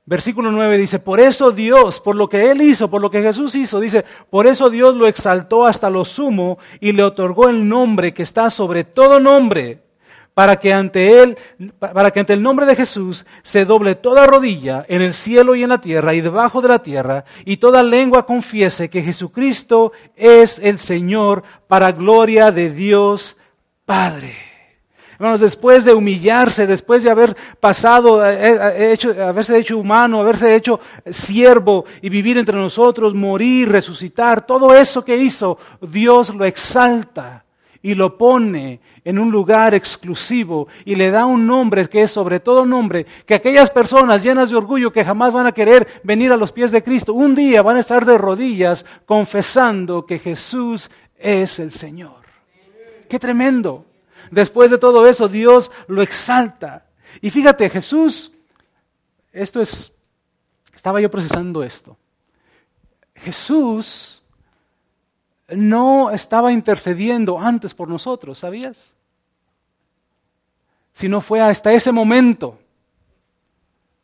Versículo 0.09 0.53
9 0.53 0.79
dice, 0.79 1.01
por 1.01 1.19
eso 1.19 1.51
Dios, 1.51 1.99
por 1.99 2.15
lo 2.15 2.29
que 2.29 2.53
Él 2.53 2.63
hizo, 2.63 2.89
por 2.89 3.03
lo 3.03 3.11
que 3.11 3.23
Jesús 3.23 3.57
hizo, 3.57 3.81
dice, 3.81 4.05
por 4.31 4.47
eso 4.47 4.71
Dios 4.71 4.95
lo 4.95 5.09
exaltó 5.09 5.67
hasta 5.67 5.91
lo 5.91 6.05
sumo 6.05 6.59
y 6.79 6.93
le 6.93 7.03
otorgó 7.03 7.49
el 7.49 7.69
nombre 7.69 8.15
que 8.15 8.23
está 8.23 8.49
sobre 8.49 8.85
todo 8.85 9.19
nombre, 9.19 9.83
para 10.33 10.61
que 10.61 10.73
ante 10.73 11.23
él, 11.23 11.37
para 11.79 12.13
que 12.13 12.21
ante 12.21 12.35
el 12.35 12.43
nombre 12.43 12.67
de 12.67 12.77
Jesús 12.77 13.27
se 13.43 13.65
doble 13.65 13.97
toda 13.97 14.27
rodilla 14.27 14.85
en 14.87 15.03
el 15.03 15.13
cielo 15.13 15.57
y 15.57 15.65
en 15.65 15.71
la 15.71 15.81
tierra 15.81 16.15
y 16.15 16.21
debajo 16.21 16.61
de 16.61 16.69
la 16.69 16.79
tierra, 16.79 17.25
y 17.45 17.57
toda 17.57 17.83
lengua 17.83 18.27
confiese 18.27 18.89
que 18.89 19.03
Jesucristo 19.03 19.91
es 20.15 20.61
el 20.61 20.79
Señor 20.79 21.43
para 21.67 21.91
gloria 21.91 22.53
de 22.53 22.71
Dios 22.71 23.37
Padre. 23.85 24.56
Hermanos, 25.19 25.41
después 25.41 25.85
de 25.85 25.95
humillarse, 25.95 26.67
después 26.67 27.03
de 27.03 27.11
haber 27.11 27.35
pasado, 27.59 28.25
eh, 28.27 28.37
eh, 28.39 28.93
hecho, 28.93 29.11
haberse 29.23 29.59
hecho 29.59 29.79
humano, 29.79 30.21
haberse 30.21 30.55
hecho 30.55 30.79
siervo 31.11 31.87
y 32.03 32.11
vivir 32.11 32.37
entre 32.37 32.57
nosotros, 32.57 33.15
morir, 33.15 33.71
resucitar, 33.71 34.47
todo 34.47 34.75
eso 34.75 35.05
que 35.05 35.17
hizo, 35.17 35.57
Dios 35.81 36.35
lo 36.35 36.45
exalta 36.45 37.47
y 37.81 37.95
lo 37.95 38.19
pone 38.19 38.81
en 39.05 39.19
un 39.19 39.31
lugar 39.31 39.73
exclusivo 39.73 40.69
y 40.85 40.97
le 40.97 41.11
da 41.11 41.25
un 41.25 41.47
nombre 41.47 41.89
que 41.89 42.03
es 42.03 42.11
sobre 42.11 42.41
todo 42.41 42.67
nombre, 42.67 43.07
que 43.25 43.35
aquellas 43.35 43.71
personas 43.71 44.23
llenas 44.23 44.51
de 44.51 44.57
orgullo 44.57 44.93
que 44.93 45.05
jamás 45.05 45.33
van 45.33 45.47
a 45.47 45.53
querer 45.53 45.87
venir 46.03 46.31
a 46.31 46.37
los 46.37 46.53
pies 46.53 46.73
de 46.73 46.83
Cristo, 46.83 47.15
un 47.15 47.35
día 47.35 47.63
van 47.63 47.79
a 47.79 47.81
estar 47.81 48.05
de 48.05 48.19
rodillas 48.19 48.85
confesando 49.07 50.05
que 50.05 50.19
Jesús 50.19 50.91
es 51.17 51.59
el 51.59 51.73
Señor. 51.73 52.27
Qué 53.09 53.19
tremendo. 53.19 53.87
Después 54.31 54.71
de 54.71 54.79
todo 54.79 55.07
eso, 55.07 55.29
Dios 55.29 55.71
lo 55.87 56.03
exalta. 56.03 56.87
Y 57.21 57.31
fíjate, 57.31 57.69
Jesús, 57.71 58.33
esto 59.33 59.61
es, 59.61 59.93
estaba 60.75 61.01
yo 61.01 61.11
procesando 61.11 61.63
esto. 61.63 61.97
Jesús 63.15 64.23
no 65.49 66.11
estaba 66.11 66.53
intercediendo 66.53 67.39
antes 67.39 67.75
por 67.75 67.89
nosotros, 67.89 68.39
¿sabías? 68.39 68.95
Sino 70.93 71.21
fue 71.21 71.41
hasta 71.41 71.73
ese 71.73 71.93
momento 71.93 72.59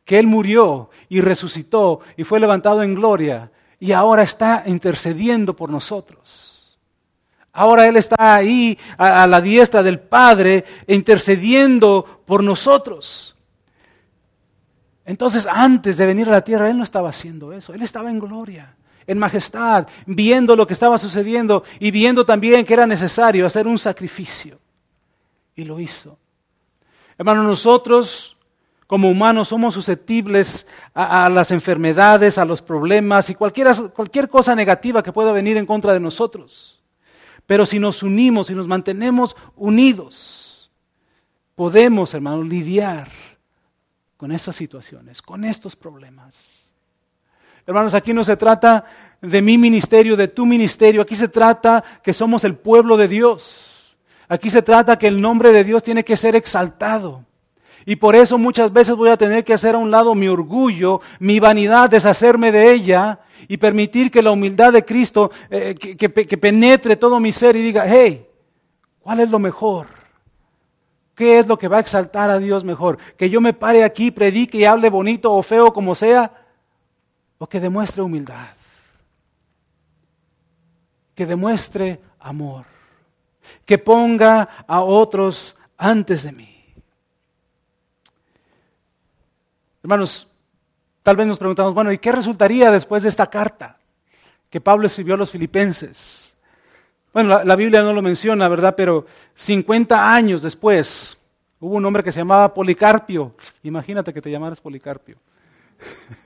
que 0.05 0.19
Él 0.19 0.27
murió 0.27 0.89
y 1.09 1.21
resucitó 1.21 2.01
y 2.17 2.23
fue 2.23 2.39
levantado 2.39 2.83
en 2.83 2.95
gloria 2.95 3.51
y 3.79 3.91
ahora 3.91 4.23
está 4.23 4.63
intercediendo 4.65 5.55
por 5.55 5.69
nosotros. 5.69 6.52
Ahora 7.53 7.87
Él 7.87 7.95
está 7.97 8.35
ahí 8.35 8.77
a, 8.97 9.27
la 9.27 9.39
diestra 9.39 9.83
del 9.83 9.99
Padre 9.99 10.65
intercediendo 10.87 12.21
por 12.25 12.43
nosotros. 12.43 13.35
Entonces 15.05 15.47
antes 15.47 15.97
de 15.97 16.05
venir 16.05 16.27
a 16.27 16.31
la 16.31 16.43
tierra 16.43 16.69
Él 16.69 16.77
no 16.77 16.83
estaba 16.83 17.09
haciendo 17.09 17.53
eso, 17.53 17.73
Él 17.73 17.81
estaba 17.81 18.09
en 18.09 18.19
gloria 18.19 18.75
en 19.05 19.17
majestad, 19.17 19.87
viendo 20.05 20.55
lo 20.55 20.65
que 20.65 20.73
estaba 20.73 20.97
sucediendo 20.97 21.63
y 21.79 21.91
viendo 21.91 22.25
también 22.25 22.65
que 22.65 22.73
era 22.73 22.87
necesario 22.87 23.45
hacer 23.45 23.67
un 23.67 23.77
sacrificio. 23.77 24.59
Y 25.55 25.65
lo 25.65 25.79
hizo. 25.79 26.17
Hermanos, 27.17 27.45
nosotros 27.45 28.37
como 28.87 29.09
humanos 29.09 29.47
somos 29.47 29.73
susceptibles 29.73 30.67
a, 30.93 31.29
las 31.29 31.51
enfermedades, 31.51 32.37
a 32.37 32.45
los 32.45 32.61
problemas 32.61 33.29
y 33.29 33.35
cualquier 33.35 34.29
cosa 34.29 34.55
negativa 34.55 35.01
que 35.01 35.11
pueda 35.11 35.31
venir 35.31 35.57
en 35.57 35.65
contra 35.65 35.93
de 35.93 35.99
nosotros. 35.99 36.72
Pero 37.45 37.65
si 37.65 37.79
nos 37.79 38.03
unimos 38.03 38.49
y 38.49 38.55
nos 38.55 38.67
mantenemos 38.67 39.35
unidos, 39.55 40.71
podemos, 41.55 42.13
hermanos, 42.13 42.47
lidiar 42.47 43.09
con 44.17 44.31
estas 44.31 44.55
situaciones, 44.55 45.21
con 45.21 45.43
estos 45.43 45.75
problemas. 45.75 46.73
Hermanos, 47.65 47.93
aquí 47.93 48.13
no 48.13 48.23
se 48.23 48.37
trata 48.37 48.85
de 49.21 49.41
mi 49.41 49.57
ministerio, 49.57 50.17
de 50.17 50.27
tu 50.27 50.45
ministerio, 50.45 51.01
aquí 51.01 51.15
se 51.15 51.27
trata 51.27 51.83
que 52.03 52.13
somos 52.13 52.43
el 52.43 52.55
pueblo 52.55 52.97
de 52.97 53.07
Dios. 53.07 53.95
Aquí 54.27 54.49
se 54.49 54.61
trata 54.61 54.97
que 54.97 55.07
el 55.07 55.21
nombre 55.21 55.51
de 55.51 55.63
Dios 55.63 55.83
tiene 55.83 56.03
que 56.03 56.17
ser 56.17 56.35
exaltado. 56.35 57.25
Y 57.85 57.97
por 57.97 58.15
eso 58.15 58.37
muchas 58.37 58.71
veces 58.71 58.95
voy 58.95 59.09
a 59.09 59.17
tener 59.17 59.43
que 59.43 59.53
hacer 59.53 59.75
a 59.75 59.77
un 59.77 59.91
lado 59.91 60.15
mi 60.15 60.27
orgullo, 60.27 61.01
mi 61.19 61.39
vanidad, 61.39 61.89
deshacerme 61.89 62.51
de 62.51 62.73
ella 62.73 63.19
y 63.47 63.57
permitir 63.57 64.11
que 64.11 64.21
la 64.21 64.31
humildad 64.31 64.73
de 64.73 64.85
Cristo 64.85 65.31
eh, 65.49 65.75
que, 65.75 65.95
que 65.97 66.37
penetre 66.37 66.95
todo 66.95 67.19
mi 67.19 67.31
ser 67.31 67.55
y 67.55 67.61
diga, 67.61 67.85
hey, 67.87 68.27
¿cuál 68.99 69.19
es 69.19 69.29
lo 69.29 69.39
mejor? 69.39 69.87
¿Qué 71.15 71.37
es 71.37 71.47
lo 71.47 71.57
que 71.57 71.67
va 71.67 71.77
a 71.77 71.81
exaltar 71.81 72.29
a 72.29 72.39
Dios 72.39 72.63
mejor? 72.63 72.97
Que 73.17 73.29
yo 73.29 73.39
me 73.39 73.53
pare 73.53 73.83
aquí, 73.83 74.09
predique 74.09 74.57
y 74.57 74.65
hable 74.65 74.89
bonito 74.89 75.31
o 75.31 75.43
feo 75.43 75.71
como 75.71 75.93
sea 75.93 76.31
o 77.37 77.47
que 77.47 77.59
demuestre 77.59 78.01
humildad, 78.01 78.55
que 81.13 81.25
demuestre 81.25 82.01
amor, 82.19 82.65
que 83.65 83.77
ponga 83.77 84.65
a 84.65 84.81
otros 84.81 85.55
antes 85.77 86.23
de 86.23 86.31
mí. 86.31 86.65
Hermanos, 89.83 90.29
tal 91.03 91.15
vez 91.15 91.27
nos 91.27 91.37
preguntamos, 91.37 91.73
bueno, 91.73 91.91
¿y 91.91 91.97
qué 91.97 92.11
resultaría 92.11 92.71
después 92.71 93.03
de 93.03 93.09
esta 93.09 93.29
carta 93.29 93.77
que 94.49 94.59
Pablo 94.59 94.87
escribió 94.87 95.13
a 95.13 95.17
los 95.17 95.29
filipenses? 95.29 96.35
Bueno, 97.13 97.43
la, 97.43 97.55
Biblia 97.55 97.83
no 97.83 97.93
lo 97.93 98.01
menciona, 98.01 98.47
¿verdad? 98.47 98.73
Pero 98.75 99.05
50 99.35 100.11
años 100.11 100.41
después 100.41 101.15
hubo 101.59 101.75
un 101.75 101.85
hombre 101.85 102.03
que 102.03 102.11
se 102.11 102.21
llamaba 102.21 102.51
Policarpio. 102.53 103.35
Imagínate 103.61 104.11
que 104.11 104.21
te 104.21 104.31
llamaras 104.31 104.59
Policarpio. 104.59 105.17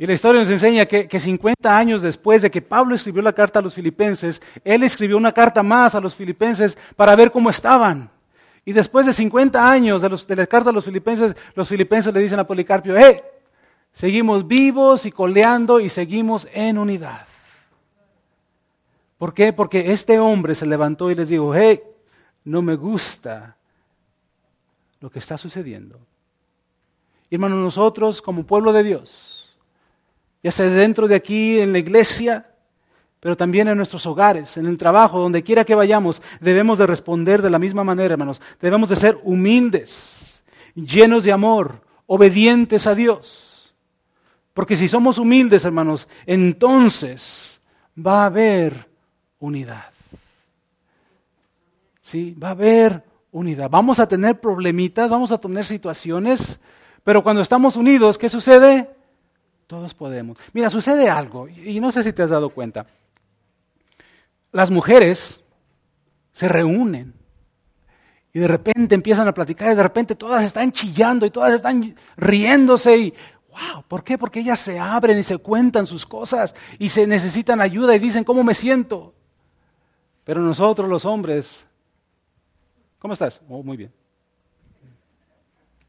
Y 0.00 0.06
la 0.06 0.14
historia 0.14 0.40
nos 0.40 0.48
enseña 0.48 0.86
que, 0.86 1.20
50 1.20 1.76
años 1.76 2.00
después 2.00 2.40
de 2.40 2.50
que 2.50 2.62
Pablo 2.62 2.94
escribió 2.94 3.20
la 3.20 3.34
carta 3.34 3.58
a 3.58 3.62
los 3.62 3.74
filipenses, 3.74 4.40
él 4.64 4.82
escribió 4.82 5.18
una 5.18 5.30
carta 5.30 5.62
más 5.62 5.94
a 5.94 6.00
los 6.00 6.14
filipenses 6.14 6.78
para 6.96 7.14
ver 7.14 7.30
cómo 7.30 7.50
estaban. 7.50 8.10
Y 8.64 8.72
después 8.72 9.06
de 9.06 9.12
50 9.12 9.70
años 9.70 10.02
de, 10.02 10.08
de 10.08 10.36
la 10.36 10.46
carta 10.46 10.70
a 10.70 10.72
los 10.72 10.84
filipenses, 10.84 11.34
los 11.54 11.68
filipenses 11.68 12.12
le 12.12 12.20
dicen 12.20 12.38
a 12.38 12.46
Policarpio, 12.46 12.94
hey, 12.96 13.20
seguimos 13.92 14.46
vivos 14.46 15.06
y 15.06 15.10
coleando 15.10 15.80
y 15.80 15.88
seguimos 15.88 16.46
en 16.52 16.78
unidad. 16.78 17.26
¿Por 19.18 19.34
qué? 19.34 19.52
Porque 19.52 19.92
este 19.92 20.18
hombre 20.18 20.54
se 20.54 20.66
levantó 20.66 21.10
y 21.10 21.14
les 21.14 21.28
dijo, 21.28 21.54
hey, 21.54 21.80
no 22.44 22.62
me 22.62 22.74
gusta 22.74 23.56
lo 25.00 25.10
que 25.10 25.18
está 25.18 25.36
sucediendo. 25.36 25.98
Hermanos, 27.30 27.58
nosotros 27.58 28.20
como 28.20 28.44
pueblo 28.44 28.72
de 28.72 28.82
Dios, 28.82 29.56
ya 30.42 30.50
sea 30.50 30.66
dentro 30.66 31.06
de 31.06 31.14
aquí, 31.14 31.60
en 31.60 31.72
la 31.72 31.78
iglesia, 31.78 32.49
pero 33.20 33.36
también 33.36 33.68
en 33.68 33.76
nuestros 33.76 34.06
hogares, 34.06 34.56
en 34.56 34.66
el 34.66 34.78
trabajo, 34.78 35.18
donde 35.18 35.42
quiera 35.42 35.64
que 35.64 35.74
vayamos, 35.74 36.22
debemos 36.40 36.78
de 36.78 36.86
responder 36.86 37.42
de 37.42 37.50
la 37.50 37.58
misma 37.58 37.84
manera, 37.84 38.14
hermanos. 38.14 38.40
Debemos 38.58 38.88
de 38.88 38.96
ser 38.96 39.18
humildes, 39.22 40.42
llenos 40.74 41.24
de 41.24 41.32
amor, 41.32 41.82
obedientes 42.06 42.86
a 42.86 42.94
Dios. 42.94 43.74
Porque 44.54 44.74
si 44.74 44.88
somos 44.88 45.18
humildes, 45.18 45.66
hermanos, 45.66 46.08
entonces 46.24 47.60
va 47.94 48.22
a 48.22 48.26
haber 48.26 48.88
unidad. 49.38 49.92
Sí, 52.00 52.34
va 52.42 52.48
a 52.48 52.52
haber 52.52 53.04
unidad. 53.32 53.68
Vamos 53.68 54.00
a 54.00 54.08
tener 54.08 54.40
problemitas, 54.40 55.10
vamos 55.10 55.30
a 55.30 55.38
tener 55.38 55.66
situaciones, 55.66 56.58
pero 57.04 57.22
cuando 57.22 57.42
estamos 57.42 57.76
unidos, 57.76 58.16
¿qué 58.16 58.30
sucede? 58.30 58.88
Todos 59.66 59.92
podemos. 59.94 60.38
Mira, 60.54 60.70
sucede 60.70 61.10
algo, 61.10 61.48
y 61.48 61.78
no 61.80 61.92
sé 61.92 62.02
si 62.02 62.14
te 62.14 62.22
has 62.22 62.30
dado 62.30 62.48
cuenta. 62.48 62.86
Las 64.52 64.70
mujeres 64.70 65.42
se 66.32 66.48
reúnen 66.48 67.14
y 68.32 68.38
de 68.38 68.48
repente 68.48 68.94
empiezan 68.94 69.26
a 69.28 69.34
platicar 69.34 69.72
y 69.72 69.76
de 69.76 69.82
repente 69.82 70.14
todas 70.14 70.44
están 70.44 70.72
chillando 70.72 71.26
y 71.26 71.30
todas 71.30 71.52
están 71.52 71.94
riéndose 72.16 72.96
y 72.96 73.14
wow, 73.50 73.82
¿por 73.86 74.04
qué? 74.04 74.16
Porque 74.16 74.40
ellas 74.40 74.60
se 74.60 74.78
abren 74.78 75.18
y 75.18 75.22
se 75.22 75.38
cuentan 75.38 75.86
sus 75.86 76.06
cosas 76.06 76.54
y 76.78 76.88
se 76.88 77.06
necesitan 77.06 77.60
ayuda 77.60 77.94
y 77.94 77.98
dicen, 77.98 78.24
¿cómo 78.24 78.44
me 78.44 78.54
siento? 78.54 79.14
Pero 80.24 80.40
nosotros 80.40 80.88
los 80.88 81.04
hombres, 81.04 81.66
¿cómo 82.98 83.14
estás? 83.14 83.40
Oh, 83.48 83.62
muy 83.62 83.76
bien. 83.76 83.92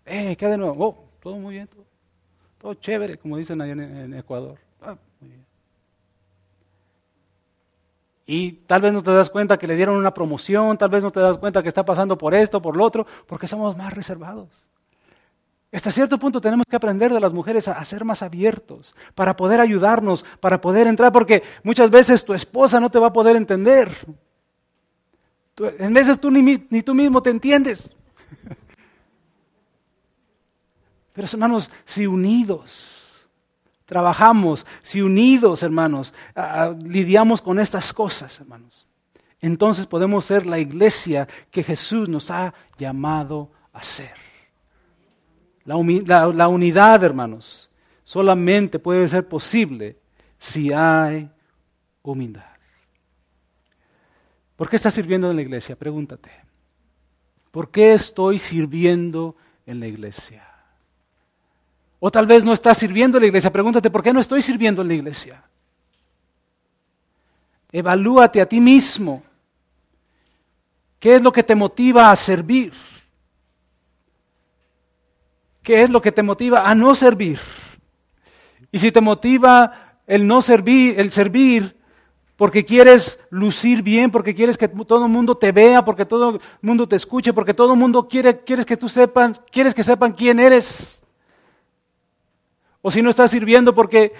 Eh, 0.05 0.35
¿qué 0.35 0.47
de 0.47 0.57
nuevo? 0.57 0.75
Oh, 0.77 1.05
todo 1.21 1.37
muy 1.37 1.55
bien. 1.55 1.69
Todo 2.57 2.73
chévere, 2.75 3.15
como 3.15 3.37
dicen 3.37 3.61
allá 3.61 3.73
en, 3.73 4.13
Ecuador. 4.13 4.59
Ah, 4.81 4.97
y 8.33 8.53
tal 8.65 8.81
vez 8.81 8.93
no 8.93 9.03
te 9.03 9.11
das 9.11 9.29
cuenta 9.29 9.57
que 9.57 9.67
le 9.67 9.75
dieron 9.75 9.97
una 9.97 10.13
promoción, 10.13 10.77
tal 10.77 10.89
vez 10.89 11.03
no 11.03 11.11
te 11.11 11.19
das 11.19 11.37
cuenta 11.37 11.61
que 11.61 11.67
está 11.67 11.83
pasando 11.83 12.17
por 12.17 12.33
esto, 12.33 12.61
por 12.61 12.77
lo 12.77 12.85
otro, 12.85 13.05
porque 13.27 13.45
somos 13.45 13.75
más 13.75 13.93
reservados. 13.93 14.65
Hasta 15.69 15.91
cierto 15.91 16.17
punto 16.17 16.39
tenemos 16.39 16.65
que 16.65 16.77
aprender 16.77 17.11
de 17.11 17.19
las 17.19 17.33
mujeres 17.33 17.67
a, 17.67 17.83
ser 17.83 18.05
más 18.05 18.21
abiertos, 18.21 18.95
para 19.15 19.35
poder 19.35 19.59
ayudarnos, 19.59 20.23
para 20.39 20.61
poder 20.61 20.87
entrar, 20.87 21.11
porque 21.11 21.43
muchas 21.63 21.91
veces 21.91 22.23
tu 22.23 22.33
esposa 22.33 22.79
no 22.79 22.89
te 22.89 22.99
va 22.99 23.07
a 23.07 23.13
poder 23.13 23.35
entender. 23.35 23.91
en 25.57 25.93
veces 25.93 26.17
tú 26.17 26.31
ni, 26.31 26.41
ni 26.69 26.83
tú 26.83 26.95
mismo 26.95 27.21
te 27.21 27.31
entiendes. 27.31 27.93
Pero 31.11 31.27
hermanos, 31.29 31.69
si 31.83 32.07
unidos 32.07 33.10
trabajamos, 33.91 34.65
si 34.81 35.01
unidos, 35.01 35.63
hermanos, 35.63 36.13
lidiamos 36.81 37.41
con 37.41 37.59
estas 37.59 37.91
cosas, 37.91 38.39
hermanos, 38.39 38.87
entonces 39.41 39.85
podemos 39.85 40.23
ser 40.23 40.45
la 40.45 40.59
iglesia 40.59 41.27
que 41.51 41.61
Jesús 41.61 42.07
nos 42.07 42.31
ha 42.31 42.53
llamado 42.77 43.51
a 43.73 43.83
ser. 43.83 44.13
La, 45.65 45.75
unidad, 45.75 47.03
hermanos, 47.03 47.69
solamente 48.01 48.79
puede 48.79 49.09
ser 49.09 49.27
posible 49.27 49.97
si 50.37 50.71
hay 50.71 51.29
humildad. 52.01 52.45
¿Por 54.55 54.69
qué 54.69 54.77
estás 54.77 54.93
sirviendo 54.93 55.29
en 55.29 55.35
la 55.35 55.41
iglesia? 55.41 55.75
Pregúntate. 55.75 56.31
¿Por 57.51 57.69
qué 57.69 57.91
estoy 57.91 58.39
sirviendo 58.39 59.35
en 59.65 59.81
la 59.81 59.87
iglesia? 59.87 60.47
O 62.03 62.09
tal 62.09 62.25
vez 62.25 62.43
no 62.43 62.51
estás 62.51 62.79
sirviendo 62.79 63.17
en 63.17 63.21
la 63.21 63.27
iglesia. 63.27 63.53
Pregúntate, 63.53 63.91
¿por 63.91 64.01
qué 64.01 64.11
no 64.11 64.19
estoy 64.19 64.41
sirviendo 64.41 64.81
en 64.81 64.87
la 64.87 64.95
iglesia? 64.95 65.43
Evalúate 67.71 68.41
a 68.41 68.47
ti 68.47 68.59
mismo. 68.59 69.21
¿Qué 70.99 71.15
es 71.15 71.21
lo 71.21 71.31
que 71.31 71.43
te 71.43 71.53
motiva 71.53 72.11
a 72.11 72.15
servir? 72.15 72.73
¿Qué 75.61 75.83
es 75.83 75.91
lo 75.91 76.01
que 76.01 76.11
te 76.11 76.23
motiva 76.23 76.67
a 76.67 76.73
no 76.73 76.95
servir? 76.95 77.39
Y 78.71 78.79
si 78.79 78.91
te 78.91 78.99
motiva 78.99 79.99
el 80.07 80.25
no 80.25 80.41
servir, 80.41 80.99
el 80.99 81.11
servir, 81.11 81.77
porque 82.35 82.65
quieres 82.65 83.19
lucir 83.29 83.83
bien, 83.83 84.09
porque 84.09 84.33
quieres 84.33 84.57
que 84.57 84.67
todo 84.67 85.05
el 85.05 85.11
mundo 85.11 85.37
te 85.37 85.51
vea, 85.51 85.85
porque 85.85 86.07
todo 86.07 86.31
el 86.31 86.41
mundo 86.63 86.87
te 86.87 86.95
escuche, 86.95 87.31
porque 87.31 87.53
todo 87.53 87.73
el 87.73 87.79
mundo 87.79 88.07
quiere, 88.07 88.39
quieres 88.39 88.65
que 88.65 88.75
tú 88.75 88.89
sepan, 88.89 89.37
quieres 89.51 89.75
que 89.75 89.83
sepan 89.83 90.13
quién 90.13 90.39
eres. 90.39 91.00
O 92.81 92.91
si 92.91 93.01
no 93.01 93.09
estás 93.09 93.31
sirviendo 93.31 93.73
porque 93.73 94.13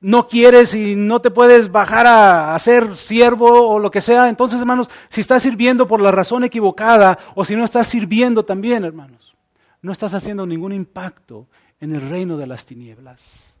no 0.00 0.28
quieres 0.28 0.74
y 0.74 0.94
no 0.94 1.20
te 1.20 1.30
puedes 1.30 1.70
bajar 1.70 2.06
a, 2.06 2.58
ser 2.58 2.96
siervo 2.96 3.68
o 3.70 3.78
lo 3.78 3.90
que 3.90 4.00
sea, 4.00 4.28
entonces 4.28 4.60
hermanos, 4.60 4.90
si 5.08 5.20
estás 5.20 5.42
sirviendo 5.42 5.86
por 5.86 6.00
la 6.00 6.12
razón 6.12 6.44
equivocada 6.44 7.18
o 7.34 7.44
si 7.44 7.56
no 7.56 7.64
estás 7.64 7.88
sirviendo 7.88 8.44
también, 8.44 8.84
hermanos, 8.84 9.34
no 9.82 9.92
estás 9.92 10.14
haciendo 10.14 10.46
ningún 10.46 10.72
impacto 10.72 11.46
en 11.80 11.94
el 11.94 12.08
reino 12.08 12.36
de 12.36 12.46
las 12.46 12.66
tinieblas. 12.66 13.54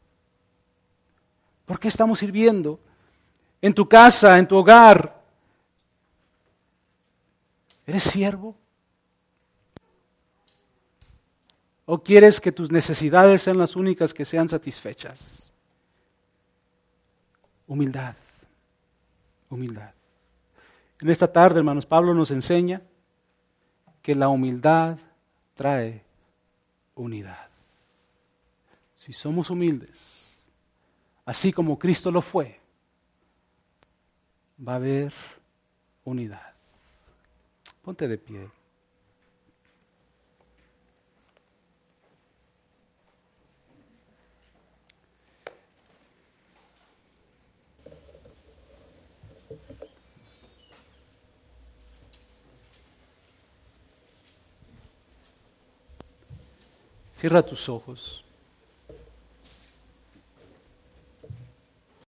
¿Por 1.64 1.80
qué 1.80 1.88
estamos 1.88 2.18
sirviendo? 2.18 2.78
En 3.60 3.74
tu 3.74 3.88
casa, 3.88 4.38
en 4.38 4.46
tu 4.46 4.56
hogar. 4.56 5.20
¿Eres 7.86 8.04
siervo? 8.04 8.54
¿O 11.86 12.02
quieres 12.02 12.40
que 12.40 12.50
tus 12.50 12.70
necesidades 12.70 13.42
sean 13.42 13.58
las 13.58 13.76
únicas 13.76 14.12
que 14.12 14.24
sean 14.24 14.48
satisfechas? 14.48 15.52
Humildad. 17.68 18.16
Humildad. 19.48 19.92
En 21.00 21.10
esta 21.10 21.32
tarde, 21.32 21.58
hermanos, 21.58 21.86
Pablo 21.86 22.12
nos 22.12 22.32
enseña 22.32 22.82
que 24.02 24.16
la 24.16 24.28
humildad 24.28 24.98
trae 25.54 26.02
unidad. 26.96 27.48
Si 28.96 29.12
somos 29.12 29.50
humildes, 29.50 30.40
así 31.24 31.52
como 31.52 31.78
Cristo 31.78 32.10
lo 32.10 32.20
fue, 32.20 32.58
va 34.66 34.72
a 34.72 34.76
haber 34.76 35.12
unidad. 36.04 36.52
Ponte 37.82 38.08
de 38.08 38.18
pie. 38.18 38.55
Cierra 57.18 57.42
tus 57.42 57.66
ojos. 57.70 58.25